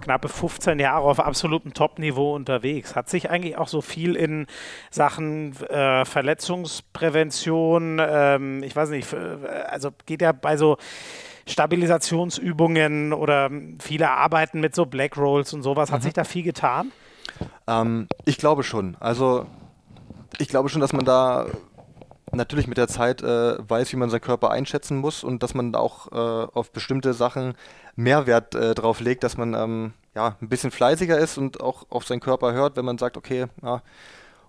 [0.00, 2.96] knappe 15 Jahre auf absolutem Top-Niveau unterwegs.
[2.96, 4.46] Hat sich eigentlich auch so viel in
[4.90, 10.76] Sachen äh, Verletzungsprävention, ähm, ich weiß nicht, also geht ja bei so
[11.46, 15.90] Stabilisationsübungen oder viele arbeiten mit so Black Rolls und sowas.
[15.90, 16.04] Hat mhm.
[16.04, 16.92] sich da viel getan?
[17.66, 18.96] Ähm, ich glaube schon.
[19.00, 19.46] Also
[20.38, 21.46] ich glaube schon, dass man da
[22.32, 25.74] natürlich mit der Zeit äh, weiß, wie man seinen Körper einschätzen muss und dass man
[25.74, 27.54] auch äh, auf bestimmte Sachen
[27.96, 32.06] Mehrwert äh, drauf legt, dass man ähm, ja, ein bisschen fleißiger ist und auch auf
[32.06, 33.82] seinen Körper hört, wenn man sagt, okay, ja,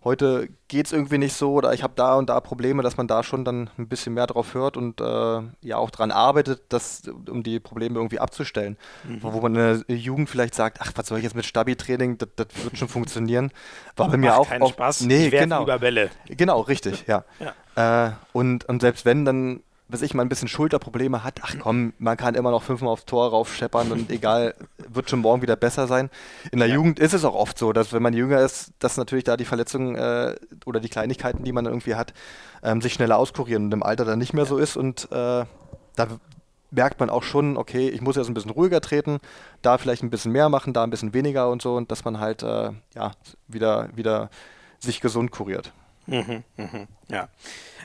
[0.04, 3.08] heute geht es irgendwie nicht so oder ich habe da und da Probleme, dass man
[3.08, 7.04] da schon dann ein bisschen mehr drauf hört und äh, ja auch daran arbeitet, das,
[7.30, 8.78] um die Probleme irgendwie abzustellen.
[9.08, 9.24] Mhm.
[9.24, 12.18] Wo, wo, man in der Jugend vielleicht sagt, ach, was soll ich jetzt mit Stabi-Training,
[12.18, 13.51] das, das wird schon funktionieren.
[13.95, 14.49] War bei mir auch.
[14.49, 15.01] Keinen Spaß.
[15.01, 15.64] Nee, genau.
[15.64, 16.10] Über Bälle.
[16.28, 17.24] Genau, richtig, ja.
[17.39, 18.08] ja.
[18.08, 21.93] Äh, und, und selbst wenn, dann was ich mal ein bisschen Schulterprobleme hat, ach komm,
[21.99, 24.55] man kann immer noch fünfmal aufs Tor raufscheppern und egal,
[24.88, 26.09] wird schon morgen wieder besser sein.
[26.51, 26.75] In der ja.
[26.75, 29.45] Jugend ist es auch oft so, dass wenn man jünger ist, dass natürlich da die
[29.45, 32.13] Verletzungen äh, oder die Kleinigkeiten, die man irgendwie hat,
[32.63, 35.45] ähm, sich schneller auskurieren und im Alter dann nicht mehr so ist und äh,
[35.95, 36.07] da
[36.71, 39.19] merkt man auch schon, okay, ich muss jetzt ein bisschen ruhiger treten,
[39.61, 42.19] da vielleicht ein bisschen mehr machen, da ein bisschen weniger und so und dass man
[42.19, 43.11] halt äh, ja
[43.47, 44.29] wieder, wieder
[44.79, 45.71] sich gesund kuriert.
[46.06, 47.30] Mhm, mh, ja.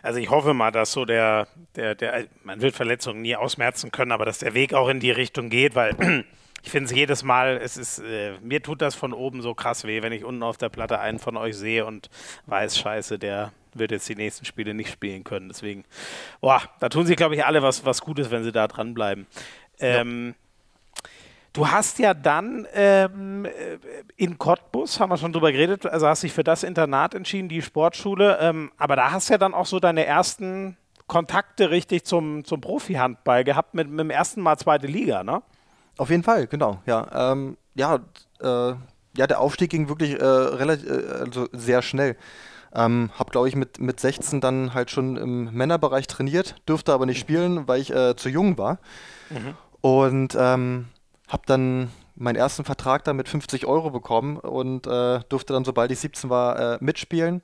[0.03, 4.13] Also ich hoffe mal, dass so der, der, der, man wird Verletzungen nie ausmerzen können,
[4.13, 5.95] aber dass der Weg auch in die Richtung geht, weil
[6.63, 9.85] ich finde es jedes Mal, es ist, äh, mir tut das von oben so krass
[9.85, 12.11] weh, wenn ich unten auf der Platte einen von euch sehe und
[12.47, 15.49] weiß, scheiße, der wird jetzt die nächsten Spiele nicht spielen können.
[15.49, 15.85] Deswegen,
[16.41, 19.27] boah, da tun sich, glaube ich, alle was, was Gutes, wenn sie da dranbleiben.
[19.79, 20.48] Ähm, ja.
[21.59, 23.51] Du hast ja dann ähm, äh,
[24.17, 27.63] in Cottbus, haben wir schon drüber geredet, also hast dich für das Internat entschieden, die
[27.63, 30.77] Sportschule, ähm, aber da hast du ja dann auch so deine ersten
[31.09, 35.43] Kontakte richtig zum, zum Profi-Handball gehabt mit, mit dem ersten Mal zweite Liga, ne?
[35.97, 37.33] Auf jeden Fall, genau, ja.
[37.33, 37.97] Ähm, ja,
[38.41, 38.75] äh,
[39.17, 42.17] ja, der Aufstieg ging wirklich äh, relativ, äh, also sehr schnell.
[42.73, 47.05] Ähm, hab, glaube ich, mit, mit 16 dann halt schon im Männerbereich trainiert, durfte aber
[47.05, 48.79] nicht spielen, weil ich äh, zu jung war.
[49.31, 49.57] Mhm.
[49.81, 50.87] Und ähm,
[51.29, 55.91] habe dann meinen ersten Vertrag da mit 50 Euro bekommen und äh, durfte dann, sobald
[55.91, 57.43] ich 17 war, äh, mitspielen.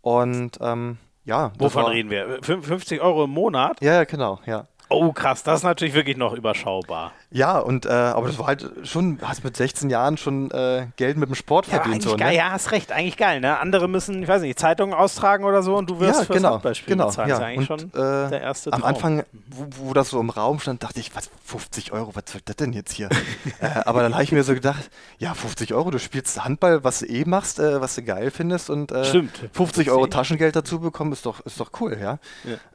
[0.00, 1.52] Und ähm, ja.
[1.58, 2.38] Wovon war, reden wir?
[2.42, 3.80] 50 Euro im Monat?
[3.80, 4.66] Ja, ja, genau, ja.
[4.88, 7.12] Oh, krass, das ist natürlich wirklich noch überschaubar.
[7.32, 11.16] Ja, und äh, aber das war halt schon, hast mit 16 Jahren schon äh, Geld
[11.16, 12.02] mit dem Sport ja, verdient.
[12.02, 12.34] So, ne?
[12.34, 13.40] Ja, hast recht, eigentlich geil.
[13.40, 13.58] Ne?
[13.58, 16.52] Andere müssen, ich weiß nicht, Zeitungen austragen oder so und du wirst ja, fürs genau,
[16.52, 17.30] Handballspiel genau, bezahlen.
[17.30, 17.38] Ja.
[17.38, 18.88] Das ist eigentlich und, schon äh, der erste Am Traum.
[18.88, 22.42] Anfang, wo, wo, das so im Raum stand, dachte ich, was, 50 Euro, was soll
[22.44, 23.08] das denn jetzt hier?
[23.60, 26.98] äh, aber dann habe ich mir so gedacht, ja, 50 Euro, du spielst Handball, was
[26.98, 29.48] du eh machst, äh, was du geil findest und äh, Stimmt.
[29.52, 32.18] 50 Euro Taschengeld dazu bekommen, ist doch, ist doch cool, ja.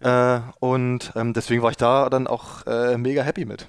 [0.01, 0.37] ja.
[0.37, 3.67] Äh, und ähm, deswegen war ich da dann auch äh, mega happy mit.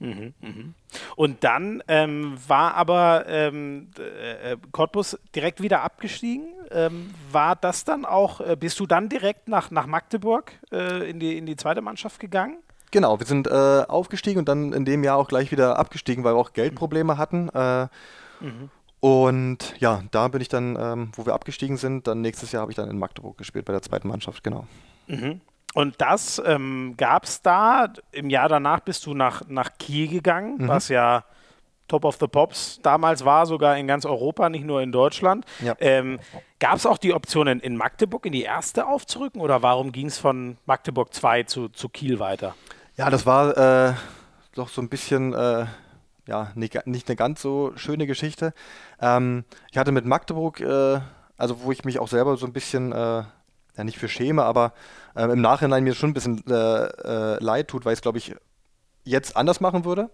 [0.00, 0.74] Mhm, mhm.
[1.14, 6.46] Und dann ähm, war aber ähm, äh, Cottbus direkt wieder abgestiegen.
[6.70, 11.20] Ähm, war das dann auch, äh, bist du dann direkt nach, nach Magdeburg äh, in,
[11.20, 12.58] die, in die zweite Mannschaft gegangen?
[12.90, 13.50] Genau, wir sind äh,
[13.86, 17.50] aufgestiegen und dann in dem Jahr auch gleich wieder abgestiegen, weil wir auch Geldprobleme hatten.
[17.50, 17.88] Äh,
[18.40, 18.70] mhm.
[19.00, 22.72] Und ja, da bin ich dann, ähm, wo wir abgestiegen sind, dann nächstes Jahr habe
[22.72, 24.66] ich dann in Magdeburg gespielt bei der zweiten Mannschaft, genau.
[25.06, 25.40] Mhm.
[25.74, 27.92] Und das ähm, gab es da.
[28.12, 30.68] Im Jahr danach bist du nach, nach Kiel gegangen, mhm.
[30.68, 31.24] was ja
[31.86, 35.44] Top of the Pops damals war, sogar in ganz Europa, nicht nur in Deutschland.
[35.60, 35.74] Ja.
[35.80, 36.20] Ähm,
[36.58, 40.06] gab es auch die Option, in, in, Magdeburg in die erste aufzurücken oder warum ging
[40.06, 42.54] es von Magdeburg 2 zu, zu Kiel weiter?
[42.96, 43.56] Ja, das war
[43.90, 43.94] äh,
[44.54, 45.34] doch so ein bisschen.
[45.34, 45.66] Äh
[46.26, 48.54] ja, nicht, nicht, eine ganz so schöne Geschichte.
[49.00, 51.00] Ähm, ich hatte mit Magdeburg, äh,
[51.36, 53.24] also wo ich mich auch selber so ein bisschen äh,
[53.80, 54.72] ja nicht für schäme, aber
[55.14, 58.18] äh, im Nachhinein mir schon ein bisschen äh, äh, leid tut, weil ich es, glaube
[58.18, 58.34] ich,
[59.04, 60.10] jetzt anders machen würde.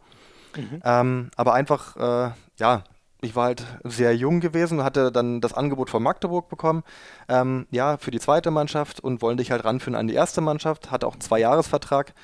[0.57, 0.81] Mhm.
[0.85, 2.85] Ähm, aber einfach, äh, ja,
[3.21, 6.85] ich war halt sehr jung gewesen, hatte dann das Angebot von Magdeburg bekommen,
[7.29, 10.91] ähm, ja, für die zweite Mannschaft und wollen dich halt ranführen an die erste Mannschaft,
[10.91, 12.15] hatte auch einen Zweijahresvertrag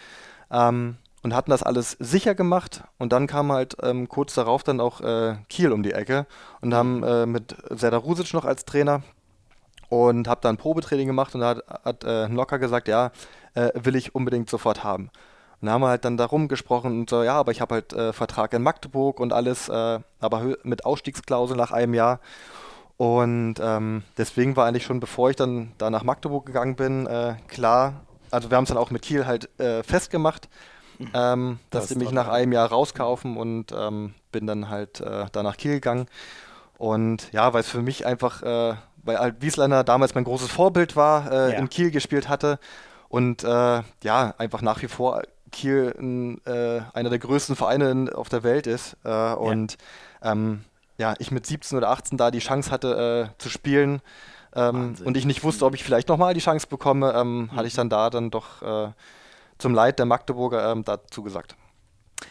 [0.51, 4.81] ähm, und hatten das alles sicher gemacht und dann kam halt ähm, kurz darauf dann
[4.81, 6.27] auch äh, Kiel um die Ecke
[6.61, 7.05] und haben mhm.
[7.05, 9.03] äh, mit Serdar Rusic noch als Trainer
[9.93, 13.13] und habe dann Probetraining gemacht und da hat, hat äh, Locker gesagt, ja,
[13.53, 15.11] äh, will ich unbedingt sofort haben.
[15.61, 17.93] Und da haben wir halt dann darum gesprochen und so, ja, aber ich habe halt
[17.93, 22.21] äh, Vertrag in Magdeburg und alles, äh, aber mit Ausstiegsklausel nach einem Jahr.
[22.97, 27.35] Und ähm, deswegen war eigentlich schon, bevor ich dann da nach Magdeburg gegangen bin, äh,
[27.49, 28.01] klar,
[28.31, 30.49] also wir haben es dann auch mit Kiel halt äh, festgemacht,
[31.01, 31.11] mhm.
[31.13, 35.43] ähm, dass sie mich nach einem Jahr rauskaufen und ähm, bin dann halt äh, da
[35.43, 36.07] nach Kiel gegangen.
[36.79, 40.97] Und ja, weil es für mich einfach äh, weil halt Wiesländer damals mein großes Vorbild
[40.97, 41.59] war, äh, ja.
[41.59, 42.59] in Kiel gespielt hatte.
[43.09, 48.29] Und äh, ja, einfach nach wie vor Kiel ein, äh, einer der größten Vereine auf
[48.29, 48.97] der Welt ist.
[49.05, 49.77] Äh, und
[50.23, 50.33] ja.
[50.33, 50.65] Ähm,
[50.99, 54.01] ja, ich mit 17 oder 18 da die Chance hatte äh, zu spielen
[54.55, 57.57] ähm, und ich nicht wusste, ob ich vielleicht nochmal die Chance bekomme, ähm, mhm.
[57.57, 58.93] hatte ich dann da dann doch äh,
[59.59, 61.57] zum Leid der Magdeburger ähm, dazu gesagt.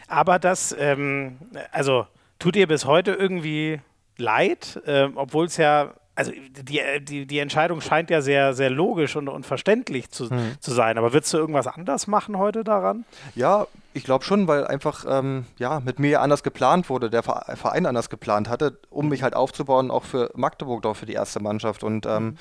[0.08, 1.38] Aber das, ähm,
[1.72, 2.08] also
[2.40, 3.82] tut ihr bis heute irgendwie
[4.18, 6.32] leid, äh, obwohl es ja also
[6.64, 10.56] die, die, die Entscheidung scheint ja sehr, sehr logisch und, und verständlich zu, hm.
[10.60, 10.98] zu sein.
[10.98, 13.06] Aber würdest du irgendwas anders machen heute daran?
[13.36, 17.86] Ja, ich glaube schon, weil einfach ähm, ja, mit mir anders geplant wurde, der Verein
[17.86, 21.84] anders geplant hatte, um mich halt aufzubauen, auch für Magdeburg, doch für die erste Mannschaft.
[21.84, 22.38] Und ähm, mhm.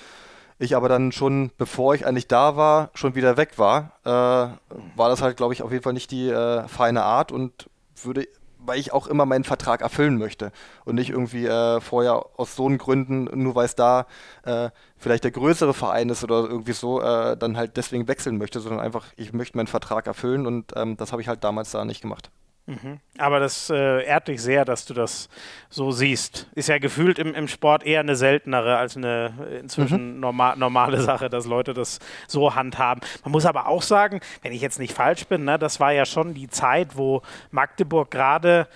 [0.58, 5.08] ich aber dann schon, bevor ich eigentlich da war, schon wieder weg war, äh, war
[5.08, 7.70] das halt, glaube ich, auf jeden Fall nicht die äh, feine Art und
[8.02, 8.26] würde
[8.70, 10.52] weil ich auch immer meinen Vertrag erfüllen möchte
[10.84, 14.06] und nicht irgendwie äh, vorher aus so Gründen, nur weil es da
[14.44, 18.60] äh, vielleicht der größere Verein ist oder irgendwie so, äh, dann halt deswegen wechseln möchte,
[18.60, 21.84] sondern einfach, ich möchte meinen Vertrag erfüllen und ähm, das habe ich halt damals da
[21.84, 22.30] nicht gemacht.
[22.66, 23.00] Mhm.
[23.18, 25.28] Aber das äh, ehrt dich sehr, dass du das
[25.68, 26.48] so siehst.
[26.54, 30.20] Ist ja gefühlt im, im Sport eher eine seltenere als eine inzwischen mhm.
[30.20, 33.00] norma normale Sache, dass Leute das so handhaben.
[33.24, 36.04] Man muss aber auch sagen, wenn ich jetzt nicht falsch bin, ne, das war ja
[36.04, 38.68] schon die Zeit, wo Magdeburg gerade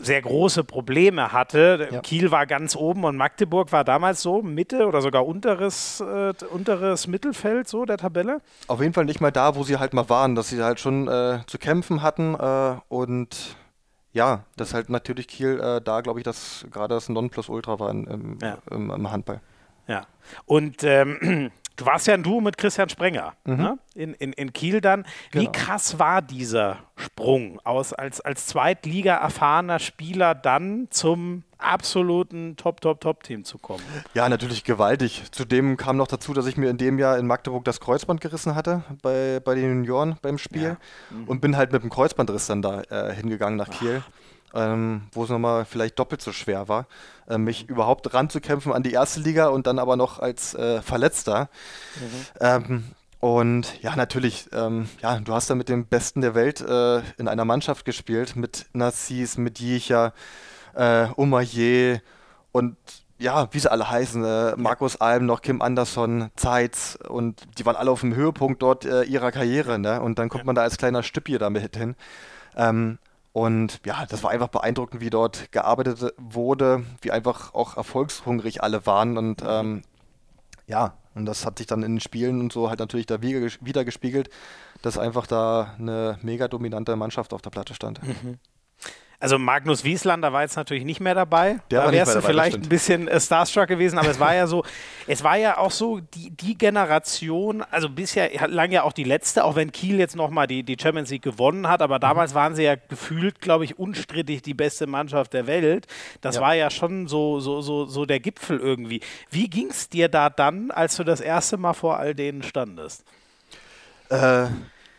[0.00, 1.88] sehr große Probleme hatte.
[1.90, 2.00] Ja.
[2.00, 7.06] Kiel war ganz oben und Magdeburg war damals so Mitte oder sogar unteres, äh, unteres
[7.06, 8.40] Mittelfeld so der Tabelle.
[8.68, 11.08] Auf jeden Fall nicht mal da, wo sie halt mal waren, dass sie halt schon
[11.08, 13.56] äh, zu kämpfen hatten äh, und
[14.12, 18.38] ja, das halt natürlich Kiel äh, da, glaube ich, das gerade das Nonplusultra war im,
[18.42, 18.58] ja.
[18.70, 19.40] im, im Handball.
[19.86, 20.06] Ja.
[20.44, 23.56] Und ähm, Du warst ja ein Duo mit Christian Sprenger mhm.
[23.56, 23.78] ne?
[23.94, 25.04] in, in, in Kiel dann.
[25.30, 25.52] Wie genau.
[25.52, 33.58] krass war dieser Sprung aus als, als Zweitliga erfahrener Spieler dann zum absoluten Top-Top-Top-Team zu
[33.58, 33.82] kommen?
[34.14, 35.24] Ja, natürlich gewaltig.
[35.30, 38.54] Zudem kam noch dazu, dass ich mir in dem Jahr in Magdeburg das Kreuzband gerissen
[38.54, 40.76] hatte bei, bei den Junioren beim Spiel ja.
[41.10, 41.24] mhm.
[41.24, 44.02] und bin halt mit dem Kreuzbandriss dann da äh, hingegangen nach Kiel.
[44.04, 44.21] Ach
[44.54, 46.86] ähm, wo es nochmal vielleicht doppelt so schwer war,
[47.28, 51.48] äh, mich überhaupt ranzukämpfen an die erste Liga und dann aber noch als äh, Verletzter.
[51.96, 52.26] Mhm.
[52.40, 52.84] Ähm,
[53.20, 57.28] und ja, natürlich, ähm, ja, du hast da mit dem Besten der Welt äh, in
[57.28, 60.12] einer Mannschaft gespielt, mit Nassis, mit Jicha,
[60.74, 62.00] äh, Omaye
[62.50, 62.76] und
[63.18, 67.76] ja, wie sie alle heißen, äh, Markus Alm, noch Kim Anderson, Zeitz und die waren
[67.76, 70.00] alle auf dem Höhepunkt dort äh, ihrer Karriere, ne?
[70.00, 71.94] Und dann kommt man da als kleiner Stüppier damit hin.
[72.56, 72.98] Ähm,
[73.32, 78.84] Und ja, das war einfach beeindruckend, wie dort gearbeitet wurde, wie einfach auch erfolgshungrig alle
[78.84, 79.16] waren.
[79.16, 79.82] Und ähm,
[80.66, 83.84] ja, und das hat sich dann in den Spielen und so halt natürlich da wieder
[83.84, 84.30] gespiegelt,
[84.82, 88.02] dass einfach da eine mega dominante Mannschaft auf der Platte stand.
[88.02, 88.38] Mhm.
[89.22, 91.60] Also Magnus Wieslander war jetzt natürlich nicht mehr dabei.
[91.70, 94.64] Der da wärst du vielleicht ein bisschen äh, starstruck gewesen, aber es war ja so,
[95.06, 99.44] es war ja auch so die, die Generation, also bisher lang ja auch die letzte,
[99.44, 102.64] auch wenn Kiel jetzt nochmal die, die Champions League gewonnen hat, aber damals waren sie
[102.64, 105.86] ja gefühlt, glaube ich, unstrittig die beste Mannschaft der Welt.
[106.20, 106.40] Das ja.
[106.40, 109.02] war ja schon so, so, so, so der Gipfel irgendwie.
[109.30, 113.04] Wie ging es dir da dann, als du das erste Mal vor all denen standest?
[114.10, 114.46] Äh,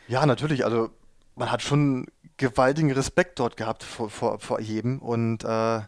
[0.07, 0.63] ja, natürlich.
[0.63, 0.91] Also
[1.35, 2.07] man hat schon
[2.43, 4.99] gewaltigen Respekt dort gehabt vor, vor, vor jedem.
[4.99, 5.81] Und äh,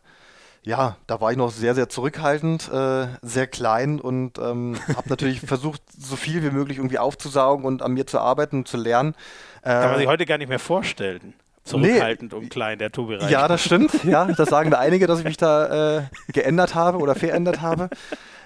[0.64, 5.41] ja, da war ich noch sehr, sehr zurückhaltend, äh, sehr klein und ähm, habe natürlich
[5.41, 9.15] versucht, so viel wie möglich irgendwie aufzusaugen und an mir zu arbeiten und zu lernen.
[9.61, 11.34] Äh, Kann man sich heute gar nicht mehr vorstellen.
[11.64, 13.32] Zurückhaltend nee, und klein, der Tobi Reich.
[13.32, 13.91] Ja, das stimmt.
[14.03, 17.90] Ja, das sagen da einige, dass ich mich da äh, geändert habe oder verändert habe.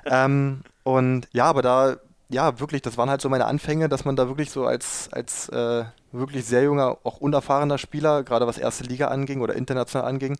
[0.05, 1.97] Ähm, und ja, aber da
[2.29, 5.49] ja, wirklich, das waren halt so meine Anfänge, dass man da wirklich so als, als
[5.49, 10.37] äh, wirklich sehr junger, auch unerfahrener Spieler, gerade was erste Liga anging oder international anging,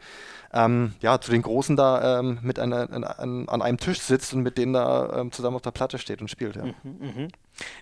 [0.54, 4.42] ähm, ja, zu den Großen da ähm, mit einer, an, an, einem Tisch sitzt und
[4.42, 6.56] mit denen da ähm, zusammen auf der Platte steht und spielt.
[6.56, 6.66] Ja.
[6.66, 7.28] Mhm, mh.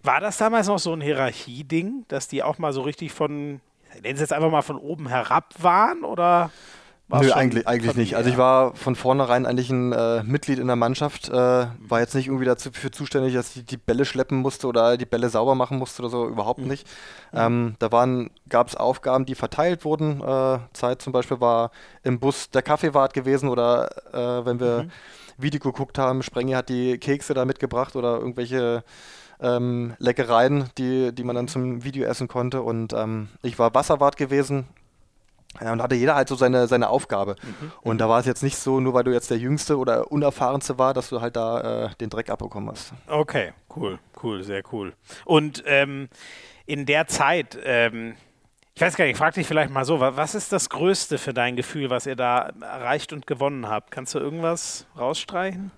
[0.03, 3.61] War das damals noch so ein Hierarchieding, dass die auch mal so richtig von,
[4.01, 6.51] nennen Sie jetzt einfach mal von oben herab waren oder?
[7.09, 8.15] Nö, eigentlich, eigentlich nicht.
[8.17, 12.15] Also ich war von vornherein eigentlich ein äh, Mitglied in der Mannschaft, äh, war jetzt
[12.15, 15.77] nicht irgendwie dafür zuständig, dass ich die Bälle schleppen musste oder die Bälle sauber machen
[15.77, 16.67] musste oder so, überhaupt mhm.
[16.67, 16.85] nicht.
[17.33, 17.87] Ähm, da
[18.49, 20.21] gab es Aufgaben, die verteilt wurden.
[20.21, 21.71] Äh, Zeit zum Beispiel war
[22.03, 24.91] im Bus der Kaffeewart gewesen oder äh, wenn wir mhm.
[25.37, 28.83] Video geguckt haben, Sprengi hat die Kekse da mitgebracht oder irgendwelche
[29.39, 32.63] ähm, Leckereien, die, die man dann zum Video essen konnte.
[32.63, 34.67] Und ähm, ich war Wasserwart gewesen,
[35.61, 37.35] und hatte jeder halt so seine, seine Aufgabe.
[37.41, 37.71] Mhm.
[37.81, 40.77] Und da war es jetzt nicht so, nur weil du jetzt der Jüngste oder Unerfahrenste
[40.77, 42.93] war, dass du halt da äh, den Dreck abbekommen hast.
[43.07, 44.93] Okay, cool, cool, sehr cool.
[45.25, 46.09] Und ähm,
[46.65, 48.15] in der Zeit, ähm,
[48.75, 51.33] ich weiß gar nicht, ich frage dich vielleicht mal so, was ist das Größte für
[51.33, 53.89] dein Gefühl, was ihr da erreicht und gewonnen habt?
[53.89, 55.71] Kannst du irgendwas rausstreichen?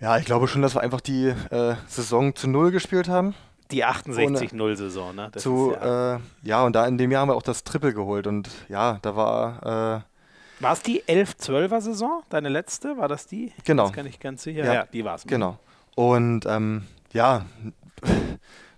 [0.00, 3.36] Ja, ich glaube schon, dass wir einfach die äh, Saison zu Null gespielt haben.
[3.72, 5.30] Die 68-0-Saison, ne?
[5.32, 6.16] Das zu, ja.
[6.16, 8.98] Äh, ja, und da in dem Jahr haben wir auch das Triple geholt und ja,
[9.02, 10.02] da war.
[10.02, 12.96] Äh, war es die 11-12er-Saison, deine letzte?
[12.96, 13.52] War das die?
[13.64, 13.84] Genau.
[13.84, 14.64] Das kann ich ganz sicher.
[14.64, 15.26] Ja, ja die war es.
[15.26, 15.58] Genau.
[15.96, 17.46] Und ähm, ja,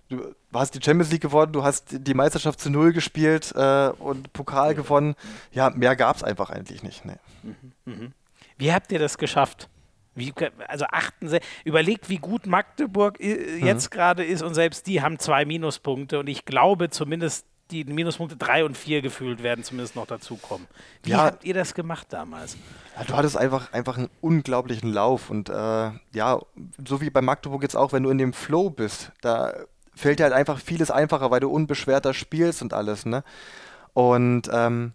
[0.09, 4.33] du hast die Champions League gewonnen, du hast die Meisterschaft zu Null gespielt äh, und
[4.33, 4.77] Pokal mhm.
[4.77, 5.15] gewonnen.
[5.51, 7.05] Ja, mehr gab es einfach eigentlich nicht.
[7.05, 7.17] Nee.
[7.43, 7.71] Mhm.
[7.85, 8.13] Mhm.
[8.57, 9.69] Wie habt ihr das geschafft?
[10.15, 10.33] Wie,
[10.67, 13.65] also 68, überlegt, wie gut Magdeburg mhm.
[13.65, 13.95] jetzt mhm.
[13.95, 18.63] gerade ist und selbst die haben zwei Minuspunkte und ich glaube zumindest die Minuspunkte drei
[18.63, 20.67] und vier gefühlt werden zumindest noch dazukommen.
[21.03, 22.57] Wie ja, habt ihr das gemacht damals?
[22.95, 26.39] Ja, du hattest einfach, einfach einen unglaublichen Lauf und äh, ja,
[26.85, 29.53] so wie bei Magdeburg jetzt auch, wenn du in dem Flow bist, da
[29.95, 33.23] fällt dir halt einfach vieles einfacher, weil du unbeschwerter spielst und alles, ne?
[33.93, 34.93] Und ähm,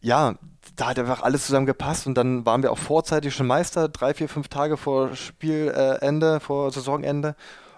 [0.00, 0.34] ja,
[0.76, 4.14] da hat einfach alles zusammen gepasst und dann waren wir auch vorzeitig schon Meister, drei,
[4.14, 7.34] vier, fünf Tage vor Spielende, äh, vor Saisonende.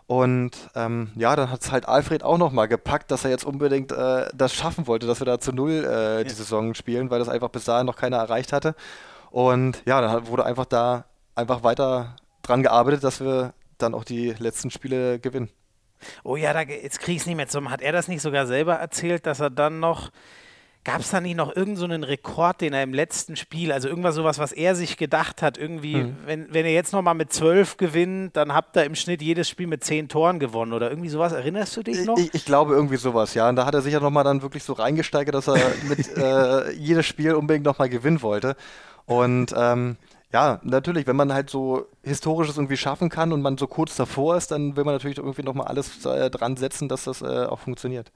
[0.06, 3.92] Und ähm, ja, dann hat es halt Alfred auch nochmal gepackt, dass er jetzt unbedingt
[3.92, 6.36] äh, das schaffen wollte, dass wir da zu null äh, die ja.
[6.36, 8.74] Saison spielen, weil das einfach bis dahin noch keiner erreicht hatte.
[9.30, 11.04] Und ja, dann wurde einfach da
[11.34, 15.48] einfach weiter dran gearbeitet, dass wir dann auch die letzten Spiele gewinnen.
[16.24, 17.70] Oh ja, da, jetzt krieg ich es nicht mehr zusammen.
[17.70, 20.10] Hat er das nicht sogar selber erzählt, dass er dann noch
[20.84, 24.16] Gab es da nicht noch irgendeinen so Rekord, den er im letzten Spiel, also irgendwas
[24.16, 26.16] sowas, was er sich gedacht hat, irgendwie, mhm.
[26.26, 29.68] wenn, wenn ihr jetzt nochmal mit zwölf gewinnt, dann habt ihr im Schnitt jedes Spiel
[29.68, 31.32] mit zehn Toren gewonnen oder irgendwie sowas.
[31.32, 32.18] Erinnerst du dich noch?
[32.18, 33.48] Ich, ich glaube irgendwie sowas, ja.
[33.48, 36.72] Und da hat er sich ja nochmal dann wirklich so reingesteigert, dass er mit äh,
[36.72, 38.56] jedes Spiel unbedingt nochmal gewinnen wollte.
[39.06, 39.96] Und ähm,
[40.32, 44.36] ja, natürlich, wenn man halt so Historisches irgendwie schaffen kann und man so kurz davor
[44.36, 47.60] ist, dann will man natürlich irgendwie nochmal alles äh, dran setzen, dass das äh, auch
[47.60, 48.10] funktioniert.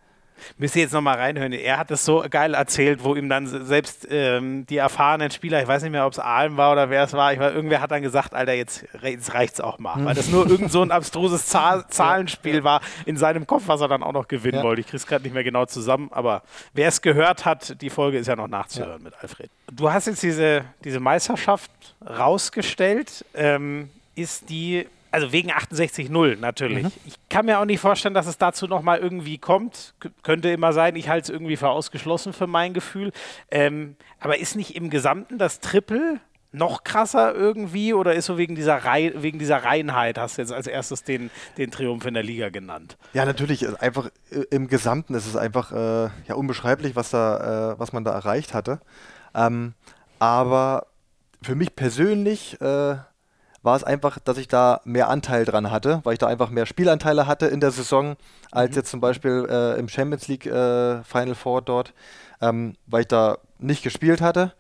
[0.59, 1.53] Müsst ihr jetzt nochmal reinhören.
[1.53, 5.69] Er hat es so geil erzählt, wo ihm dann selbst ähm, die erfahrenen Spieler, ich
[5.69, 7.91] weiß nicht mehr, ob es Alm war oder wer es war, ich war, irgendwer hat
[7.91, 10.05] dann gesagt, Alter, jetzt, jetzt reicht's auch mal.
[10.05, 13.89] Weil das nur irgend so ein abstruses Zahl Zahlenspiel war in seinem Kopf, was er
[13.89, 14.63] dann auch noch gewinnen ja.
[14.63, 14.81] wollte.
[14.81, 16.43] Ich krieg's gerade nicht mehr genau zusammen, aber
[16.75, 19.05] wer es gehört hat, die Folge ist ja noch nachzuhören ja.
[19.05, 19.51] mit Alfred.
[19.73, 21.71] Du hast jetzt diese, diese Meisterschaft
[22.07, 23.25] rausgestellt.
[23.35, 26.85] Ähm, ist die also wegen 68-0 natürlich.
[26.85, 26.93] Mhm.
[27.07, 29.95] Ich kann mir auch nicht vorstellen, dass es dazu nochmal irgendwie kommt.
[29.99, 33.13] K könnte immer sein, ich halte es irgendwie für ausgeschlossen für mein Gefühl.
[33.51, 36.21] Ähm, aber ist nicht im Gesamten das Triple
[36.53, 40.53] noch krasser irgendwie oder ist so wegen dieser, Rei wegen dieser Reinheit, hast du jetzt
[40.53, 42.99] als erstes den, den Triumph in der Liga genannt?
[43.15, 43.67] Ja, natürlich.
[43.81, 48.05] Einfach äh, im Gesamten ist es einfach äh, ja, unbeschreiblich, was, da, äh, was man
[48.05, 48.81] da erreicht hatte.
[49.35, 49.73] Ähm,
[50.19, 50.89] aber
[51.41, 52.97] für mich persönlich äh,
[53.67, 56.65] war es einfach, dass ich da mehr Anteil dran hatte, weil ich da einfach mehr
[56.65, 58.17] Spielanteile hatte in der Saison,
[58.51, 58.77] als mhm.
[58.77, 61.93] jetzt zum Beispiel äh, im Champions League äh, Final Four dort,
[62.41, 64.55] ähm, weil ich da nicht gespielt hatte.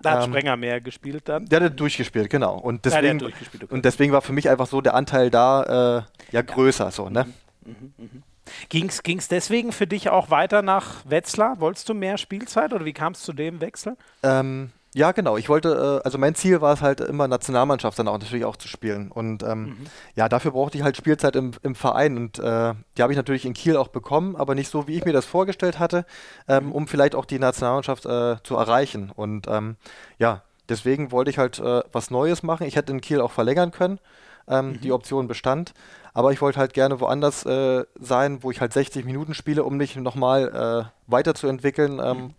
[0.00, 1.46] Da hat ähm, Sprenger mehr gespielt dann?
[1.46, 2.56] Der hat durchgespielt, genau.
[2.56, 3.66] Und deswegen, ja, okay.
[3.68, 6.84] und deswegen war für mich einfach so der Anteil da äh, ja größer.
[6.84, 6.90] Ja.
[6.90, 7.26] So, ne?
[7.64, 8.22] Mhm, mhm, mhm.
[8.68, 11.60] Ging es deswegen für dich auch weiter nach Wetzlar?
[11.60, 13.96] Wolltest du mehr Spielzeit oder wie kam es zu dem Wechsel?
[14.22, 15.38] Ähm, ja, genau.
[15.38, 18.56] Ich wollte, äh, also mein Ziel war es halt immer Nationalmannschaft dann auch natürlich auch
[18.56, 19.10] zu spielen.
[19.10, 19.76] Und ähm, mhm.
[20.14, 22.18] ja, dafür brauchte ich halt Spielzeit im, im Verein.
[22.18, 25.04] Und äh, die habe ich natürlich in Kiel auch bekommen, aber nicht so, wie ich
[25.04, 26.04] mir das vorgestellt hatte,
[26.46, 26.72] ähm, mhm.
[26.72, 29.10] um vielleicht auch die Nationalmannschaft äh, zu erreichen.
[29.14, 29.76] Und ähm,
[30.18, 32.66] ja, deswegen wollte ich halt äh, was Neues machen.
[32.66, 33.98] Ich hätte in Kiel auch verlängern können.
[34.46, 34.80] Ähm, mhm.
[34.80, 35.72] Die Option bestand.
[36.12, 39.78] Aber ich wollte halt gerne woanders äh, sein, wo ich halt 60 Minuten spiele, um
[39.78, 42.34] mich nochmal äh, weiterzuentwickeln.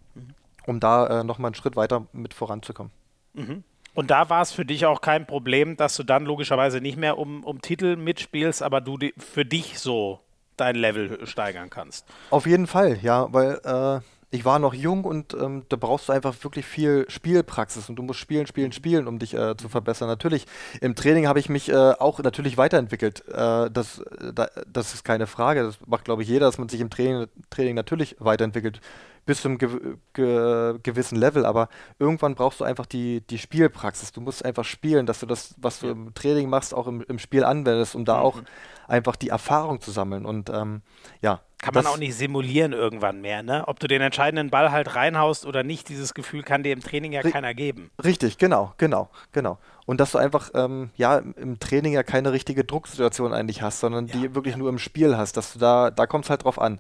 [0.66, 2.92] Um da äh, nochmal einen Schritt weiter mit voranzukommen.
[3.34, 3.64] Mhm.
[3.94, 7.18] Und da war es für dich auch kein Problem, dass du dann logischerweise nicht mehr
[7.18, 10.20] um, um Titel mitspielst, aber du die, für dich so
[10.58, 12.08] dein Level steigern kannst.
[12.30, 14.02] Auf jeden Fall, ja, weil äh,
[14.34, 18.04] ich war noch jung und ähm, da brauchst du einfach wirklich viel Spielpraxis und du
[18.04, 20.08] musst spielen, spielen, spielen, um dich äh, zu verbessern.
[20.08, 20.48] Natürlich,
[20.82, 23.24] im Training habe ich mich äh, auch natürlich weiterentwickelt.
[23.28, 24.04] Äh, das,
[24.34, 25.62] da, das ist keine Frage.
[25.62, 28.82] Das macht, glaube ich, jeder, dass man sich im Training, Training natürlich weiterentwickelt
[29.26, 29.70] bis zu einem ge
[30.14, 31.70] ge gewissen Level, aber
[32.00, 34.12] irgendwann brauchst du einfach die, die Spielpraxis.
[34.12, 37.20] Du musst einfach spielen, dass du das, was du im Training machst, auch im, im
[37.20, 38.24] Spiel anwendest, um da mhm.
[38.24, 38.42] auch
[38.88, 40.26] einfach die Erfahrung zu sammeln.
[40.26, 40.82] Und ähm,
[41.22, 41.42] ja.
[41.60, 43.64] Kann man auch nicht simulieren irgendwann mehr, ne?
[43.68, 47.14] Ob du den entscheidenden Ball halt reinhaust oder nicht, dieses Gefühl kann dir im Training
[47.14, 47.90] ja keiner geben.
[48.04, 49.60] Richtig, genau, genau, genau.
[49.86, 54.08] Und dass du einfach ähm, ja im Training ja keine richtige Drucksituation eigentlich hast, sondern
[54.08, 54.60] ja, die wirklich ja.
[54.60, 56.80] nur im Spiel hast, dass du da, da kommt es halt drauf an.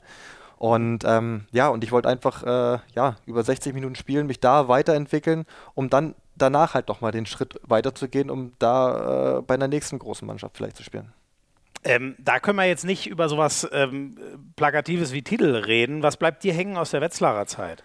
[0.64, 4.69] Und ähm, ja, und ich wollte einfach äh, ja, über 60 Minuten spielen, mich da
[4.69, 9.99] weiterentwickeln, um dann danach halt nochmal den Schritt weiterzugehen, um da äh, bei einer nächsten
[9.99, 11.11] großen Mannschaft vielleicht zu spielen.
[11.84, 14.18] Ähm, da können wir jetzt nicht über sowas ähm,
[14.56, 16.02] Plakatives wie Titel reden.
[16.02, 17.84] Was bleibt dir hängen aus der Wetzlarer Zeit?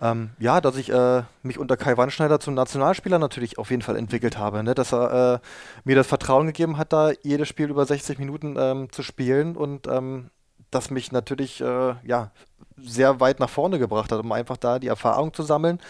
[0.00, 3.96] Ähm, ja, dass ich äh, mich unter Kai Wannschneider zum Nationalspieler natürlich auf jeden Fall
[3.96, 4.62] entwickelt habe.
[4.62, 4.76] Ne?
[4.76, 5.38] Dass er äh,
[5.82, 9.88] mir das Vertrauen gegeben hat, da jedes Spiel über 60 Minuten ähm, zu spielen und
[9.88, 10.30] ähm,
[10.70, 12.30] das mich natürlich äh, ja,
[12.76, 15.80] sehr weit nach vorne gebracht hat, um einfach da die Erfahrung zu sammeln,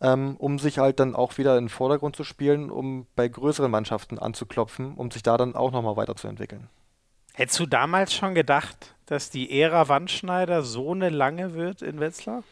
[0.00, 3.70] ähm, um sich halt dann auch wieder in den Vordergrund zu spielen, um bei größeren
[3.70, 6.68] Mannschaften anzuklopfen, um sich da dann auch nochmal weiterzuentwickeln.
[7.34, 12.42] Hättest du damals schon gedacht, dass die Ära Wandschneider so eine lange wird in Wetzlar?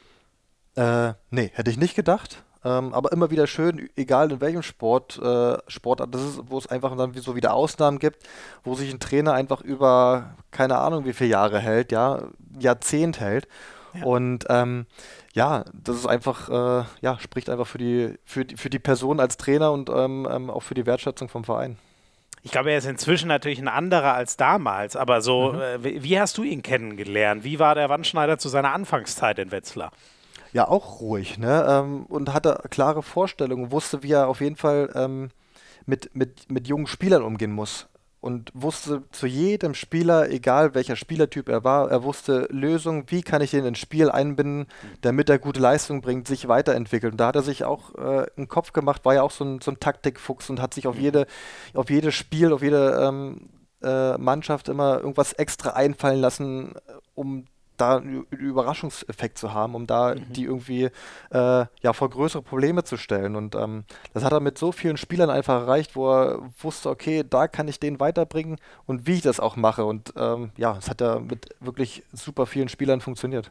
[0.77, 2.43] Äh, nee, hätte ich nicht gedacht.
[2.63, 6.67] Ähm, aber immer wieder schön, egal in welchem Sport, äh, Sportart das ist, wo es
[6.67, 8.29] einfach dann so wieder Ausnahmen gibt,
[8.65, 12.25] wo sich ein Trainer einfach über keine Ahnung wie viele Jahre hält, ja,
[12.59, 13.49] Jahrzehnt hält.
[13.95, 14.05] Ja.
[14.05, 14.87] Und ähm,
[15.33, 19.21] ja, das ist einfach, äh, ja, spricht einfach für die, für die, für die Person
[19.21, 21.79] als Trainer und ähm, ähm auch für die Wertschätzung vom Verein.
[22.43, 25.61] Ich glaube, er ist inzwischen natürlich ein anderer als damals, aber so, mhm.
[25.61, 27.45] äh, wie, wie hast du ihn kennengelernt?
[27.45, 29.93] Wie war der Wandschneider zu seiner Anfangszeit in Wetzlar?
[30.53, 31.67] Ja auch ruhig, ne?
[31.69, 35.31] Ähm, und hatte klare Vorstellungen, wusste, wie er auf jeden Fall ähm,
[35.87, 37.89] mit, mit, mit jungen Spielern umgehen muss.
[38.21, 43.41] Und wusste zu jedem Spieler, egal welcher Spielertyp er war, er wusste Lösungen, wie kann
[43.41, 44.67] ich den ins Spiel einbinden,
[45.01, 47.13] damit er gute Leistung bringt, sich weiterentwickelt.
[47.13, 49.63] Und da hat er sich auch äh, einen Kopf gemacht, war ja auch so ein,
[49.63, 51.01] so ein Taktikfuchs und hat sich auf mhm.
[51.01, 51.27] jede,
[51.73, 53.49] auf jedes Spiel, auf jede ähm,
[53.83, 56.75] äh, Mannschaft immer irgendwas extra einfallen lassen,
[57.15, 57.47] um
[57.81, 60.33] da einen Überraschungseffekt zu haben, um da mhm.
[60.33, 60.91] die irgendwie
[61.31, 63.37] äh, ja vor größere Probleme zu stellen.
[63.37, 67.25] Und ähm, das hat er mit so vielen Spielern einfach erreicht, wo er wusste, okay,
[67.29, 69.85] da kann ich den weiterbringen und wie ich das auch mache.
[69.85, 73.51] Und ähm, ja, es hat ja mit wirklich super vielen Spielern funktioniert.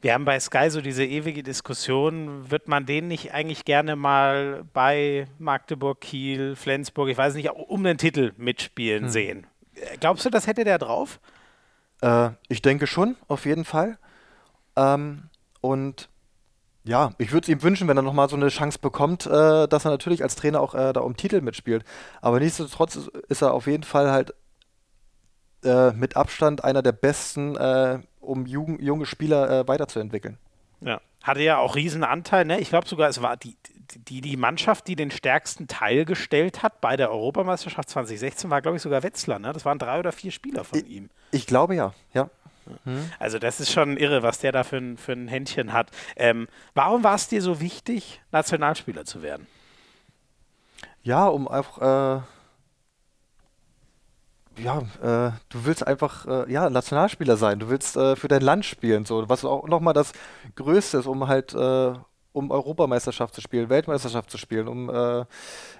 [0.00, 4.64] Wir haben bei Sky so diese ewige Diskussion, wird man den nicht eigentlich gerne mal
[4.72, 9.10] bei Magdeburg, Kiel, Flensburg, ich weiß nicht, um den Titel mitspielen hm.
[9.10, 9.46] sehen?
[10.00, 11.20] Glaubst du, das hätte der drauf?
[12.00, 13.98] Äh, ich denke schon, auf jeden Fall.
[14.76, 15.24] Ähm,
[15.60, 16.08] und
[16.84, 19.84] ja, ich würde es ihm wünschen, wenn er nochmal so eine Chance bekommt, äh, dass
[19.84, 21.84] er natürlich als Trainer auch äh, da um Titel mitspielt.
[22.22, 22.96] Aber nichtsdestotrotz
[23.28, 24.34] ist, er auf jeden Fall halt
[25.64, 30.38] äh, mit Abstand einer der besten, äh, um Jugend, junge Spieler äh, weiterzuentwickeln.
[30.80, 32.44] Ja, hatte ja auch Riesenanteil.
[32.44, 32.60] Ne?
[32.60, 33.56] Ich glaube sogar, es war die,
[33.96, 38.76] die, die Mannschaft, die den stärksten Teil gestellt hat bei der Europameisterschaft 2016, war, glaube
[38.76, 39.38] ich, sogar Wetzlar.
[39.38, 39.52] Ne?
[39.52, 41.10] Das waren drei oder vier Spieler von ich, ihm.
[41.30, 42.30] Ich glaube ja, ja.
[42.84, 43.10] Mhm.
[43.18, 45.90] Also das ist schon irre, was der da für ein, für ein Händchen hat.
[46.16, 49.46] Ähm, warum war es dir so wichtig, Nationalspieler zu werden?
[51.02, 52.20] Ja, um einfach, äh,
[54.62, 57.60] ja, äh, du willst einfach, äh, ja, Nationalspieler sein.
[57.60, 59.28] Du willst äh, für dein Land spielen, so.
[59.28, 60.12] Was auch nochmal das
[60.56, 61.94] Größte ist, um halt, äh,
[62.38, 65.24] um Europameisterschaft zu spielen, Weltmeisterschaft zu spielen, um, äh,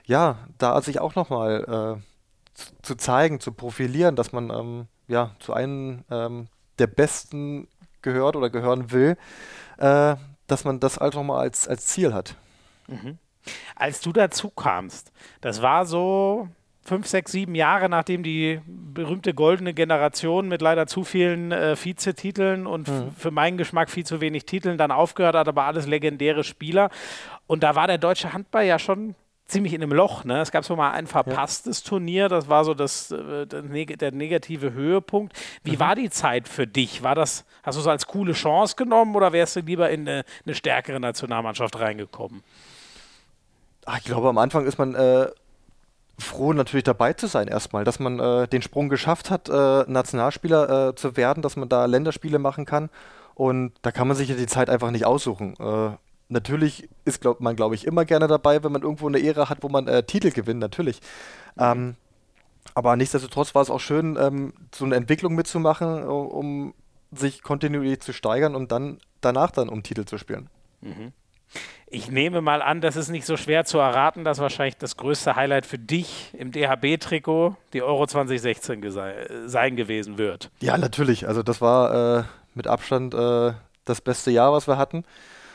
[0.05, 2.01] ja, da sich auch nochmal
[2.55, 6.49] zu, zu zeigen, zu profilieren, dass man, ähm, ja, zu einem ähm,
[6.79, 7.69] der Besten
[8.03, 9.17] gehört oder gehören will,
[9.79, 10.17] äh,
[10.47, 12.37] dass man das halt nochmal als, als Ziel hat.
[12.87, 13.19] Mhm.
[13.77, 16.49] Als du dazu kamst, das war so
[16.89, 22.67] fünf, sechs, sieben Jahre, nachdem die berühmte goldene Generation mit leider zu vielen äh, Vizetiteln
[22.67, 23.13] und mhm.
[23.17, 26.91] für meinen Geschmack viel zu wenig Titeln dann aufgehört hat, aber alles legendäre Spieler.
[27.47, 29.15] Und da war der deutsche Handball ja schon
[29.47, 30.25] ziemlich in einem Loch.
[30.25, 30.41] Ne?
[30.41, 31.89] Es gab so mal ein verpasstes ja.
[31.89, 35.33] Turnier, das war so das, äh, der negative Höhepunkt.
[35.65, 35.81] Wie mhm.
[35.81, 37.03] war die Zeit für dich?
[37.03, 40.25] War das, hast du es als coole Chance genommen oder wärst du lieber in eine,
[40.45, 42.43] eine stärkere Nationalmannschaft reingekommen?
[43.87, 45.29] Ach, ich glaube, am Anfang ist man äh,
[46.19, 50.89] froh, natürlich dabei zu sein erstmal, dass man äh, den Sprung geschafft hat, äh, Nationalspieler
[50.89, 52.91] äh, zu werden, dass man da Länderspiele machen kann.
[53.35, 55.55] Und da kann man sich ja die Zeit einfach nicht aussuchen.
[55.61, 55.97] Äh,
[56.29, 59.63] natürlich ist glaub, man, glaube ich, immer gerne dabei, wenn man irgendwo eine Ära hat,
[59.63, 61.01] wo man äh, Titel gewinnt, natürlich.
[61.57, 61.95] Ähm,
[62.75, 66.75] aber nichtsdestotrotz war es auch schön, ähm, so eine Entwicklung mitzumachen, um
[67.13, 70.51] sich kontinuierlich zu steigern und dann danach dann um Titel zu spielen.
[70.81, 71.13] Mhm.
[71.91, 75.37] Ich nehme mal an, das ist nicht so schwer zu erraten, dass wahrscheinlich das größte
[75.37, 78.85] Highlight für dich im DHB-Trikot die Euro 2016
[79.47, 80.51] sein gewesen wird.
[80.61, 81.27] Ja, natürlich.
[81.27, 83.53] Also das war äh, mit Abstand äh,
[83.87, 85.05] das beste Jahr, was wir hatten.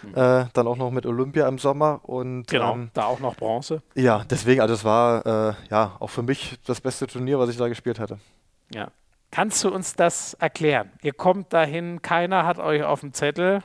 [0.02, 0.16] Mhm.
[0.16, 3.84] Äh, dann auch noch mit Olympia im Sommer und genau, ähm, da auch noch Bronze.
[3.96, 7.58] Ja, deswegen, also es war äh, ja auch für mich das beste Turnier, was ich
[7.58, 8.18] da gespielt hatte.
[8.74, 8.90] Ja.
[9.32, 10.92] Kannst du uns das erklären?
[11.02, 13.64] Ihr kommt dahin, keiner hat euch auf dem Zettel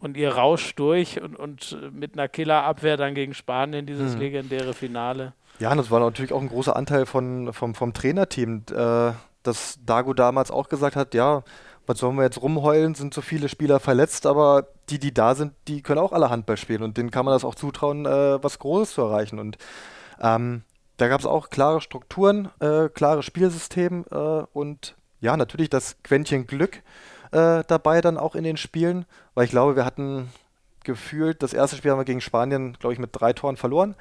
[0.00, 4.20] und ihr rauscht durch und, und mit einer Killerabwehr dann gegen Spanien dieses mhm.
[4.20, 5.34] legendäre Finale.
[5.58, 9.12] Ja, das war natürlich auch ein großer Anteil von, vom, vom Trainerteam, äh,
[9.42, 11.42] dass Dago damals auch gesagt hat, ja,
[11.86, 15.52] was sollen wir jetzt rumheulen, sind so viele Spieler verletzt, aber die, die da sind,
[15.68, 18.58] die können auch alle Handball spielen und denen kann man das auch zutrauen, äh, was
[18.58, 19.38] Großes zu erreichen.
[19.38, 19.58] Und
[20.20, 20.62] ähm,
[20.96, 24.16] da gab es auch klare Strukturen, äh, klare Spielsystem äh,
[24.52, 26.82] und ja, natürlich das Quäntchen Glück
[27.32, 30.30] äh, dabei dann auch in den Spielen, weil ich glaube, wir hatten
[30.84, 33.94] gefühlt, das erste Spiel haben wir gegen Spanien, glaube ich, mit drei Toren verloren.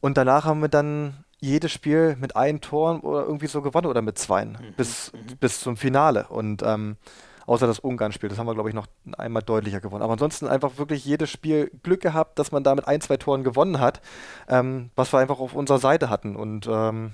[0.00, 4.02] Und danach haben wir dann jedes Spiel mit einem Tor oder irgendwie so gewonnen oder
[4.02, 4.74] mit zweien mhm.
[4.76, 5.36] bis, mhm.
[5.38, 6.26] bis zum Finale.
[6.28, 6.96] Und ähm,
[7.46, 8.86] außer das Ungarn-Spiel, das haben wir, glaube ich, noch
[9.18, 10.02] einmal deutlicher gewonnen.
[10.02, 13.44] Aber ansonsten einfach wirklich jedes Spiel Glück gehabt, dass man da mit ein, zwei Toren
[13.44, 14.00] gewonnen hat,
[14.48, 16.36] ähm, was wir einfach auf unserer Seite hatten.
[16.36, 17.12] Und ähm,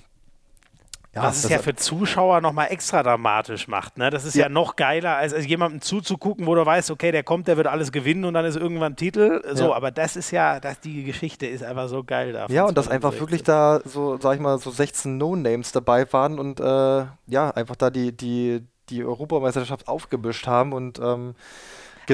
[1.18, 3.98] ja, was es ja für Zuschauer nochmal extra dramatisch macht.
[3.98, 4.10] Ne?
[4.10, 7.22] Das ist ja, ja noch geiler, als, als jemandem zuzugucken, wo du weißt, okay, der
[7.22, 9.42] kommt, der wird alles gewinnen und dann ist irgendwann Titel.
[9.54, 9.74] So, ja.
[9.74, 12.46] aber das ist ja, das, die Geschichte ist einfach so geil da.
[12.48, 16.38] Ja, und dass einfach wirklich da so, sag ich mal, so 16 No-Names dabei waren
[16.38, 21.34] und äh, ja, einfach da die, die, die Europameisterschaft aufgebüscht haben und ähm,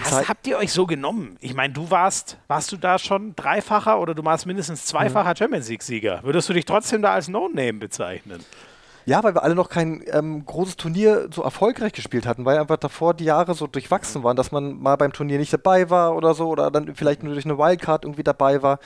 [0.03, 1.37] Hast, habt ihr euch so genommen?
[1.41, 5.37] Ich meine, du warst, warst du da schon dreifacher oder du warst mindestens zweifacher mhm.
[5.37, 6.21] Champions League-Sieger?
[6.25, 8.45] Würdest du dich trotzdem da als No-Name bezeichnen?
[9.07, 12.79] Ja, weil wir alle noch kein ähm, großes Turnier so erfolgreich gespielt hatten, weil einfach
[12.79, 16.35] davor die Jahre so durchwachsen waren, dass man mal beim Turnier nicht dabei war oder
[16.35, 18.79] so oder dann vielleicht nur durch eine Wildcard irgendwie dabei war.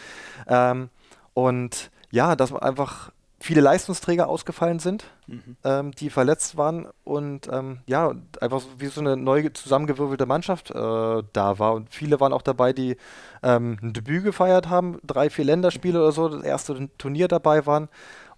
[0.47, 0.89] Ähm,
[1.35, 5.57] und ja, dass einfach viele Leistungsträger ausgefallen sind, mhm.
[5.63, 10.71] ähm, die verletzt waren und ähm, ja, einfach so wie so eine neu zusammengewürfelte Mannschaft
[10.71, 11.75] äh, da war.
[11.75, 12.97] Und viele waren auch dabei, die
[13.43, 17.89] ähm, ein Debüt gefeiert haben, drei, vier Länderspiele oder so, das erste Turnier dabei waren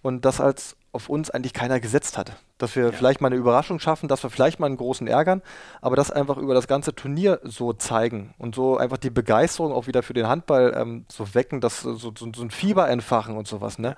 [0.01, 2.33] und das als auf uns eigentlich keiner gesetzt hat.
[2.57, 2.91] Dass wir ja.
[2.91, 5.41] vielleicht mal eine Überraschung schaffen, dass wir vielleicht mal einen großen ärgern,
[5.81, 9.87] aber das einfach über das ganze Turnier so zeigen und so einfach die Begeisterung auch
[9.87, 13.47] wieder für den Handball ähm, so wecken, dass so, so, so, ein Fieber entfachen und
[13.47, 13.95] sowas, ne?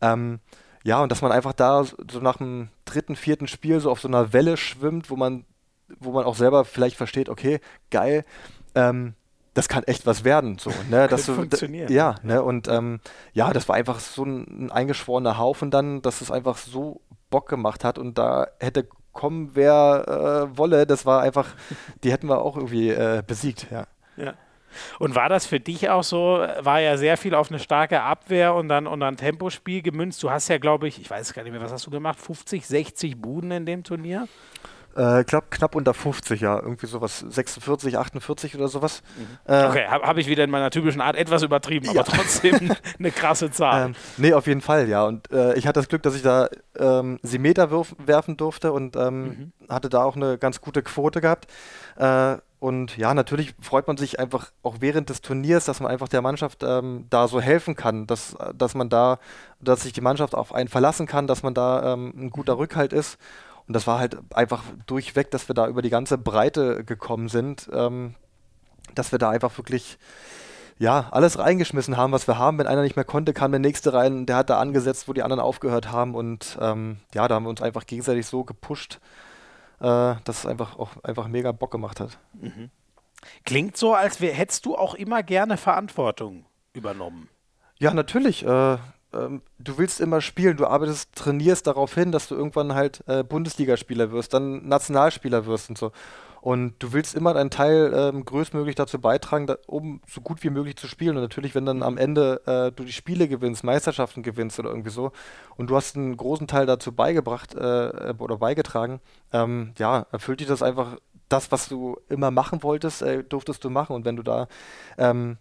[0.00, 0.40] Ähm,
[0.82, 4.08] ja, und dass man einfach da so nach dem dritten, vierten Spiel so auf so
[4.08, 5.44] einer Welle schwimmt, wo man,
[5.98, 7.60] wo man auch selber vielleicht versteht, okay,
[7.90, 8.24] geil,
[8.74, 9.14] ähm,
[9.54, 10.58] das kann echt was werden.
[10.58, 11.08] So, ne?
[11.08, 11.92] dass du, funktionieren.
[11.92, 12.42] Ja, ne?
[12.42, 13.00] und ähm,
[13.32, 17.00] ja, das war einfach so ein, ein, eingeschworener Haufen dann, dass es einfach so
[17.30, 21.54] Bock gemacht hat und da hätte kommen, wer äh, wolle, das war einfach,
[22.04, 23.86] die hätten wir auch irgendwie äh, besiegt, ja.
[24.16, 24.34] Ja.
[25.00, 28.54] Und war das für dich auch so, war ja sehr viel auf eine starke Abwehr
[28.54, 30.22] und dann, und dann Tempospiel gemünzt.
[30.22, 32.66] Du hast ja, glaube ich, ich weiß gar nicht mehr, was hast du gemacht, 50,
[32.66, 34.28] 60 Buden in dem Turnier?
[34.96, 36.58] Äh, glaub, knapp unter 50, ja.
[36.58, 39.02] Irgendwie sowas, 46, 48 oder sowas.
[39.16, 39.52] Mhm.
[39.52, 41.92] Äh, okay, habe hab ich wieder in meiner typischen Art etwas übertrieben, ja.
[41.92, 43.86] aber trotzdem eine krasse Zahl.
[43.86, 45.04] Ähm, nee, auf jeden Fall, ja.
[45.04, 49.22] Und äh, ich hatte das Glück, dass ich da ähm, Meter werfen durfte und ähm,
[49.22, 49.52] mhm.
[49.68, 51.46] hatte da auch eine ganz gute Quote gehabt.
[51.96, 56.08] Äh, und ja, natürlich freut man sich einfach auch während des Turniers, dass man einfach
[56.08, 59.18] der Mannschaft ähm, da so helfen kann, dass, dass man da,
[59.60, 62.92] dass sich die Mannschaft auf einen verlassen kann, dass man da ähm, ein guter Rückhalt
[62.92, 63.18] ist.
[63.70, 67.70] Und das war halt einfach durchweg, dass wir da über die ganze Breite gekommen sind,
[67.72, 68.16] ähm,
[68.96, 69.96] dass wir da einfach wirklich
[70.80, 72.58] ja, alles reingeschmissen haben, was wir haben.
[72.58, 75.22] Wenn einer nicht mehr konnte, kam der nächste rein, der hat da angesetzt, wo die
[75.22, 76.16] anderen aufgehört haben.
[76.16, 78.98] Und ähm, ja, da haben wir uns einfach gegenseitig so gepusht,
[79.78, 82.18] äh, dass es einfach auch einfach mega Bock gemacht hat.
[82.32, 82.70] Mhm.
[83.44, 87.28] Klingt so, als wär, hättest du auch immer gerne Verantwortung übernommen.
[87.78, 88.44] Ja, natürlich.
[88.44, 88.78] Äh,
[89.12, 93.22] ähm, du willst immer spielen, du arbeitest, trainierst darauf hin, dass du irgendwann halt äh,
[93.22, 95.92] Bundesligaspieler wirst, dann Nationalspieler wirst und so.
[96.40, 100.48] Und du willst immer deinen Teil ähm, größtmöglich dazu beitragen, da, um so gut wie
[100.48, 101.16] möglich zu spielen.
[101.16, 104.90] Und natürlich, wenn dann am Ende äh, du die Spiele gewinnst, Meisterschaften gewinnst oder irgendwie
[104.90, 105.12] so,
[105.56, 109.00] und du hast einen großen Teil dazu beigebracht äh, oder beigetragen,
[109.32, 110.96] ähm, ja, erfüllt dich das einfach
[111.28, 113.94] das, was du immer machen wolltest, äh, durftest du machen.
[113.94, 114.48] Und wenn du da
[114.96, 115.36] ähm,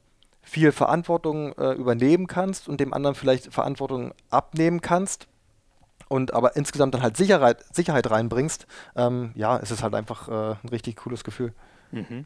[0.50, 5.28] viel Verantwortung äh, übernehmen kannst und dem anderen vielleicht Verantwortung abnehmen kannst,
[6.10, 10.56] und aber insgesamt dann halt Sicherheit, Sicherheit reinbringst, ähm, ja, es ist halt einfach äh,
[10.62, 11.54] ein richtig cooles Gefühl.
[11.92, 12.26] Mhm.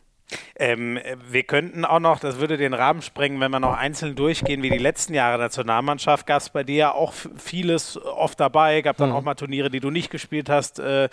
[0.56, 1.00] Ähm,
[1.30, 4.70] wir könnten auch noch, das würde den Rahmen sprengen, wenn wir noch einzeln durchgehen, wie
[4.70, 9.10] die letzten Jahre Nationalmannschaft, gab es bei dir ja auch vieles oft dabei, gab dann
[9.10, 9.16] mhm.
[9.16, 10.80] auch mal Turniere, die du nicht gespielt hast.
[10.80, 11.10] Äh,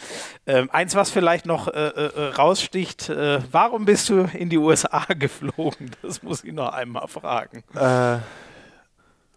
[0.46, 5.04] äh, eins, was vielleicht noch äh, äh raussticht, äh, warum bist du in die USA
[5.18, 5.90] geflogen?
[6.02, 7.62] Das muss ich noch einmal fragen.
[7.74, 8.18] Äh,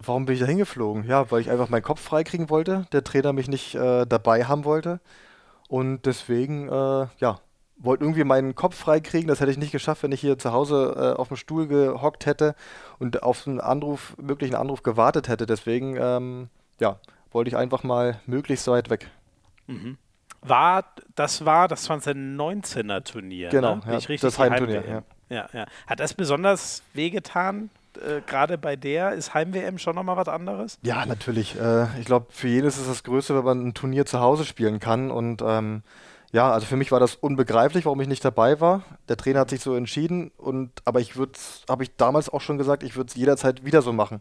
[0.06, 1.06] Warum bin ich da hingeflogen?
[1.08, 5.00] Ja, weil ich einfach meinen Kopf freikriegen wollte, der Trainer mich nicht dabei haben wollte.
[5.74, 7.40] Und deswegen, äh, ja,
[7.84, 9.28] wollte irgendwie meinen Kopf freikriegen.
[9.28, 12.26] Das hätte ich nicht geschafft, wenn ich hier zu Hause äh, auf dem Stuhl gehockt
[12.26, 12.56] hätte
[13.00, 15.46] und auf einen Anruf, möglichen Anruf gewartet hätte.
[15.46, 16.50] Deswegen, ähm,
[16.80, 16.98] ja,
[17.32, 19.10] wollte ich einfach mal möglichst weit weg.
[19.68, 19.98] Mhm.
[20.42, 20.86] War,
[21.16, 23.50] das war das 2019er Turnier.
[23.50, 24.00] Genau, ne?
[24.00, 24.84] ja, das Heimturnier.
[24.88, 25.04] Ja.
[25.30, 25.66] Ja, ja.
[25.88, 27.70] Hat das besonders wehgetan?
[27.98, 30.80] äh, gerade bei der, ist Heim-WM schon nochmal was anderes?
[30.82, 31.60] Ja, natürlich.
[31.60, 34.80] Äh, ich glaube, für jeden ist das Größte, wenn man ein Turnier zu Hause spielen
[34.80, 35.12] kann.
[35.12, 35.84] Und ähm,
[36.34, 38.82] ja, also für mich war das unbegreiflich, warum ich nicht dabei war.
[39.08, 40.32] Der Trainer hat sich so entschieden.
[40.36, 41.34] Und aber ich würde
[41.70, 44.20] habe ich damals auch schon gesagt, ich würde es jederzeit wieder so machen.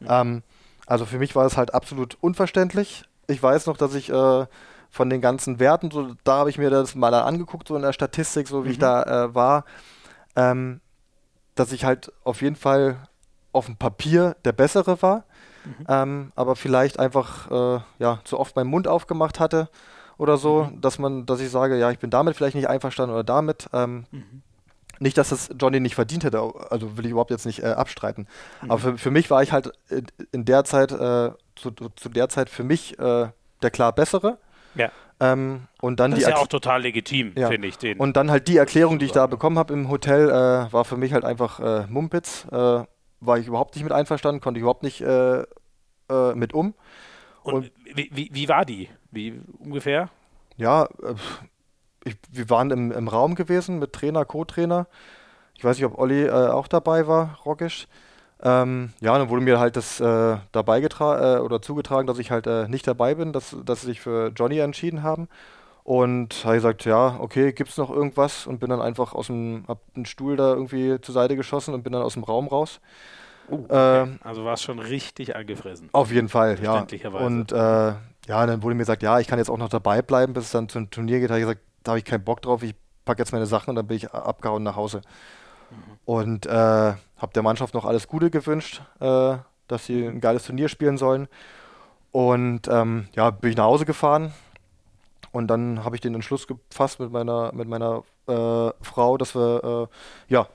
[0.00, 0.06] Mhm.
[0.08, 0.42] Ähm,
[0.86, 3.04] also für mich war es halt absolut unverständlich.
[3.26, 4.46] Ich weiß noch, dass ich äh,
[4.88, 7.92] von den ganzen Werten, so, da habe ich mir das mal angeguckt, so in der
[7.92, 8.72] Statistik, so wie mhm.
[8.72, 9.66] ich da äh, war.
[10.36, 10.80] Ähm,
[11.54, 12.96] dass ich halt auf jeden Fall
[13.52, 15.24] auf dem Papier der bessere war,
[15.66, 15.86] mhm.
[15.86, 19.68] ähm, aber vielleicht einfach äh, ja, zu oft meinen Mund aufgemacht hatte
[20.18, 20.80] oder so, mhm.
[20.80, 23.68] dass man, dass ich sage, ja, ich bin damit vielleicht nicht einverstanden oder damit.
[23.72, 24.42] Ähm, mhm.
[24.98, 26.40] Nicht, dass das Johnny nicht verdient hätte,
[26.70, 28.28] also will ich überhaupt jetzt nicht äh, abstreiten.
[28.62, 28.70] Mhm.
[28.70, 29.72] Aber für, für mich war ich halt
[30.30, 33.28] in, der Zeit, äh, zu, zu der Zeit für mich äh,
[33.62, 34.38] der klar bessere.
[34.74, 34.90] Ja.
[35.20, 37.48] Ähm, und dann das die ist ja auch total legitim, ja.
[37.48, 37.78] finde ich.
[37.78, 40.84] Den und dann halt die Erklärung, die ich da bekommen habe im Hotel, äh, war
[40.84, 42.46] für mich halt einfach äh, Mumpitz.
[42.50, 42.84] Äh,
[43.24, 46.74] war ich überhaupt nicht mit einverstanden, konnte ich überhaupt nicht äh, äh, mit um.
[47.42, 48.88] Und, und wie, wie, wie, war die?
[49.10, 50.08] Wie ungefähr?
[50.56, 51.14] Ja, äh,
[52.04, 54.86] ich, wir waren im, im Raum gewesen mit Trainer, Co-Trainer.
[55.56, 57.86] Ich weiß nicht, ob Olli auch dabei war, Rockisch.
[58.42, 62.32] Ähm, ja, dann wurde mir halt das äh, dabei getragen äh, oder zugetragen, dass ich
[62.32, 65.28] halt äh, nicht dabei bin, dass, dass sie sich für Johnny entschieden haben.
[65.84, 68.46] Und habe gesagt, ja, okay, gibt's noch irgendwas?
[68.46, 71.82] Und bin dann einfach aus dem, hab einen Stuhl da irgendwie zur Seite geschossen und
[71.82, 72.80] bin dann aus dem Raum raus.
[73.52, 74.02] Uh, okay.
[74.02, 75.90] Ähm, also war es schon richtig angefressen.
[75.92, 76.86] Auf jeden Fall, ja.
[77.12, 80.32] Und äh, ja, dann wurde mir gesagt, ja, ich kann jetzt auch noch dabei bleiben,
[80.32, 81.30] bis es dann zum Turnier geht.
[81.30, 82.74] Da habe ich gesagt, da habe ich keinen Bock drauf, ich
[83.04, 85.02] packe jetzt meine Sachen und dann bin ich abgehauen nach Hause.
[85.70, 85.76] Mhm.
[86.04, 89.36] Und äh, habe der Mannschaft noch alles Gute gewünscht, äh,
[89.68, 91.28] dass sie ein geiles Turnier spielen sollen.
[92.10, 94.32] Und ähm, ja, bin ich nach Hause gefahren.
[95.32, 99.88] Und dann habe ich den Entschluss gefasst mit meiner, mit meiner äh, Frau, dass wir
[100.28, 100.46] äh, ja,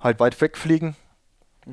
[0.00, 0.96] halt weit wegfliegen.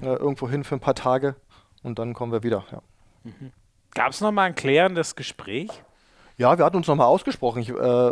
[0.01, 1.35] Äh, irgendwo hin für ein paar Tage.
[1.83, 2.63] Und dann kommen wir wieder.
[2.71, 2.81] Ja.
[3.23, 3.51] Mhm.
[3.93, 5.69] Gab es nochmal ein klärendes Gespräch?
[6.37, 7.61] Ja, wir hatten uns nochmal ausgesprochen.
[7.61, 8.11] Ich, äh,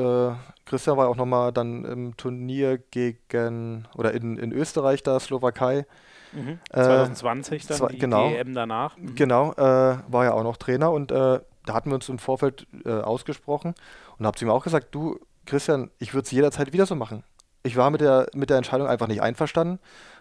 [0.00, 0.34] äh,
[0.64, 5.86] Christian war auch nochmal dann im Turnier gegen, oder in, in Österreich da, Slowakei.
[6.32, 6.58] Mhm.
[6.72, 8.96] 2020 äh, dann, zwei, die genau, EM danach.
[8.96, 9.14] Mhm.
[9.14, 13.74] Genau, äh, war ja auch noch Trainer und da hatten wir uns im Vorfeld ausgesprochen
[14.18, 17.24] und habt ihm auch gesagt, du, Christian, ich würde es jederzeit wieder so machen.
[17.62, 19.78] Ich war mit der, mit der Entscheidung einfach nicht einverstanden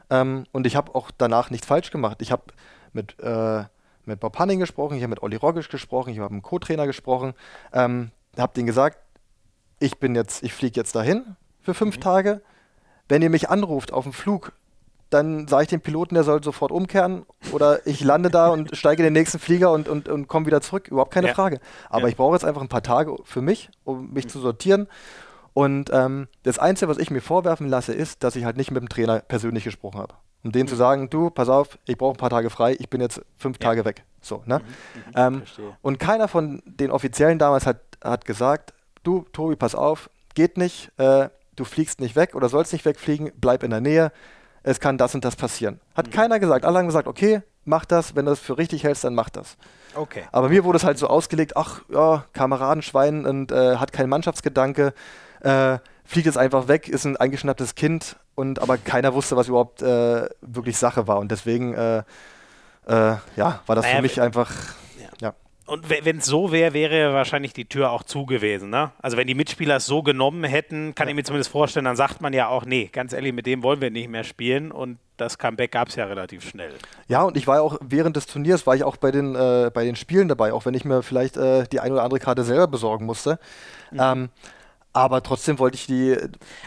[0.10, 2.22] ähm, und ich habe auch danach nichts falsch gemacht.
[2.22, 2.44] Ich habe
[2.94, 3.64] mit, äh,
[4.06, 6.86] mit Bob Hanning gesprochen, ich habe mit Olli Roggisch gesprochen, ich habe mit dem Co-Trainer
[6.86, 7.34] gesprochen,
[7.74, 9.00] ähm, habe denen gesagt,
[9.80, 12.02] ich bin jetzt, ich fliege jetzt dahin für fünf mhm.
[12.02, 12.42] Tage.
[13.10, 14.54] Wenn ihr mich anruft auf dem Flug,
[15.10, 19.02] dann sage ich dem Piloten, der soll sofort umkehren oder ich lande da und steige
[19.02, 20.88] in den nächsten Flieger und, und, und komme wieder zurück.
[20.90, 21.34] Überhaupt keine ja.
[21.34, 21.60] Frage.
[21.90, 22.08] Aber ja.
[22.08, 24.30] ich brauche jetzt einfach ein paar Tage für mich, um mich mhm.
[24.30, 24.88] zu sortieren.
[25.58, 28.80] Und ähm, das Einzige, was ich mir vorwerfen lasse, ist, dass ich halt nicht mit
[28.80, 30.14] dem Trainer persönlich gesprochen habe.
[30.44, 30.70] Um denen mhm.
[30.70, 33.58] zu sagen, du, pass auf, ich brauche ein paar Tage frei, ich bin jetzt fünf
[33.60, 33.70] ja.
[33.70, 34.04] Tage weg.
[34.22, 34.60] So, ne?
[34.60, 34.64] Mhm.
[34.64, 35.14] Mhm.
[35.16, 35.42] Ähm,
[35.82, 40.92] und keiner von den Offiziellen damals hat, hat gesagt, du, Tobi, pass auf, geht nicht,
[41.00, 44.12] äh, du fliegst nicht weg oder sollst nicht wegfliegen, bleib in der Nähe,
[44.62, 45.80] es kann das und das passieren.
[45.96, 46.12] Hat mhm.
[46.12, 46.66] keiner gesagt.
[46.66, 49.58] Alle haben gesagt, okay, mach das, wenn du das für richtig hältst, dann mach das.
[49.96, 50.22] Okay.
[50.32, 54.94] Aber mir wurde es halt so ausgelegt, ach ja, Kameradenschwein und äh, hat keinen Mannschaftsgedanke,
[55.42, 59.82] äh, fliegt jetzt einfach weg, ist ein eingeschnapptes Kind und aber keiner wusste, was überhaupt
[59.82, 61.20] äh, wirklich Sache war.
[61.20, 62.00] Und deswegen äh,
[62.88, 64.52] äh, ja, war das naja, für mich einfach
[65.68, 68.70] und wenn es so wäre, wäre wahrscheinlich die Tür auch zu gewesen.
[68.70, 68.92] Ne?
[69.02, 71.12] Also wenn die Mitspieler es so genommen hätten, kann ja.
[71.12, 73.82] ich mir zumindest vorstellen, dann sagt man ja auch, nee, ganz ehrlich, mit dem wollen
[73.82, 74.72] wir nicht mehr spielen.
[74.72, 76.72] Und das Comeback gab es ja relativ schnell.
[77.10, 79.70] Ja, und ich war ja auch während des Turniers, war ich auch bei den, äh,
[79.74, 82.46] bei den Spielen dabei, auch wenn ich mir vielleicht äh, die eine oder andere Karte
[82.46, 83.38] selber besorgen musste.
[83.92, 84.00] Mhm.
[84.00, 84.30] Ähm,
[84.98, 86.18] aber trotzdem wollte ich die.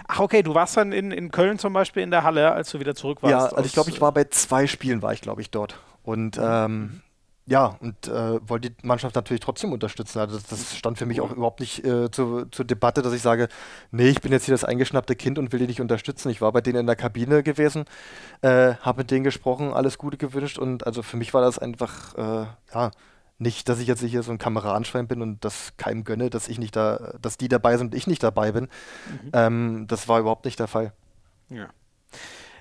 [0.09, 2.81] Ach, okay, du warst dann in, in Köln zum Beispiel in der Halle, als du
[2.81, 3.32] wieder zurück warst.
[3.32, 5.78] Ja, also ich glaube, ich war bei zwei Spielen, war ich, glaube ich, dort.
[6.02, 7.02] Und ähm, mhm
[7.51, 10.20] ja, und äh, wollte die Mannschaft natürlich trotzdem unterstützen.
[10.20, 13.23] Also das, das stand für mich auch überhaupt nicht äh, zu, zur Debatte, dass ich
[13.23, 13.48] sage,
[13.90, 16.31] nee, ich bin jetzt hier das eingeschnappte Kind und will die nicht unterstützen.
[16.31, 17.86] Ich war bei denen in der Kabine gewesen,
[18.43, 22.15] äh, habe mit denen gesprochen, alles Gute gewünscht und also für mich war das einfach,
[22.16, 22.93] äh, ja,
[23.41, 26.59] nicht, dass ich jetzt hier so ein Kameradenschwein bin und das keinem gönne, dass ich
[26.59, 28.65] nicht da, dass die dabei sind und ich nicht dabei bin.
[28.65, 29.31] Mhm.
[29.33, 30.93] Ähm, das war überhaupt nicht der Fall.
[31.49, 31.69] Ja.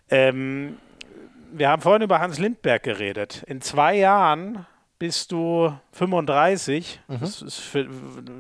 [0.10, 0.78] Ähm,
[1.52, 3.44] wir haben vorhin über Hans Lindberg geredet.
[3.48, 4.66] In zwei Jahren
[5.00, 7.00] bist du 35.
[7.08, 7.28] Mhm.
[7.28, 7.88] Für,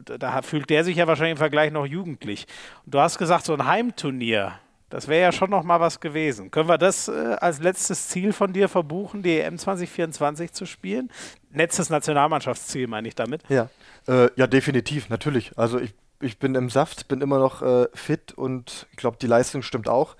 [0.04, 2.48] da fühlt der sich ja wahrscheinlich im Vergleich noch jugendlich.
[2.86, 4.60] Und du hast gesagt, so ein Heimturnier,
[4.90, 6.52] das wäre ja schon noch mal was gewesen.
[6.52, 11.10] Können wir das äh, als letztes Ziel von dir verbuchen, die EM 2024 zu spielen?
[11.52, 13.44] Letztes Nationalmannschaftsziel meine ich damit.
[13.50, 13.70] Ja,
[14.08, 15.58] äh, ja definitiv, natürlich.
[15.58, 19.28] Also ich, ich bin im Saft, bin immer noch äh, fit und ich glaube, die
[19.28, 20.16] Leistung stimmt auch.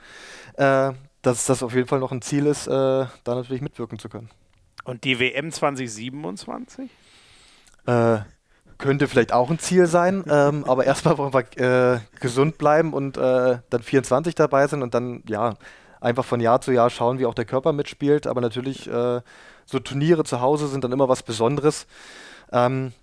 [0.56, 4.10] Äh, dass das auf jeden Fall noch ein Ziel ist, äh, da natürlich mitwirken zu
[4.10, 4.30] können.
[4.86, 6.90] Und die WM 2027?
[7.86, 8.20] Äh,
[8.78, 13.18] könnte vielleicht auch ein Ziel sein, ähm, aber erstmal wollen wir äh, gesund bleiben und
[13.18, 15.56] dann 24 dabei sind und dann, ja,
[16.02, 18.26] einfach von Jahr zu Jahr schauen, wie auch der Körper mitspielt.
[18.26, 18.90] Aber natürlich,
[19.70, 21.86] so Turniere zu Hause sind dann immer was Besonderes.
[22.52, 22.94] Ähm,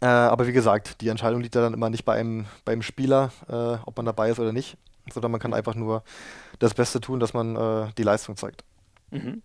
[0.00, 3.30] äh, aber wie gesagt, die Entscheidung liegt ja dann immer nicht bei einem, beim Spieler,
[3.48, 4.78] äh, ob man dabei ist oder nicht,
[5.12, 6.02] sondern man kann einfach nur
[6.58, 8.64] das Beste tun, dass man äh, die Leistung zeigt.
[9.10, 9.42] Mhm.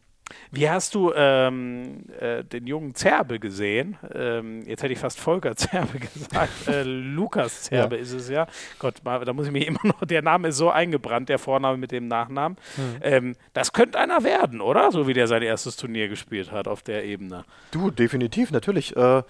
[0.52, 3.98] Wie hast du ähm, äh, den jungen Zerbe gesehen?
[4.14, 6.68] Ähm, jetzt hätte ich fast Volker Zerbe gesagt.
[6.68, 8.02] Äh, Lukas Zerbe ja.
[8.02, 8.48] ist es ja.
[8.80, 11.92] Gott, da muss ich mir immer noch, der Name ist so eingebrannt, der Vorname mit
[11.92, 12.58] dem Nachnamen.
[12.76, 12.96] Hm.
[13.02, 14.92] Ähm, das könnte einer werden, oder?
[14.92, 17.46] So wie der sein erstes Turnier gespielt hat auf der Ebene.
[17.72, 18.96] Du, definitiv, natürlich.
[18.96, 19.22] Äh,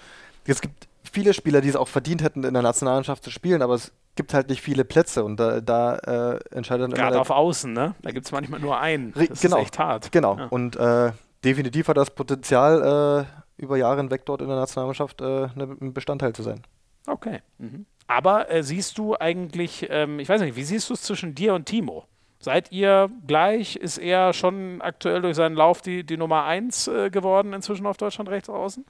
[0.45, 3.73] es gibt viele Spieler, die es auch verdient hätten, in der Nationalmannschaft zu spielen, aber
[3.73, 7.71] es gibt halt nicht viele Plätze und da, da äh, entscheidet dann Gerade auf Außen,
[7.71, 7.95] ne?
[8.01, 9.13] Da gibt es manchmal nur einen.
[9.13, 10.11] Das genau, ist echt hart.
[10.11, 10.37] Genau.
[10.37, 10.47] Ja.
[10.47, 11.13] Und äh,
[11.43, 13.25] definitiv hat das Potenzial,
[13.57, 16.61] äh, über Jahre hinweg dort in der Nationalmannschaft äh, ne, ein Bestandteil zu sein.
[17.07, 17.41] Okay.
[17.59, 17.85] Mhm.
[18.07, 21.53] Aber äh, siehst du eigentlich, ähm, ich weiß nicht, wie siehst du es zwischen dir
[21.53, 22.05] und Timo?
[22.39, 23.77] Seid ihr gleich?
[23.77, 27.95] Ist er schon aktuell durch seinen Lauf die, die Nummer 1 äh, geworden inzwischen auf
[27.95, 28.85] Deutschland rechts außen?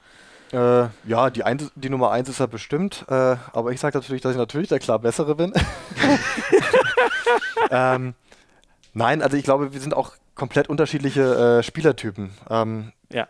[0.52, 4.22] Äh, ja, die, ein, die Nummer 1 ist er bestimmt, äh, aber ich sage natürlich,
[4.22, 5.52] dass ich natürlich der klar bessere bin.
[7.70, 8.14] ähm,
[8.94, 12.30] nein, also ich glaube, wir sind auch komplett unterschiedliche äh, Spielertypen.
[12.48, 13.26] Ähm, ja.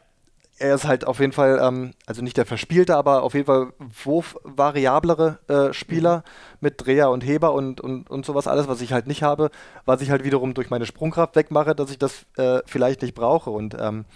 [0.59, 3.73] Er ist halt auf jeden Fall, ähm, also nicht der verspielte, aber auf jeden Fall
[4.05, 6.23] wurfvariablere äh, Spieler mhm.
[6.61, 9.51] mit Dreher und Heber und, und, und sowas alles, was ich halt nicht habe,
[9.85, 13.51] was ich halt wiederum durch meine Sprungkraft wegmache, dass ich das äh, vielleicht nicht brauche.
[13.51, 14.07] Und ähm,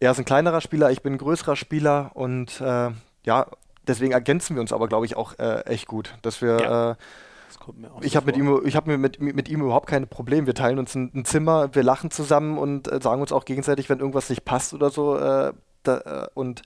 [0.00, 2.90] er ist ein kleinerer Spieler, ich bin ein größerer Spieler und äh,
[3.24, 3.46] ja,
[3.86, 6.60] deswegen ergänzen wir uns aber, glaube ich, auch äh, echt gut, dass wir.
[6.60, 6.90] Ja.
[6.92, 6.96] Äh,
[8.00, 10.46] ich habe mit ihm, ich habe mit, mit ihm überhaupt keine Probleme.
[10.46, 13.90] Wir teilen uns ein, ein, Zimmer, wir lachen zusammen und äh, sagen uns auch gegenseitig,
[13.90, 15.16] wenn irgendwas nicht passt oder so.
[15.16, 15.52] Äh,
[15.82, 16.62] da, äh, und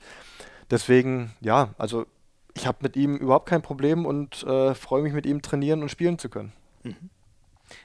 [0.70, 2.06] deswegen, ja, also
[2.54, 4.44] ich habe mit ihm überhaupt kein Problem und
[4.74, 6.52] freue mich mit ihm trainieren und spielen zu können.
[6.82, 7.10] Mhm.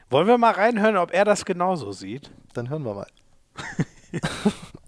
[0.09, 2.31] Wollen wir mal reinhören, ob er das genauso sieht?
[2.53, 3.07] Dann hören wir mal.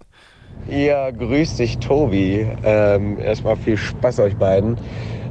[0.66, 2.46] Ja, grüß dich, Tobi.
[2.62, 4.78] Ähm, erstmal viel Spaß euch beiden.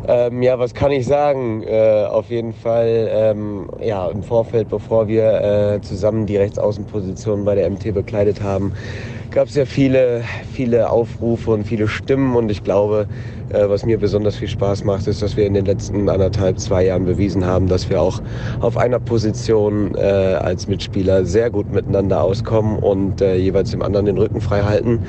[0.08, 1.62] Ähm, ja, was kann ich sagen?
[1.64, 7.56] Äh, auf jeden Fall, ähm, ja, im Vorfeld, bevor wir äh, zusammen die Rechtsaußenposition bei
[7.56, 8.74] der MT bekleidet haben,
[9.32, 10.24] gab es ja viele,
[10.54, 13.08] viele Aufrufe und viele Stimmen und ich glaube,
[13.50, 16.86] äh, was mir besonders viel Spaß macht, ist, dass wir in den letzten anderthalb, zwei
[16.86, 18.22] Jahren bewiesen haben, dass wir auch
[18.60, 24.08] auf einer Position äh, als Mitspieler sehr gut miteinander auskommen und äh, jeweils dem anderen
[24.08, 25.00] den Rücken frei halten.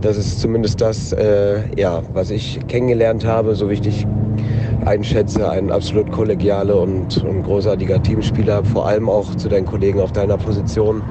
[0.00, 4.06] Das ist zumindest das, äh, ja, was ich kennengelernt habe, so wichtig
[4.84, 10.12] einschätze, ein absolut kollegialer und, und großartiger Teamspieler, vor allem auch zu deinen Kollegen auf
[10.12, 11.02] deiner Position.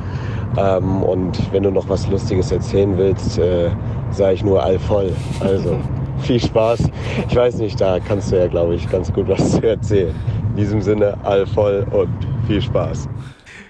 [0.57, 3.69] Ähm, und wenn du noch was Lustiges erzählen willst, äh,
[4.11, 5.13] sage ich nur all voll.
[5.39, 5.79] Also
[6.19, 6.89] viel Spaß.
[7.29, 10.15] Ich weiß nicht, da kannst du ja, glaube ich, ganz gut was zu erzählen.
[10.49, 12.09] In diesem Sinne, all voll und
[12.47, 13.07] viel Spaß.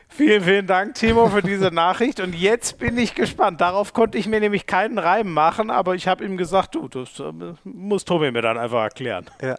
[0.07, 2.19] Vielen, vielen Dank, Timo, für diese Nachricht.
[2.19, 3.61] Und jetzt bin ich gespannt.
[3.61, 7.19] Darauf konnte ich mir nämlich keinen Reim machen, aber ich habe ihm gesagt, du, das
[7.19, 7.31] äh,
[7.64, 9.26] muss Tobi mir dann einfach erklären.
[9.41, 9.53] Ja.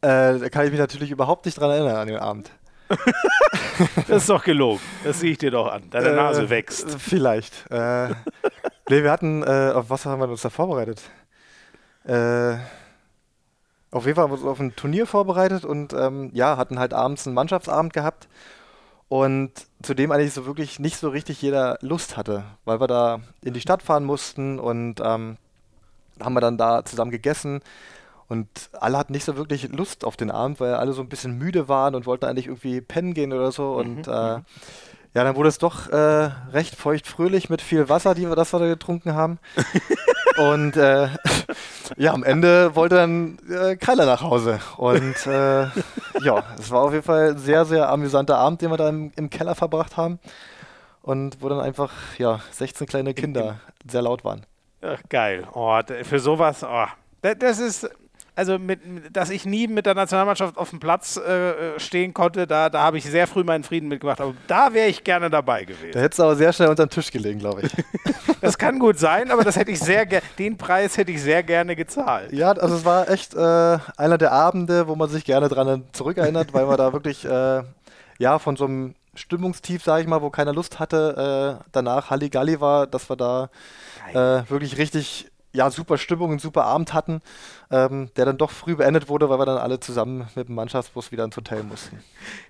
[0.00, 2.50] Äh, da kann ich mich natürlich überhaupt nicht dran erinnern an den Abend.
[4.08, 4.80] das ist doch gelogen.
[5.04, 5.90] Das sehe ich dir doch an.
[5.90, 6.90] Deine äh, Nase wächst.
[6.98, 7.70] Vielleicht.
[7.70, 8.08] Äh,
[8.88, 11.02] nee, wir hatten, äh, auf was haben wir uns da vorbereitet?
[12.04, 12.56] Äh,
[13.90, 16.92] auf jeden Fall haben wir uns auf ein Turnier vorbereitet und ähm, ja, hatten halt
[16.92, 18.28] abends einen Mannschaftsabend gehabt
[19.08, 19.50] und
[19.82, 23.60] zudem eigentlich so wirklich nicht so richtig jeder Lust hatte, weil wir da in die
[23.60, 25.38] Stadt fahren mussten und ähm,
[26.20, 27.60] haben wir dann da zusammen gegessen.
[28.28, 28.48] Und
[28.78, 31.68] alle hatten nicht so wirklich Lust auf den Abend, weil alle so ein bisschen müde
[31.68, 33.72] waren und wollten eigentlich irgendwie pennen gehen oder so.
[33.72, 34.44] Und mhm, äh, mhm.
[35.14, 38.58] ja, dann wurde es doch äh, recht feucht-fröhlich mit viel Wasser, die wir das wir
[38.58, 39.38] da getrunken haben.
[40.36, 41.08] und äh,
[41.96, 44.60] ja, am Ende wollte dann äh, keiner nach Hause.
[44.76, 45.62] Und äh,
[46.20, 49.10] ja, es war auf jeden Fall ein sehr, sehr amüsanter Abend, den wir da im,
[49.16, 50.18] im Keller verbracht haben.
[51.00, 53.60] Und wo dann einfach, ja, 16 kleine Kinder
[53.90, 54.44] sehr laut waren.
[54.82, 55.48] Ach, geil.
[55.54, 56.86] Oh, für sowas, oh,
[57.22, 57.88] das ist
[58.38, 58.80] also mit,
[59.12, 62.82] dass ich nie mit der Nationalmannschaft auf dem Platz äh, äh, stehen konnte, da, da
[62.82, 64.20] habe ich sehr früh meinen Frieden mitgemacht.
[64.20, 65.90] Aber da wäre ich gerne dabei gewesen.
[65.92, 67.72] Da hättest du aber sehr schnell unter den Tisch gelegen, glaube ich.
[68.40, 70.06] das kann gut sein, aber das hätte ich sehr
[70.38, 72.32] den Preis hätte ich sehr gerne gezahlt.
[72.32, 76.54] Ja, also es war echt äh, einer der Abende, wo man sich gerne dran zurückerinnert,
[76.54, 77.62] weil man da wirklich äh,
[78.18, 82.60] ja von so einem Stimmungstief, sage ich mal, wo keiner Lust hatte, äh, danach Halligalli
[82.60, 83.50] war, dass wir da
[84.12, 85.28] äh, wirklich richtig
[85.58, 87.20] ja, super Stimmung, einen super Abend hatten,
[87.70, 91.10] ähm, der dann doch früh beendet wurde, weil wir dann alle zusammen mit dem Mannschaftsbus
[91.10, 91.98] wieder ins Hotel mussten.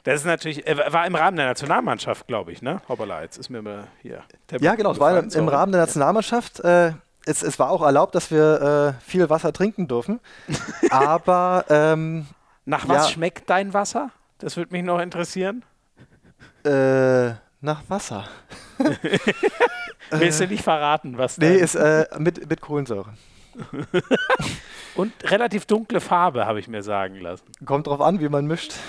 [0.05, 2.83] Das ist natürlich, äh, war im Rahmen der Nationalmannschaft, glaube ich, ne?
[2.87, 4.23] Hoppala, jetzt ist mir mal hier.
[4.61, 6.61] Ja, genau, es war im, im Rahmen der Nationalmannschaft.
[6.61, 6.93] Äh,
[7.25, 10.21] es, es, war auch erlaubt, dass wir äh, viel Wasser trinken dürfen.
[10.91, 11.65] aber.
[11.71, 12.27] Ähm,
[12.67, 14.11] Nach was ja, schmeckt dein Wasser?
[14.37, 15.65] Das würde mich noch interessieren.
[16.65, 18.29] Äh, nach Wasser.
[20.11, 23.15] Willst du nicht verraten, was Nee, ist äh, mit, mit Kohlensäure.
[24.95, 27.45] Und relativ dunkle Farbe, habe ich mir sagen lassen.
[27.65, 28.75] Kommt drauf an, wie man mischt.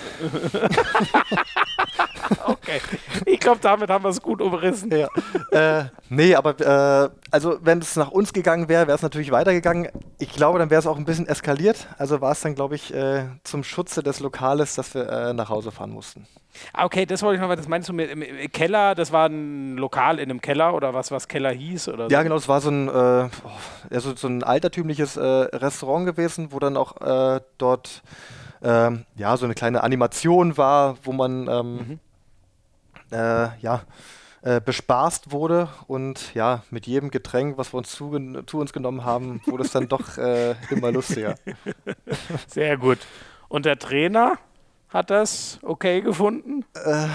[2.46, 2.80] okay.
[3.26, 4.90] Ich glaube, damit haben wir es gut umrissen.
[4.90, 5.08] Ja.
[5.50, 9.88] Äh, nee, aber äh, also wenn es nach uns gegangen wäre, wäre es natürlich weitergegangen.
[10.18, 11.88] Ich glaube, dann wäre es auch ein bisschen eskaliert.
[11.98, 15.48] Also war es dann, glaube ich, äh, zum Schutze des Lokales, dass wir äh, nach
[15.48, 16.26] Hause fahren mussten.
[16.72, 19.76] Ah, okay, das wollte ich noch, das meinst du mit im, Keller, das war ein
[19.76, 21.88] Lokal in einem Keller oder was, was Keller hieß?
[21.88, 22.10] Oder so?
[22.10, 26.76] Ja, genau, es war so ein, also so ein altertümliches äh, Restaurant gewesen, wo dann
[26.76, 26.96] auch
[27.56, 28.02] dort
[28.62, 32.00] ähm, ja, so eine kleine Animation war, wo man ähm, mhm.
[33.10, 33.82] Äh, ja,
[34.42, 39.04] äh, bespaßt wurde und ja, mit jedem Getränk, was wir uns zu, zu uns genommen
[39.04, 41.34] haben, wurde es dann doch äh, immer lustiger.
[42.46, 42.98] Sehr gut.
[43.48, 44.38] Und der Trainer?
[44.88, 46.64] Hat das okay gefunden?
[46.74, 47.06] Äh,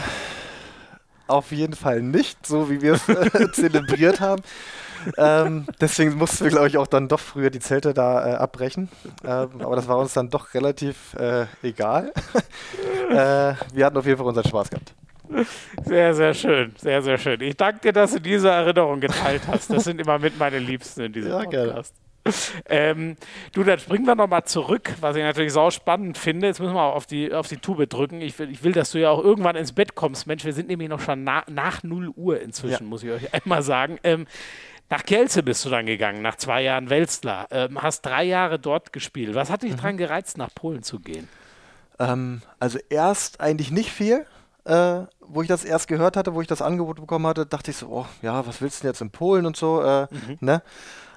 [1.28, 4.44] auf jeden Fall nicht, so wie wir es äh, zelebriert haben.
[5.18, 8.90] ähm, deswegen mussten wir, glaube ich, auch dann doch früher die Zelte da äh, abbrechen.
[9.24, 12.14] Ähm, aber das war uns dann doch relativ äh, egal.
[13.10, 14.94] wir hatten auf jeden Fall unseren Spaß gehabt.
[15.84, 17.42] Sehr, sehr schön, sehr, sehr schön.
[17.42, 19.72] Ich danke dir, dass du diese Erinnerung geteilt hast.
[19.72, 21.94] Das sind immer mit meine Liebsten in diesem ja, Podcast.
[21.94, 22.06] Gerne.
[22.68, 23.18] Ähm,
[23.54, 26.48] du, dann springen wir nochmal zurück, was ich natürlich sau spannend finde.
[26.48, 28.22] Jetzt müssen wir auch auf die, auf die Tube drücken.
[28.22, 30.26] Ich will, ich will, dass du ja auch irgendwann ins Bett kommst.
[30.26, 32.90] Mensch, wir sind nämlich noch schon na, nach 0 Uhr inzwischen, ja.
[32.90, 34.00] muss ich euch einmal sagen.
[34.04, 34.26] Ähm,
[34.90, 37.48] nach Kielce bist du dann gegangen, nach zwei Jahren Welstler.
[37.52, 39.36] Ähm, hast drei Jahre dort gespielt.
[39.36, 39.78] Was hat dich mhm.
[39.78, 41.28] daran gereizt, nach Polen zu gehen?
[42.00, 44.26] Ähm, also erst eigentlich nicht viel.
[44.66, 47.78] Äh, wo ich das erst gehört hatte, wo ich das Angebot bekommen hatte, dachte ich
[47.78, 50.38] so, oh, ja, was willst du denn jetzt in Polen und so, äh, mhm.
[50.40, 50.64] ne?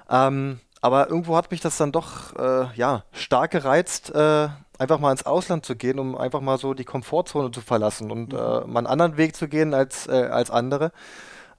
[0.09, 5.11] Ähm, aber irgendwo hat mich das dann doch äh, ja, stark gereizt, äh, einfach mal
[5.11, 8.39] ins Ausland zu gehen, um einfach mal so die Komfortzone zu verlassen und mhm.
[8.39, 10.91] äh, mal einen anderen Weg zu gehen als, äh, als andere.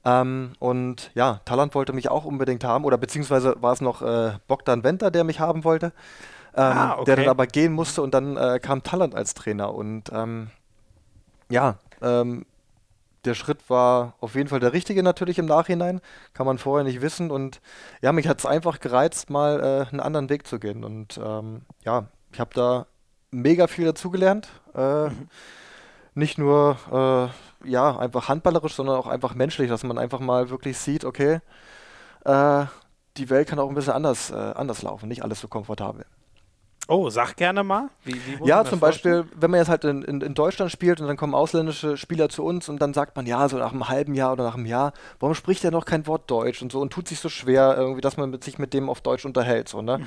[0.04, 4.00] Ähm, und ja, Talant wollte mich auch unbedingt haben, oder beziehungsweise war es noch
[4.46, 5.86] Bogdan Venter, der mich haben wollte,
[6.54, 7.04] ähm, ah, okay.
[7.04, 9.74] der dann aber gehen musste und dann äh, kam Talant als Trainer.
[9.74, 10.50] Und ähm,
[11.50, 12.46] ja, ähm,
[13.24, 16.00] der Schritt war auf jeden Fall der richtige natürlich im Nachhinein.
[16.32, 17.30] Kann man vorher nicht wissen.
[17.30, 17.60] Und
[18.00, 20.84] ja, mich hat es einfach gereizt, mal äh, einen anderen Weg zu gehen.
[20.84, 22.86] Und ähm, ja, ich habe da
[23.30, 24.48] mega viel dazugelernt.
[24.74, 25.28] Äh, mhm.
[26.14, 30.78] Nicht nur äh, ja, einfach handballerisch, sondern auch einfach menschlich, dass man einfach mal wirklich
[30.78, 31.40] sieht, okay,
[32.24, 32.64] äh,
[33.16, 36.06] die Welt kann auch ein bisschen anders, äh, anders laufen, nicht alles so komfortabel.
[36.88, 37.88] Oh, sag gerne mal.
[38.04, 41.06] Wie, wie ja, zum Beispiel, wenn man jetzt halt in, in, in, Deutschland spielt und
[41.06, 44.14] dann kommen ausländische Spieler zu uns und dann sagt man, ja, so nach einem halben
[44.14, 46.92] Jahr oder nach einem Jahr, warum spricht er noch kein Wort Deutsch und so und
[46.92, 49.68] tut sich so schwer, irgendwie, dass man mit, sich mit dem auf Deutsch unterhält.
[49.68, 49.98] So, ne?
[49.98, 50.06] Mhm.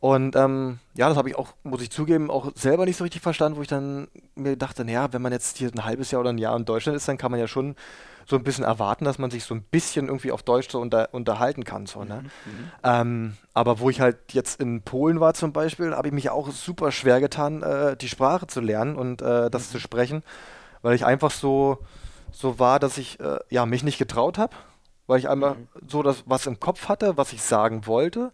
[0.00, 3.22] Und ähm, ja, das habe ich auch, muss ich zugeben, auch selber nicht so richtig
[3.22, 6.30] verstanden, wo ich dann mir dachte, naja, wenn man jetzt hier ein halbes Jahr oder
[6.30, 7.76] ein Jahr in Deutschland ist, dann kann man ja schon
[8.26, 11.08] so ein bisschen erwarten, dass man sich so ein bisschen irgendwie auf Deutsch so unter,
[11.12, 11.86] unterhalten kann.
[11.86, 12.24] So, ne?
[12.44, 12.70] Mhm, mhm.
[12.84, 16.50] ähm, aber wo ich halt jetzt in Polen war zum Beispiel, habe ich mich auch
[16.50, 19.72] super schwer getan, äh, die Sprache zu lernen und äh, das mhm.
[19.72, 20.22] zu sprechen,
[20.82, 21.78] weil ich einfach so,
[22.30, 24.54] so war, dass ich äh, ja, mich nicht getraut habe,
[25.06, 25.68] weil ich einmal mhm.
[25.88, 28.32] so das, was im Kopf hatte, was ich sagen wollte,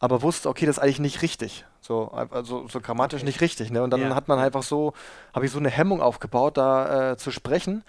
[0.00, 1.64] aber wusste, okay, das ist eigentlich nicht richtig.
[1.80, 3.26] So, also so grammatisch okay.
[3.26, 3.70] nicht richtig.
[3.70, 3.82] Ne?
[3.82, 4.14] Und dann ja.
[4.14, 4.92] hat man einfach so,
[5.34, 7.82] habe ich so eine Hemmung aufgebaut, da äh, zu sprechen.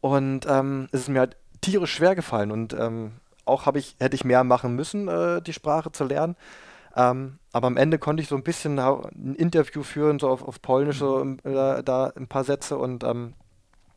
[0.00, 3.12] Und ähm, es ist mir halt tierisch schwer gefallen und ähm,
[3.44, 6.36] auch ich, hätte ich mehr machen müssen, äh, die Sprache zu lernen.
[6.96, 10.60] Ähm, aber am Ende konnte ich so ein bisschen ein Interview führen, so auf, auf
[10.62, 11.38] Polnisch, so mhm.
[11.44, 13.34] äh, da ein paar Sätze und ähm,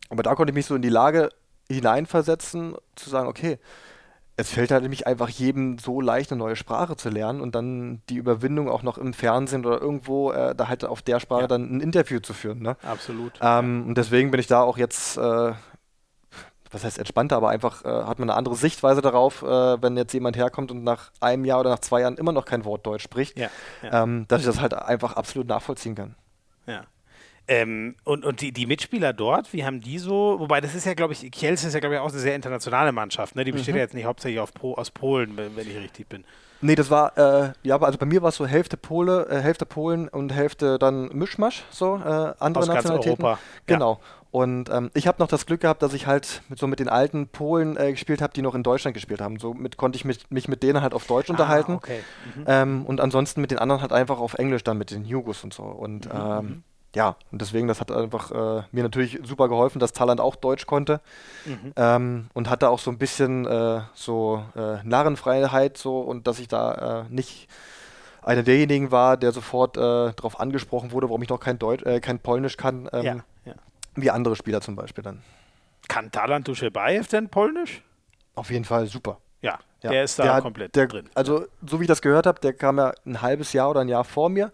[0.09, 1.29] aber da konnte ich mich so in die Lage
[1.69, 3.57] hineinversetzen, zu sagen, okay,
[4.35, 8.01] es fällt halt nämlich einfach jedem so leicht, eine neue Sprache zu lernen und dann
[8.09, 11.47] die Überwindung auch noch im Fernsehen oder irgendwo äh, da halt auf der Sprache ja.
[11.47, 12.61] dann ein Interview zu führen.
[12.61, 12.75] Ne?
[12.83, 13.33] Absolut.
[13.41, 15.53] Ähm, und deswegen bin ich da auch jetzt äh,
[16.73, 20.13] was heißt entspannter, aber einfach äh, hat man eine andere Sichtweise darauf, äh, wenn jetzt
[20.13, 23.03] jemand herkommt und nach einem Jahr oder nach zwei Jahren immer noch kein Wort Deutsch
[23.03, 23.49] spricht, ja,
[23.81, 24.03] ja.
[24.03, 26.15] Ähm, dass ich das halt einfach absolut nachvollziehen kann.
[26.65, 26.85] Ja.
[27.45, 30.93] Ähm, und und die, die Mitspieler dort, wie haben die so, wobei das ist ja,
[30.93, 33.43] glaube ich, Kielce ist ja, glaube ich, auch eine sehr internationale Mannschaft, ne?
[33.43, 33.79] Die besteht mhm.
[33.79, 36.23] ja jetzt nicht hauptsächlich po aus Polen, wenn, wenn, ich richtig bin.
[36.61, 39.65] Nee, das war, äh, ja, also bei mir war es so Hälfte Pole, äh, Hälfte
[39.65, 43.21] Polen und Hälfte dann Mischmasch, so, äh, andere aus Nationalitäten.
[43.21, 43.39] Ganz Europa.
[43.65, 43.91] Genau.
[44.01, 44.22] Ja.
[44.33, 46.89] Und ähm, ich habe noch das Glück gehabt, dass ich halt mit, so mit den
[46.89, 49.37] alten Polen äh, gespielt habe, die noch in Deutschland gespielt haben.
[49.37, 51.73] Somit konnte ich mit, mich mit denen halt auf Deutsch ah, unterhalten.
[51.73, 51.99] Okay.
[52.35, 52.43] Mhm.
[52.47, 55.53] Ähm, und ansonsten mit den anderen halt einfach auf Englisch dann mit den Jugos und
[55.53, 55.61] so.
[55.61, 56.19] Und mhm.
[56.19, 56.63] ähm, mhm.
[56.95, 60.65] ja, und deswegen, das hat einfach äh, mir natürlich super geholfen, dass Talant auch Deutsch
[60.65, 60.99] konnte.
[61.45, 61.73] Mhm.
[61.75, 66.47] Ähm, und hatte auch so ein bisschen äh, so äh, Narrenfreiheit so und dass ich
[66.47, 67.47] da äh, nicht
[68.23, 71.99] einer derjenigen war, der sofort äh, darauf angesprochen wurde, warum ich noch kein, Deutsch, äh,
[71.99, 72.89] kein Polnisch kann.
[72.91, 73.53] Ähm, ja.
[73.95, 75.21] Wie andere Spieler zum Beispiel dann.
[75.87, 77.83] Kann Talant Duschebaev denn Polnisch?
[78.35, 79.19] Auf jeden Fall super.
[79.41, 79.91] Ja, ja.
[79.91, 81.09] der ist da der komplett der, drin.
[81.13, 83.89] Also, so wie ich das gehört habe, der kam ja ein halbes Jahr oder ein
[83.89, 84.51] Jahr vor mir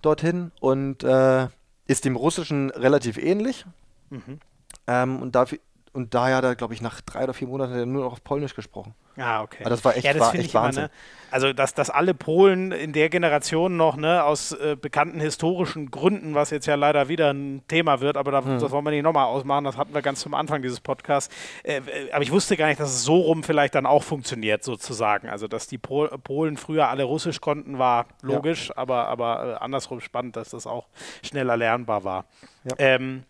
[0.00, 1.48] dorthin und äh,
[1.86, 3.66] ist dem Russischen relativ ähnlich.
[4.10, 4.40] Mhm.
[4.86, 5.58] Ähm, und, dafür,
[5.92, 8.54] und daher hat er, glaube ich, nach drei oder vier Monaten nur noch auf Polnisch
[8.54, 8.94] gesprochen.
[9.16, 9.58] Ah, okay.
[9.60, 10.84] Aber das war echt, ja, das war echt Wahnsinn.
[10.84, 10.94] Immer, ne?
[11.32, 16.34] Also, dass, dass alle Polen in der Generation noch ne, aus äh, bekannten historischen Gründen,
[16.34, 18.58] was jetzt ja leider wieder ein Thema wird, aber da, hm.
[18.58, 21.34] das wollen wir nicht nochmal ausmachen, das hatten wir ganz zum Anfang dieses Podcasts.
[21.62, 24.62] Äh, äh, aber ich wusste gar nicht, dass es so rum vielleicht dann auch funktioniert,
[24.62, 25.30] sozusagen.
[25.30, 28.76] Also, dass die Pol Polen früher alle Russisch konnten, war logisch, ja.
[28.76, 30.86] aber, aber äh, andersrum spannend, dass das auch
[31.22, 32.26] schneller lernbar war.
[32.64, 32.74] Ja.
[32.76, 33.24] Ähm,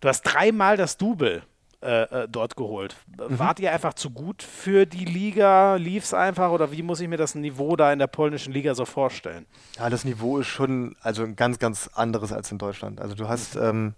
[0.00, 1.42] du hast dreimal das Double
[1.86, 2.96] äh, äh, dort geholt.
[3.06, 3.38] Mhm.
[3.38, 5.76] Wart ihr einfach zu gut für die Liga?
[5.76, 8.74] Lief es einfach oder wie muss ich mir das Niveau da in der polnischen Liga
[8.74, 9.46] so vorstellen?
[9.78, 13.00] Ja, das Niveau ist schon also ein ganz, ganz anderes als in Deutschland.
[13.00, 13.94] Also du hast ähm,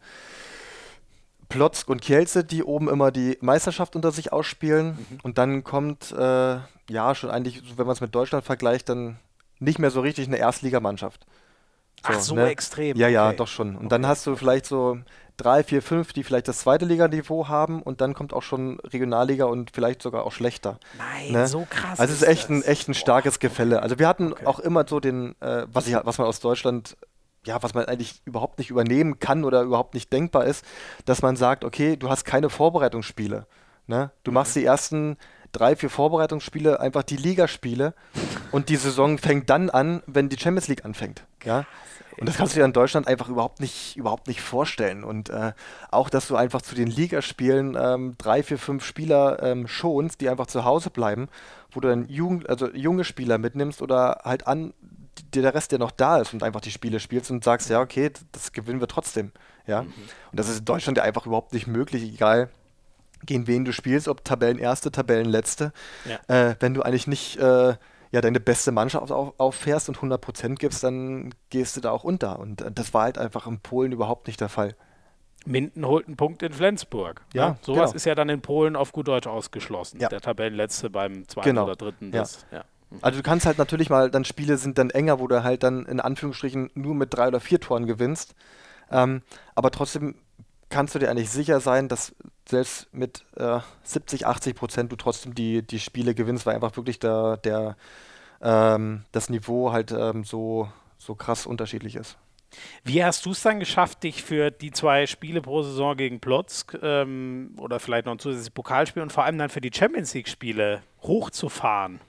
[1.48, 5.19] Plotzk und Kielce, die oben immer die Meisterschaft unter sich ausspielen mhm.
[5.23, 6.59] und dann kommt äh,
[6.90, 9.19] ja schon eigentlich, wenn man es mit Deutschland vergleicht, dann
[9.59, 11.27] nicht mehr so richtig eine Erstligamannschaft.
[12.02, 12.48] So, Ach, so ne?
[12.48, 12.97] extrem.
[12.97, 13.15] Ja, okay.
[13.15, 13.70] ja, doch schon.
[13.70, 13.89] Und okay.
[13.89, 14.98] dann hast du vielleicht so
[15.39, 19.47] drei, vier, fünf, die vielleicht das zweite Liganiveau haben und dann kommt auch schon Regionalliga
[19.47, 20.78] und vielleicht sogar auch schlechter.
[20.98, 21.48] Nein, ne?
[21.48, 21.98] so krass.
[21.98, 23.48] Also es ist echt ein, echt ein starkes Boah.
[23.48, 23.82] Gefälle.
[23.82, 24.47] Also wir hatten okay.
[24.47, 26.97] auch immer so den, äh, was, ich, was man aus Deutschland
[27.47, 30.65] ja, was man eigentlich überhaupt nicht übernehmen kann oder überhaupt nicht denkbar ist,
[31.06, 33.47] dass man sagt, okay, du hast keine Vorbereitungsspiele.
[33.86, 34.10] Ne?
[34.23, 35.16] Du machst die ersten
[35.52, 37.94] drei, vier Vorbereitungsspiele, einfach die Ligaspiele
[38.51, 41.24] und die Saison fängt dann an, wenn die Champions League anfängt.
[41.44, 41.65] Ja?
[42.20, 45.05] Und das kannst du dir in Deutschland einfach überhaupt nicht, überhaupt nicht vorstellen.
[45.05, 45.53] Und äh,
[45.90, 50.28] auch, dass du einfach zu den Ligaspielen ähm, drei, vier, fünf Spieler ähm, schonst, die
[50.28, 51.28] einfach zu Hause bleiben,
[51.70, 54.74] wo du dann Jugend, also junge Spieler mitnimmst oder halt an
[55.35, 58.11] der Rest, der noch da ist und einfach die Spiele spielst und sagst, ja, okay,
[58.32, 59.32] das gewinnen wir trotzdem.
[59.66, 59.82] Ja.
[59.82, 59.93] Mhm.
[60.31, 62.49] Und das ist in Deutschland ja einfach überhaupt nicht möglich, egal
[63.24, 65.73] gegen wen du spielst, ob Tabellenerste, Tabellenletzte.
[66.05, 66.51] Ja.
[66.51, 67.74] Äh, wenn du eigentlich nicht äh,
[68.11, 72.39] ja, deine beste Mannschaft auf, auffährst und 100% gibst, dann gehst du da auch unter.
[72.39, 74.75] Und äh, das war halt einfach in Polen überhaupt nicht der Fall.
[75.47, 77.23] Minden holt einen Punkt in Flensburg.
[77.33, 77.59] Ja, ne?
[77.63, 77.97] sowas genau.
[77.97, 80.01] ist ja dann in Polen auf gut Deutsch ausgeschlossen.
[80.01, 80.09] Ja.
[80.09, 81.65] Der Tabellenletzte beim zweiten genau.
[81.65, 82.11] oder dritten.
[82.11, 82.59] Das, ja.
[82.59, 82.65] ja.
[82.91, 82.99] Mhm.
[83.03, 85.87] Also du kannst halt natürlich mal, dann Spiele sind dann enger, wo du halt dann
[85.87, 88.35] in Anführungsstrichen nur mit drei oder vier Toren gewinnst.
[88.91, 89.23] Ähm,
[89.55, 90.17] aber trotzdem
[90.71, 92.15] kannst du dir eigentlich sicher sein, dass
[92.49, 96.99] selbst mit äh, 70, 80 Prozent du trotzdem die, die Spiele gewinnst, weil einfach wirklich
[96.99, 97.77] der, der,
[98.41, 100.69] ähm, das Niveau halt ähm, so,
[100.99, 102.16] so krass unterschiedlich ist.
[102.83, 106.79] Wie hast du es dann geschafft, dich für die zwei Spiele pro Saison gegen Plotzk
[106.83, 110.83] ähm, oder vielleicht noch ein zusätzliches Pokalspiel und vor allem dann für die Champions League-Spiele
[111.03, 112.01] hochzufahren?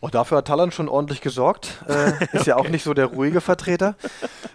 [0.00, 1.84] Oh, dafür hat Talon schon ordentlich gesorgt.
[1.86, 3.96] Äh, ist ja auch nicht so der ruhige Vertreter.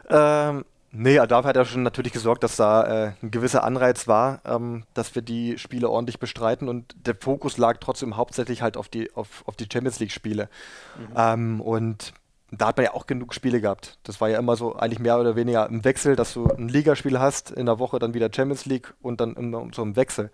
[0.10, 0.66] Ähm,
[0.96, 4.84] nee, dafür hat er schon natürlich gesorgt, dass da äh, ein gewisser Anreiz war, ähm,
[4.94, 9.14] dass wir die Spiele ordentlich bestreiten und der Fokus lag trotzdem hauptsächlich halt auf die,
[9.16, 10.50] auf, auf die Champions League-Spiele.
[10.98, 11.14] Mhm.
[11.16, 12.14] Ähm, und
[12.52, 13.98] da hat man ja auch genug Spiele gehabt.
[14.04, 17.20] Das war ja immer so eigentlich mehr oder weniger im Wechsel, dass du ein Ligaspiel
[17.20, 20.32] hast, in der Woche dann wieder Champions League und dann immer so im Wechsel.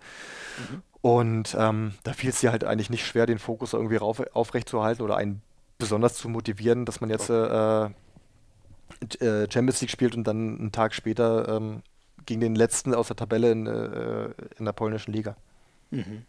[0.58, 0.82] Mhm.
[1.00, 5.02] Und ähm, da fiel es dir halt eigentlich nicht schwer, den Fokus irgendwie rauf, aufrechtzuerhalten
[5.02, 5.42] oder einen
[5.78, 7.90] besonders zu motivieren, dass man jetzt äh,
[9.50, 11.82] Champions League spielt und dann einen Tag später ähm,
[12.26, 15.36] gegen den letzten aus der Tabelle in, äh, in der polnischen Liga.
[15.90, 16.24] Mhm.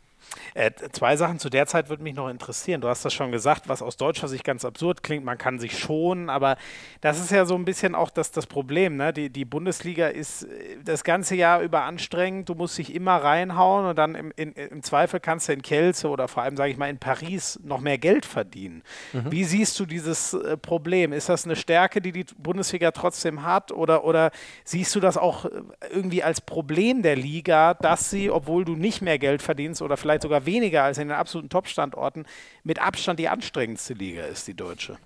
[0.53, 2.81] Äh, zwei Sachen zu der Zeit würde mich noch interessieren.
[2.81, 5.25] Du hast das schon gesagt, was aus deutscher Sicht ganz absurd klingt.
[5.25, 6.57] Man kann sich schonen, aber
[7.01, 8.97] das ist ja so ein bisschen auch das, das Problem.
[8.97, 9.13] Ne?
[9.13, 12.49] Die, die Bundesliga ist äh, das ganze Jahr über anstrengend.
[12.49, 16.05] Du musst dich immer reinhauen und dann im, in, im Zweifel kannst du in Kielce
[16.05, 18.83] oder vor allem, sage ich mal, in Paris noch mehr Geld verdienen.
[19.13, 19.31] Mhm.
[19.31, 21.13] Wie siehst du dieses äh, Problem?
[21.13, 24.31] Ist das eine Stärke, die die Bundesliga trotzdem hat oder, oder
[24.63, 25.49] siehst du das auch äh,
[25.89, 30.12] irgendwie als Problem der Liga, dass sie, obwohl du nicht mehr Geld verdienst oder vielleicht
[30.21, 32.25] sogar weniger als in den absoluten Top-Standorten,
[32.63, 34.97] mit Abstand die anstrengendste Liga ist, die deutsche.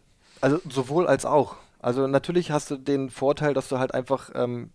[0.42, 1.56] Also sowohl als auch.
[1.80, 4.72] Also natürlich hast du den Vorteil, dass du halt einfach, ähm,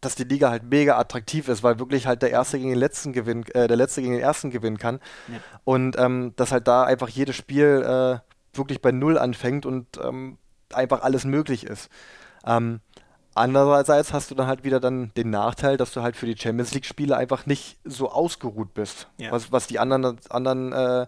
[0.00, 3.12] dass die Liga halt mega attraktiv ist, weil wirklich halt der Erste gegen den Letzten
[3.12, 5.00] gewinnen, äh, der Letzte gegen den Ersten gewinnen kann.
[5.28, 5.38] Ja.
[5.64, 10.38] Und ähm, dass halt da einfach jedes Spiel äh, wirklich bei Null anfängt und ähm,
[10.72, 11.90] einfach alles möglich ist.
[12.46, 12.80] Ähm,
[13.34, 16.72] Andererseits hast du dann halt wieder dann den Nachteil, dass du halt für die Champions
[16.72, 19.08] League-Spiele einfach nicht so ausgeruht bist.
[19.18, 19.32] Ja.
[19.32, 21.06] Was, was die anderen, anderen äh,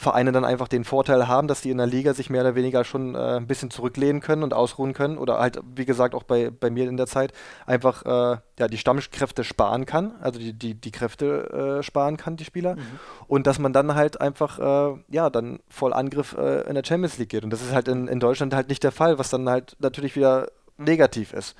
[0.00, 2.84] Vereine dann einfach den Vorteil haben, dass die in der Liga sich mehr oder weniger
[2.84, 5.18] schon äh, ein bisschen zurücklehnen können und ausruhen können.
[5.18, 7.32] Oder halt, wie gesagt, auch bei, bei mir in der Zeit
[7.66, 12.36] einfach äh, ja, die Stammkräfte sparen kann, also die, die, die Kräfte äh, sparen kann,
[12.36, 12.76] die Spieler.
[12.76, 12.82] Mhm.
[13.28, 17.18] Und dass man dann halt einfach, äh, ja, dann voll Angriff äh, in der Champions
[17.18, 17.44] League geht.
[17.44, 20.16] Und das ist halt in, in Deutschland halt nicht der Fall, was dann halt natürlich
[20.16, 20.48] wieder
[20.80, 21.56] negativ ist.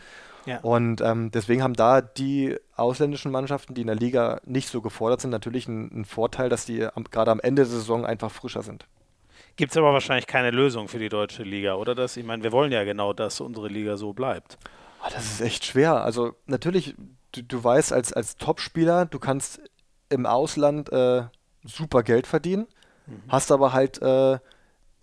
[0.47, 0.61] Ja.
[0.61, 5.21] Und ähm, deswegen haben da die ausländischen Mannschaften, die in der Liga nicht so gefordert
[5.21, 8.87] sind, natürlich einen, einen Vorteil, dass die gerade am Ende der Saison einfach frischer sind.
[9.57, 11.95] Gibt es aber wahrscheinlich keine Lösung für die deutsche Liga, oder?
[11.95, 14.59] Das, ich meine, wir wollen ja genau, dass unsere Liga so bleibt.
[15.03, 16.03] Oh, das ist echt schwer.
[16.03, 16.95] Also natürlich,
[17.33, 19.61] du, du weißt als, als Topspieler, du kannst
[20.09, 21.25] im Ausland äh,
[21.65, 22.67] super Geld verdienen,
[23.07, 23.23] mhm.
[23.29, 24.39] hast aber halt äh,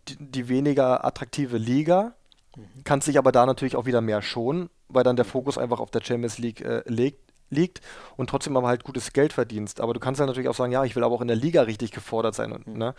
[0.08, 2.16] die, die, weniger attraktive Liga
[2.58, 2.84] Mhm.
[2.84, 5.92] Kannst sich aber da natürlich auch wieder mehr schonen, weil dann der Fokus einfach auf
[5.92, 7.20] der Champions League äh, legt,
[7.50, 7.82] liegt
[8.18, 9.80] und trotzdem aber halt gutes Geld verdienst.
[9.80, 11.62] Aber du kannst dann natürlich auch sagen, ja, ich will aber auch in der Liga
[11.62, 12.52] richtig gefordert sein.
[12.52, 12.78] Und, mhm.
[12.78, 12.96] ne?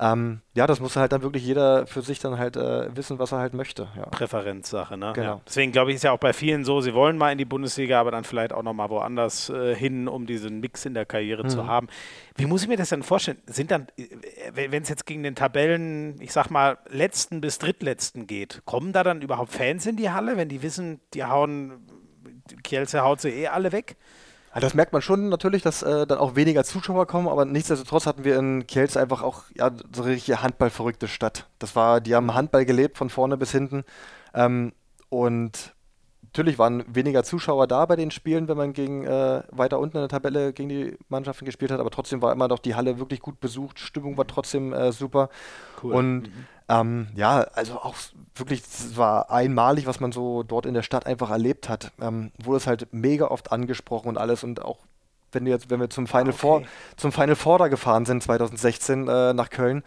[0.00, 3.32] Ähm, ja, das muss halt dann wirklich jeder für sich dann halt äh, wissen, was
[3.32, 3.88] er halt möchte.
[3.96, 4.06] Ja.
[4.06, 5.12] Präferenzsache, ne?
[5.14, 5.26] Genau.
[5.26, 5.40] Ja.
[5.46, 8.00] Deswegen glaube ich, ist ja auch bei vielen so, sie wollen mal in die Bundesliga,
[8.00, 11.48] aber dann vielleicht auch nochmal woanders äh, hin, um diesen Mix in der Karriere mhm.
[11.48, 11.88] zu haben.
[12.36, 13.38] Wie muss ich mir das denn vorstellen?
[13.46, 18.28] Sind dann, äh, wenn es jetzt gegen den Tabellen, ich sag mal, letzten bis drittletzten
[18.28, 21.86] geht, kommen da dann überhaupt Fans in die Halle, wenn die wissen, die hauen,
[22.62, 23.96] Kielce haut sie eh alle weg?
[24.50, 28.06] Also das merkt man schon natürlich, dass äh, dann auch weniger Zuschauer kommen, aber nichtsdestotrotz
[28.06, 31.46] hatten wir in Kielce einfach auch ja, so eine richtige Handballverrückte Stadt.
[31.58, 33.84] Das war, die haben Handball gelebt von vorne bis hinten.
[34.34, 34.72] Ähm,
[35.10, 35.74] und
[36.28, 40.02] natürlich waren weniger Zuschauer da bei den Spielen, wenn man gegen äh, weiter unten in
[40.02, 43.20] der Tabelle gegen die Mannschaften gespielt hat, aber trotzdem war immer noch die Halle wirklich
[43.20, 45.30] gut besucht, Stimmung war trotzdem äh, super.
[45.82, 45.94] Cool.
[45.94, 46.46] Und mhm.
[46.68, 47.94] ähm, ja, also auch
[48.34, 51.92] wirklich, es war einmalig, was man so dort in der Stadt einfach erlebt hat.
[52.00, 54.78] Ähm, wurde es halt mega oft angesprochen und alles und auch
[55.32, 56.38] wenn wir jetzt, wenn wir zum Final okay.
[56.38, 56.62] Four,
[56.96, 59.82] zum Final Four da gefahren sind 2016 äh, nach Köln,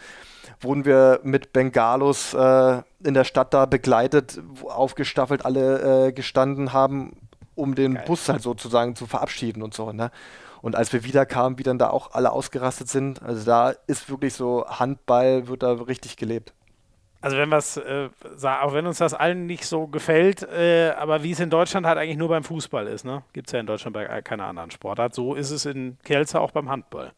[0.61, 7.17] wurden wir mit Bengalos äh, in der Stadt da begleitet, aufgestaffelt alle äh, gestanden haben,
[7.55, 8.03] um den Geil.
[8.05, 9.91] Bus halt sozusagen zu verabschieden und so.
[9.91, 10.11] Ne?
[10.61, 14.09] Und als wir wieder kamen, wie dann da auch alle ausgerastet sind, also da ist
[14.09, 16.53] wirklich so Handball, wird da richtig gelebt.
[17.21, 18.09] Also wenn was, äh,
[18.43, 21.99] auch wenn uns das allen nicht so gefällt, äh, aber wie es in Deutschland halt
[21.99, 23.21] eigentlich nur beim Fußball ist, ne?
[23.33, 25.13] Gibt es ja in Deutschland bei keiner anderen Sportart.
[25.13, 27.11] So ist es in Kielce auch beim Handball.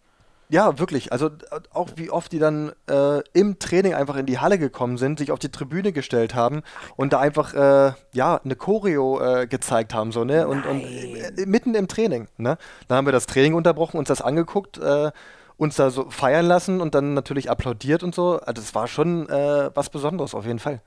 [0.50, 1.12] Ja, wirklich.
[1.12, 1.30] Also
[1.72, 5.32] auch wie oft die dann äh, im Training einfach in die Halle gekommen sind, sich
[5.32, 6.62] auf die Tribüne gestellt haben
[6.96, 11.46] und da einfach äh, ja eine Choreo äh, gezeigt haben so ne und, und äh,
[11.46, 12.28] mitten im Training.
[12.38, 12.58] Ne,
[12.88, 15.12] dann haben wir das Training unterbrochen, uns das angeguckt, äh,
[15.58, 18.40] uns da so feiern lassen und dann natürlich applaudiert und so.
[18.40, 20.82] Also das war schon äh, was Besonderes auf jeden Fall.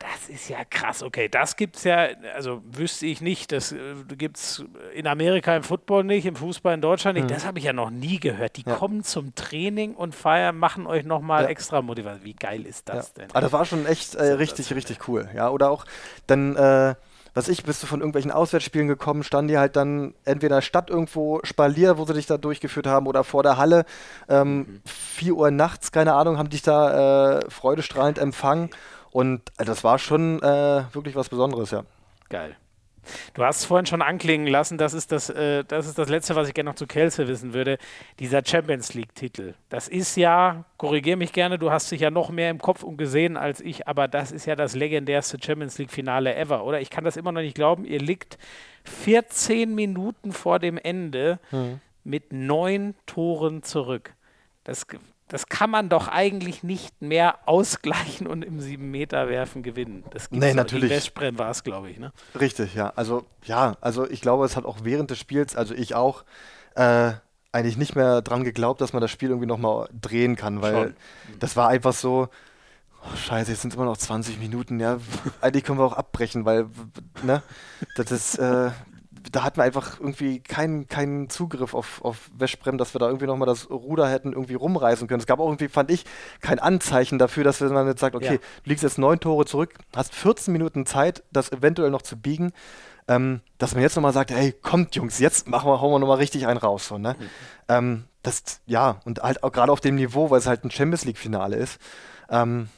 [0.00, 1.02] Das ist ja krass.
[1.02, 3.52] Okay, das gibt es ja, also wüsste ich nicht.
[3.52, 3.76] Das äh,
[4.16, 4.64] gibt es
[4.94, 7.24] in Amerika im Football nicht, im Fußball in Deutschland nicht.
[7.28, 7.34] Mhm.
[7.34, 8.56] Das habe ich ja noch nie gehört.
[8.56, 8.74] Die ja.
[8.76, 11.48] kommen zum Training und feiern, machen euch nochmal ja.
[11.50, 12.24] extra Motivation.
[12.24, 13.24] Wie geil ist das ja.
[13.24, 13.28] denn?
[13.34, 15.28] Ah, das war schon echt äh, richtig, richtig cool.
[15.34, 15.84] Ja, oder auch
[16.26, 16.56] dann.
[16.56, 16.94] Äh,
[17.32, 20.62] was ich, bist du von irgendwelchen Auswärtsspielen gekommen, standen die halt dann entweder in der
[20.62, 23.84] Stadt irgendwo Spalier, wo sie dich da durchgeführt haben, oder vor der Halle,
[24.28, 24.82] ähm, mhm.
[24.84, 28.70] 4 Uhr nachts, keine Ahnung, haben dich da äh, freudestrahlend empfangen.
[29.10, 31.84] Und äh, das war schon äh, wirklich was Besonderes, ja.
[32.28, 32.56] Geil.
[33.34, 36.36] Du hast es vorhin schon anklingen lassen, das ist das, äh, das ist das Letzte,
[36.36, 37.78] was ich gerne noch zu Kelsey wissen würde.
[38.18, 39.54] Dieser Champions League-Titel.
[39.68, 43.36] Das ist ja, korrigiere mich gerne, du hast dich ja noch mehr im Kopf umgesehen
[43.36, 46.80] als ich, aber das ist ja das legendärste Champions League-Finale ever, oder?
[46.80, 47.84] Ich kann das immer noch nicht glauben.
[47.84, 48.38] Ihr liegt
[48.84, 51.80] 14 Minuten vor dem Ende mhm.
[52.04, 54.14] mit neun Toren zurück.
[54.64, 54.86] Das
[55.30, 60.02] das kann man doch eigentlich nicht mehr ausgleichen und im 7-Meter-Werfen gewinnen.
[60.10, 60.90] Das gibt's nee, natürlich.
[60.90, 61.98] Westbrem war es, glaube ich.
[61.98, 62.12] Ne?
[62.38, 62.92] Richtig, ja.
[62.96, 66.24] Also, ja, also ich glaube, es hat auch während des Spiels, also ich auch,
[66.74, 67.12] äh,
[67.52, 70.96] eigentlich nicht mehr dran geglaubt, dass man das Spiel irgendwie nochmal drehen kann, weil Schon.
[71.38, 72.28] das war einfach so,
[73.04, 74.98] oh, scheiße, jetzt sind es immer noch 20 Minuten, ja,
[75.40, 76.66] eigentlich können wir auch abbrechen, weil,
[77.22, 77.42] ne,
[77.94, 78.70] das ist, äh,
[79.32, 83.26] da hatten wir einfach irgendwie keinen, keinen Zugriff auf, auf Westbrem, dass wir da irgendwie
[83.26, 85.20] nochmal das Ruder hätten irgendwie rumreißen können.
[85.20, 86.04] Es gab auch irgendwie, fand ich,
[86.40, 88.36] kein Anzeichen dafür, dass man jetzt sagt, okay, ja.
[88.36, 92.52] du liegst jetzt neun Tore zurück, hast 14 Minuten Zeit, das eventuell noch zu biegen.
[93.08, 96.18] Ähm, dass man jetzt nochmal sagt, hey, kommt Jungs, jetzt machen wir, hauen wir nochmal
[96.18, 96.86] richtig einen raus.
[96.86, 97.16] So, ne?
[97.18, 97.26] Mhm.
[97.68, 101.04] Ähm, das, ja, und halt auch gerade auf dem Niveau, weil es halt ein Champions
[101.04, 101.80] League-Finale ist.
[102.28, 102.68] Ähm,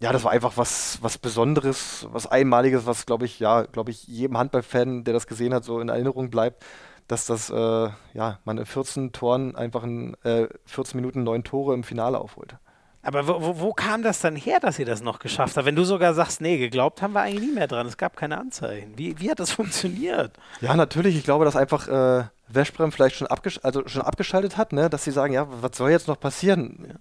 [0.00, 4.06] ja, das war einfach was, was Besonderes, was Einmaliges, was, glaube ich, ja, glaube ich,
[4.06, 6.64] jedem Handballfan, der das gesehen hat, so in Erinnerung bleibt,
[7.08, 11.74] dass das, äh, ja, man in 14 Toren einfach in äh, 14 Minuten neun Tore
[11.74, 12.56] im Finale aufholt.
[13.02, 15.64] Aber wo, wo, wo, kam das dann her, dass ihr das noch geschafft habt?
[15.64, 17.86] Wenn du sogar sagst, nee, geglaubt haben wir eigentlich nie mehr dran.
[17.86, 18.92] Es gab keine Anzeichen.
[18.96, 20.32] Wie, wie hat das funktioniert?
[20.60, 21.16] Ja, natürlich.
[21.16, 24.90] Ich glaube, dass einfach äh, Veszprem vielleicht schon, abgesch also schon abgeschaltet hat, ne?
[24.90, 26.86] dass sie sagen, ja, was soll jetzt noch passieren?
[26.88, 26.94] Ja.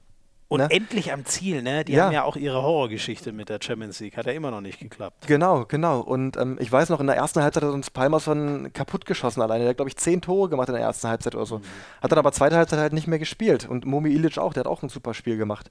[0.50, 0.68] Und ne?
[0.72, 1.86] endlich am Ziel, ne?
[1.86, 2.06] Die ja.
[2.06, 4.18] haben ja auch ihre Horrorgeschichte mit der Champions League.
[4.18, 5.28] Hat ja immer noch nicht geklappt.
[5.28, 6.00] Genau, genau.
[6.00, 9.64] Und ähm, ich weiß noch, in der ersten Halbzeit hat uns Palmerson kaputt geschossen alleine.
[9.64, 11.60] Der hat, glaube ich, zehn Tore gemacht in der ersten Halbzeit oder so.
[11.60, 11.64] Mhm.
[12.02, 13.70] Hat dann aber zweite Halbzeit halt nicht mehr gespielt.
[13.70, 15.70] Und Momi Ilic auch, der hat auch ein super Spiel gemacht.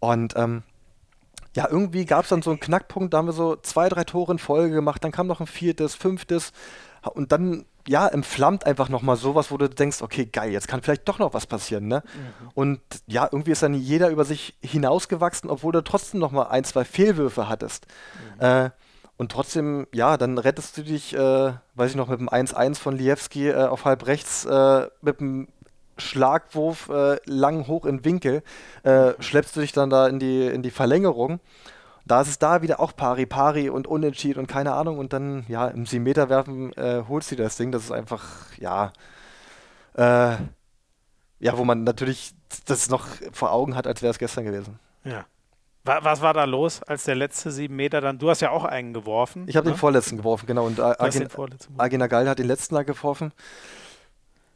[0.00, 0.64] Und ähm,
[1.56, 4.32] ja, irgendwie gab es dann so einen Knackpunkt, da haben wir so zwei, drei Tore
[4.32, 6.52] in Folge gemacht, dann kam noch ein viertes, fünftes
[7.14, 11.08] und dann ja, entflammt einfach nochmal sowas, wo du denkst, okay, geil, jetzt kann vielleicht
[11.08, 12.02] doch noch was passieren, ne?
[12.04, 12.48] Mhm.
[12.54, 16.84] Und ja, irgendwie ist dann jeder über sich hinausgewachsen, obwohl du trotzdem nochmal ein, zwei
[16.84, 17.86] Fehlwürfe hattest.
[18.36, 18.44] Mhm.
[18.44, 18.70] Äh,
[19.16, 22.96] und trotzdem, ja, dann rettest du dich, äh, weiß ich noch, mit dem 1-1 von
[22.96, 25.48] Liewski äh, auf halb rechts, äh, mit dem
[25.98, 28.42] Schlagwurf äh, lang hoch in Winkel,
[28.82, 31.40] äh, schleppst du dich dann da in die, in die Verlängerung
[32.10, 35.44] da ist es da wieder auch pari pari und unentschieden und keine Ahnung und dann
[35.48, 37.72] ja im 7 Meter werfen äh, holst du das Ding.
[37.72, 38.24] Das ist einfach
[38.58, 38.92] ja
[39.94, 40.36] äh,
[41.40, 42.34] ja, wo man natürlich
[42.66, 44.78] das noch vor Augen hat, als wäre es gestern gewesen.
[45.04, 45.24] Ja.
[45.82, 48.18] Was war da los, als der letzte sieben Meter dann?
[48.18, 49.44] Du hast ja auch einen geworfen.
[49.48, 49.72] Ich habe ne?
[49.72, 50.66] den vorletzten geworfen, genau.
[50.66, 51.26] Und Agina,
[51.78, 53.32] Agina Geil hat den letzten da geworfen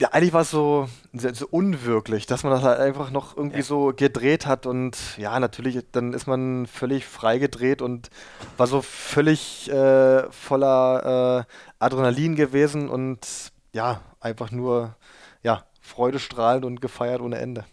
[0.05, 3.63] ja, eigentlich war es so, so, unwirklich, dass man das halt einfach noch irgendwie ja.
[3.63, 8.11] so gedreht hat und ja, natürlich, dann ist man völlig freigedreht und
[8.59, 14.95] war so völlig äh, voller äh, Adrenalin gewesen und ja, einfach nur,
[15.43, 17.65] ja, freudestrahlend und gefeiert ohne Ende.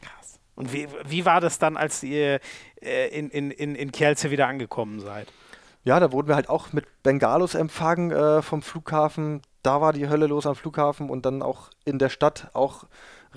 [0.00, 0.40] Krass.
[0.54, 2.40] Und wie, wie war das dann, als ihr
[2.80, 5.28] äh, in, in, in, in Kielce wieder angekommen seid?
[5.84, 10.08] Ja, da wurden wir halt auch mit Bengalos empfangen äh, vom Flughafen da war die
[10.08, 12.84] Hölle los am Flughafen und dann auch in der Stadt auch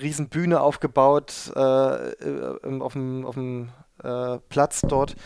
[0.02, 3.68] Riesenbühne aufgebaut äh, auf dem, auf dem
[4.02, 5.18] äh, Platz dort.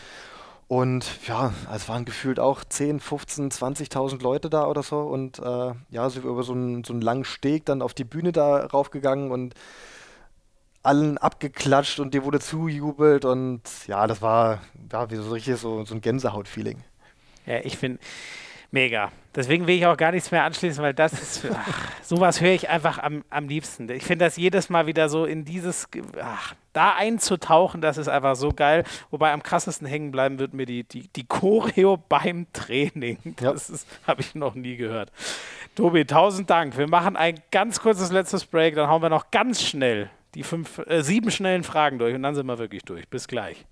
[0.66, 4.98] Und ja, es waren gefühlt auch 10, 15, 20.000 Leute da oder so.
[4.98, 8.32] Und äh, ja, sind über so einen, so einen langen Steg dann auf die Bühne
[8.32, 9.54] da raufgegangen und
[10.82, 13.24] allen abgeklatscht und dir wurde zujubelt.
[13.24, 14.60] Und ja, das war
[14.90, 16.82] ja, wie so richtig so, so ein Gänsehaut-Feeling.
[17.46, 18.00] Ja, ich finde
[18.72, 19.12] Mega.
[19.36, 22.70] Deswegen will ich auch gar nichts mehr anschließen, weil das ist, ach, sowas höre ich
[22.70, 23.88] einfach am, am liebsten.
[23.90, 25.86] Ich finde das jedes Mal wieder so in dieses,
[26.20, 28.84] ach, da einzutauchen, das ist einfach so geil.
[29.10, 33.18] Wobei am krassesten hängen bleiben wird mir die, die, die Choreo beim Training.
[33.40, 34.08] Das ja.
[34.08, 35.12] habe ich noch nie gehört.
[35.74, 36.78] Tobi, tausend Dank.
[36.78, 40.78] Wir machen ein ganz kurzes letztes Break, dann hauen wir noch ganz schnell die fünf,
[40.86, 43.08] äh, sieben schnellen Fragen durch und dann sind wir wirklich durch.
[43.08, 43.66] Bis gleich.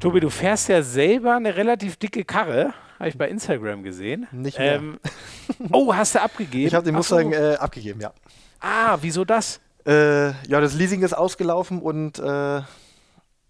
[0.00, 4.26] Tobi, du fährst ja selber eine relativ dicke Karre, habe ich bei Instagram gesehen.
[4.30, 4.76] Nicht mehr.
[4.76, 4.98] Ähm,
[5.72, 6.66] oh, hast du abgegeben?
[6.68, 8.12] Ich habe den Mustang äh, abgegeben, ja.
[8.60, 9.60] Ah, wieso das?
[9.86, 12.60] Äh, ja, das Leasing ist ausgelaufen und äh,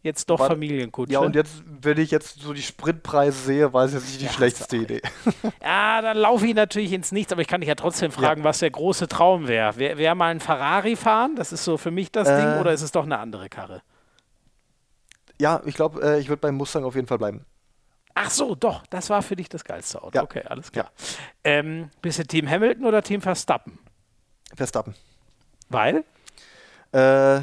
[0.02, 1.14] Jetzt doch Familienkutsche.
[1.14, 4.26] ja, und jetzt, wenn ich jetzt so die Spritpreise sehe, war es jetzt nicht die
[4.26, 5.02] Ja, schlechteste Idee.
[5.60, 8.60] Ja, dann laufe ich natürlich ins Nichts, aber ich kann dich ja trotzdem fragen, was
[8.60, 9.76] der große Traum wäre.
[9.78, 11.34] Wäre wär mal ein Ferrari fahren?
[11.34, 12.40] Das ist so für mich das Äh.
[12.40, 13.82] Ding, oder ist es doch eine andere Karre?
[15.40, 17.44] Ja, ich glaube, äh, ich würde beim Mustang auf jeden Fall bleiben.
[18.14, 20.12] Ach so, doch, das war für dich das geilste Auto.
[20.14, 20.22] Ja.
[20.22, 20.90] Okay, alles klar.
[21.44, 23.78] Ähm, bist du Team Hamilton oder Team Verstappen?
[24.54, 24.94] Verstappen.
[25.68, 26.04] Weil?
[26.92, 27.40] Äh,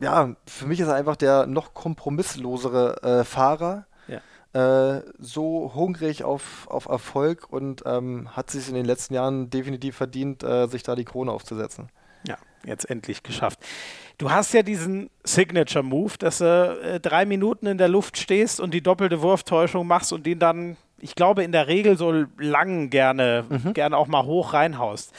[0.00, 3.86] ja, für mich ist er einfach der noch kompromisslosere äh, Fahrer.
[4.56, 9.96] Äh, so hungrig auf, auf Erfolg und ähm, hat sich in den letzten Jahren definitiv
[9.96, 11.90] verdient, äh, sich da die Krone aufzusetzen.
[12.26, 13.58] Ja, jetzt endlich geschafft.
[14.18, 18.72] Du hast ja diesen Signature-Move, dass du äh, drei Minuten in der Luft stehst und
[18.72, 23.44] die doppelte Wurftäuschung machst und den dann, ich glaube, in der Regel so lang gerne,
[23.48, 23.74] Mhm.
[23.74, 25.12] gerne auch mal hoch reinhaust.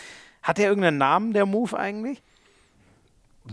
[0.43, 2.21] Hat der irgendeinen Namen, der Move eigentlich?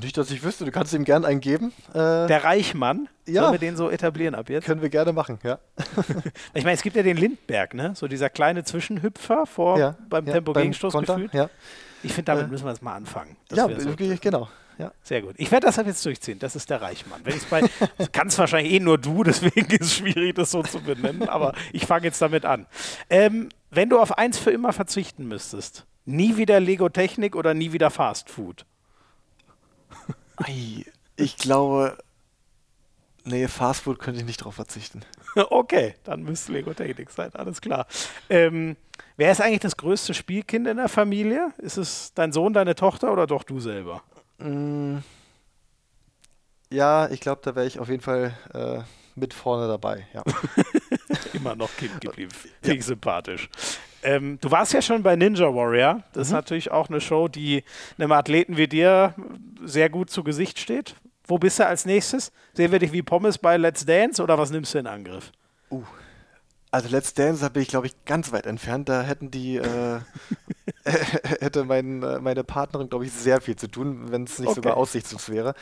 [0.01, 1.73] Nicht, dass ich wüsste, du kannst ihm gern einen geben.
[1.91, 3.09] Äh, Der Reichmann?
[3.27, 3.43] Ja.
[3.43, 4.65] Sollen wir den so etablieren ab jetzt?
[4.65, 5.59] können wir gerne machen, ja.
[6.55, 7.93] Ich meine, es gibt ja den Lindberg, ne?
[7.95, 11.33] So dieser kleine Zwischenhüpfer vor ja beim ja, Tempo-Gegenstoß gefühlt.
[11.33, 11.49] Ja,
[12.05, 13.37] Ich finde, damit Äh, müssen wir jetzt mal anfangen.
[13.53, 13.85] Ja so.
[13.85, 14.49] wirklich, genau.
[14.79, 14.91] Ja.
[15.03, 15.35] Sehr gut.
[15.39, 16.39] Ich werde das ab jetzt durchziehen.
[16.41, 17.21] Das ist der Reichmann.
[17.25, 17.63] Wenn ich's bei,
[18.13, 21.29] kannst wahrscheinlich eh nur du, deswegen ist es schwierig, das so zu benennen.
[21.29, 22.67] Aber ich fange jetzt damit an.
[23.09, 27.73] Ähm, wenn du auf eins für immer verzichten müsstest, nie wieder Lego Technik oder nie
[27.73, 28.67] wieder Fast Food?
[30.37, 30.85] Ei,
[31.17, 31.97] ich glaube,
[33.25, 35.01] nee, Fastfood könnte ich nicht drauf verzichten.
[35.37, 37.89] Okay, dann müsste Lego Technik sein, alles klar.
[38.31, 38.77] Ähm,
[39.17, 41.53] wer ist eigentlich das größte Spielkind in der Familie?
[41.59, 44.05] Ist es dein Sohn, deine Tochter oder doch du selber?
[44.39, 44.99] Mm,
[46.71, 48.81] ja, ich glaube, da wäre ich auf jeden Fall äh,
[49.15, 50.07] mit vorne dabei.
[50.13, 50.23] Ja.
[51.33, 52.33] Immer noch Kind geblieben.
[52.63, 53.49] Finde ich sympathisch.
[54.03, 56.03] Ähm, du warst ja schon bei Ninja Warrior.
[56.13, 57.65] Das ist natürlich auch eine Show, die
[57.97, 59.15] einem Athleten wie dir
[59.65, 60.95] sehr gut zu Gesicht steht.
[61.27, 62.33] Wo bist du als nächstes?
[62.53, 65.33] Sehen wir dich wie Pommes bei Let's Dance oder was nimmst du in Angriff?
[66.71, 68.89] Also Let's Dance, da bin ich, glaube ich, ganz weit entfernt.
[68.89, 70.01] Da hätten die, äh,
[70.85, 74.57] hätte mein, äh, meine Partnerin, glaube ich, sehr viel zu tun, wenn es nicht Okay.
[74.57, 75.55] sogar aussichtslos wäre.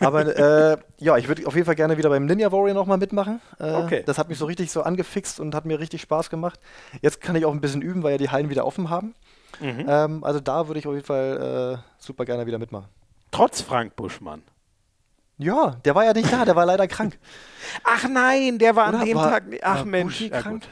[0.00, 3.40] Aber äh, ja, ich würde auf jeden Fall gerne wieder beim Ninja Warrior nochmal mitmachen.
[3.60, 4.02] Äh, Okay.
[4.06, 6.58] Das hat mich so richtig so angefixt und hat mir richtig Spaß gemacht.
[7.02, 9.14] Jetzt kann ich auch ein bisschen üben, weil ja die Hallen wieder offen haben.
[9.60, 9.84] Mhm.
[9.86, 12.88] Ähm, also da würde ich auf jeden Fall äh, super gerne wieder mitmachen.
[13.30, 14.42] Trotz Frank Buschmann.
[15.38, 17.18] Ja, der war ja nicht da, der war leider krank.
[17.84, 19.44] Ach nein, der war Oder an dem war- Tag.
[19.62, 20.12] Ach war Mensch.
[20.18, 20.62] Buschi Ja, krank?
[20.62, 20.68] gut.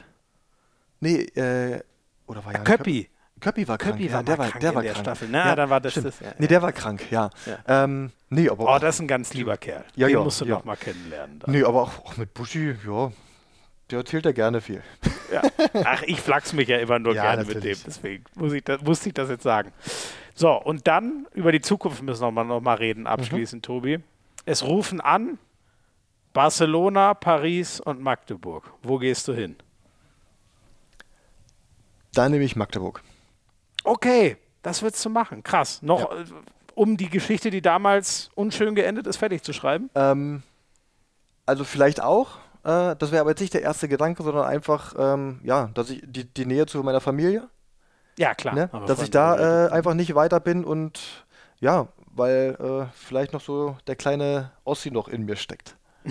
[1.00, 1.80] Nee, äh,
[2.26, 3.08] oder war ja Köppi.
[3.40, 3.94] Köppi war krank.
[3.96, 5.04] Köppi ja, war der war, krank der in war der krank.
[5.04, 5.28] Staffel.
[5.32, 6.46] Na, dann war das das, ja, nee, ja.
[6.46, 7.28] der war krank, ja.
[7.66, 9.84] Ähm, nee, aber Oh, das ist ein ganz lieber Kerl.
[9.96, 10.54] Ja, den ja, musst du ja.
[10.54, 11.40] noch mal kennenlernen.
[11.40, 11.50] dann.
[11.50, 13.10] nee, aber auch, auch mit Buschi, ja,
[13.90, 14.80] der erzählt ja gerne viel.
[15.32, 15.42] Ja.
[15.84, 17.56] Ach, ich flachs mich ja immer nur Ja, gerne mit dem.
[17.56, 17.82] natürlich.
[17.84, 19.72] Deswegen muss ich das, musste ich das jetzt sagen.
[20.36, 23.98] So, und dann über die Zukunft müssen wir noch mal, noch mal reden, abschließend, Tobi.
[24.44, 25.38] Es rufen an
[26.32, 28.72] Barcelona, Paris und Magdeburg.
[28.82, 29.56] Wo gehst du hin?
[32.14, 33.02] Da nehme ich Magdeburg.
[33.84, 35.42] Okay, das willst du machen.
[35.42, 35.82] Krass.
[35.82, 36.20] Noch, Ja.
[36.20, 36.24] äh,
[36.74, 39.90] um die Geschichte, die damals unschön geendet ist, fertig zu schreiben?
[39.94, 40.42] Ähm,
[41.46, 45.40] also vielleicht auch, äh, das wäre aber jetzt nicht der erste Gedanke, sondern einfach, ähm,
[45.44, 47.48] ja, dass ich die, die Nähe zu meiner Familie,
[48.18, 48.54] Ja, klar.
[48.54, 48.70] ne?
[48.86, 51.26] Dass ich da der- äh, einfach nicht weiter bin und
[51.60, 55.76] ja, weil äh, vielleicht noch so der kleine Ossi noch in mir steckt.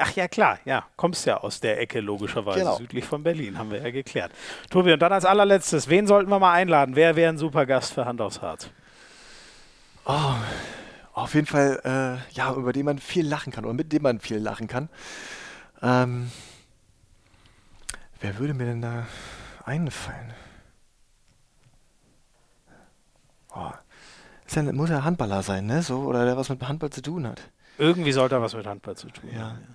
[0.00, 0.86] Ach ja, klar, ja.
[0.96, 2.76] Kommst ja aus der Ecke, logischerweise, Genau.
[2.76, 4.32] südlich von Berlin, haben wir ja geklärt.
[4.70, 6.96] Tobi, und dann als allerletztes, wen sollten wir mal einladen?
[6.96, 8.70] Wer wäre ein super Gast für Hand aufs Harz?
[10.06, 10.34] Oh,
[11.12, 14.20] auf jeden Fall, äh, ja, über den man viel lachen kann oder mit dem man
[14.20, 14.88] viel lachen kann.
[15.82, 16.30] Ähm,
[18.20, 19.06] wer würde mir denn da
[19.64, 20.32] einfallen?
[23.54, 23.70] Oh,
[24.46, 25.82] ist ja, muss ja Handballer sein, ne?
[25.82, 27.42] So, oder der was mit Handball zu tun hat.
[27.78, 29.40] Irgendwie sollte er was mit Handball zu tun Ja.
[29.50, 29.74] haben.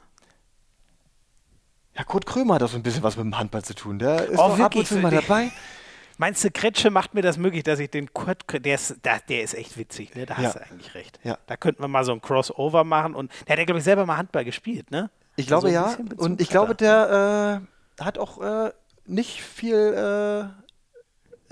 [1.98, 4.00] Ja, Kurt Krömer hat doch so ein bisschen was mit dem Handball zu tun.
[4.00, 5.52] Der ist Oh, ab und zu mal dabei.
[6.18, 9.42] Meinst du, Kretsche macht mir das möglich, dass ich den Kurt, der ist, da- der
[9.44, 10.26] ist echt witzig, ne?
[10.26, 10.62] Da hast Ja.
[10.62, 11.20] du eigentlich recht.
[11.24, 11.38] Ja.
[11.48, 14.06] Da könnten wir mal so ein Crossover machen und der hat ja, glaube ich, selber
[14.06, 15.10] mal Handball gespielt, ne?
[15.36, 15.96] Ich glaube So ein ja.
[16.18, 16.76] Und ich glaube, er.
[16.76, 17.62] der
[18.00, 18.72] äh, hat auch äh,
[19.06, 20.71] nicht viel, äh,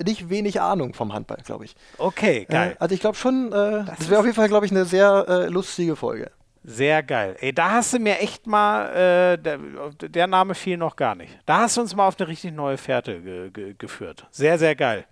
[0.06, 1.76] nicht wenig Ahnung vom Handball, glaube ich.
[1.98, 2.72] Okay, geil.
[2.72, 3.52] Äh, also ich glaube schon, äh,
[3.86, 6.32] Das das, wäre auf jeden Fall, glaube ich, eine sehr äh, lustige Folge.
[6.62, 7.38] Sehr geil.
[7.40, 9.60] Ey, da hast du mir echt mal, äh, der,
[10.02, 11.32] der Name fiel noch gar nicht.
[11.46, 14.28] Da hast du uns mal auf eine richtig neue Fährte ge ge geführt.
[14.30, 15.06] Sehr, sehr geil.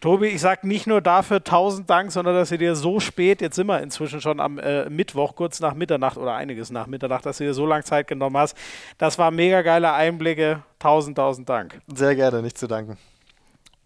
[0.00, 3.56] Tobi, ich sag nicht nur dafür tausend Dank, sondern dass ihr dir so spät, jetzt
[3.56, 7.38] sind wir inzwischen schon am äh, Mittwoch, kurz nach Mitternacht oder einiges nach Mitternacht, dass
[7.38, 8.56] du dir so lange Zeit genommen hast.
[8.96, 10.62] Das war mega geile Einblicke.
[10.78, 11.78] Tausend, tausend Dank.
[11.94, 12.96] Sehr gerne, nicht zu danken.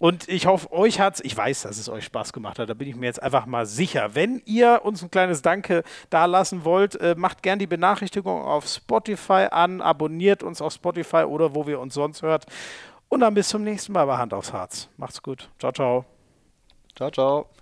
[0.00, 2.88] Und ich hoffe, euch hat's, ich weiß, dass es euch Spaß gemacht hat, da bin
[2.88, 4.14] ich mir jetzt einfach mal sicher.
[4.14, 8.66] Wenn ihr uns ein kleines Danke da lassen wollt, äh, macht gern die Benachrichtigung auf
[8.66, 12.46] Spotify an, abonniert uns auf Spotify oder wo wir uns sonst hört.
[13.10, 14.88] Und dann bis zum nächsten Mal bei Hand aufs Harz.
[14.96, 15.50] Macht's gut.
[15.58, 16.06] Ciao, ciao.
[16.96, 17.59] Ciao, ciao.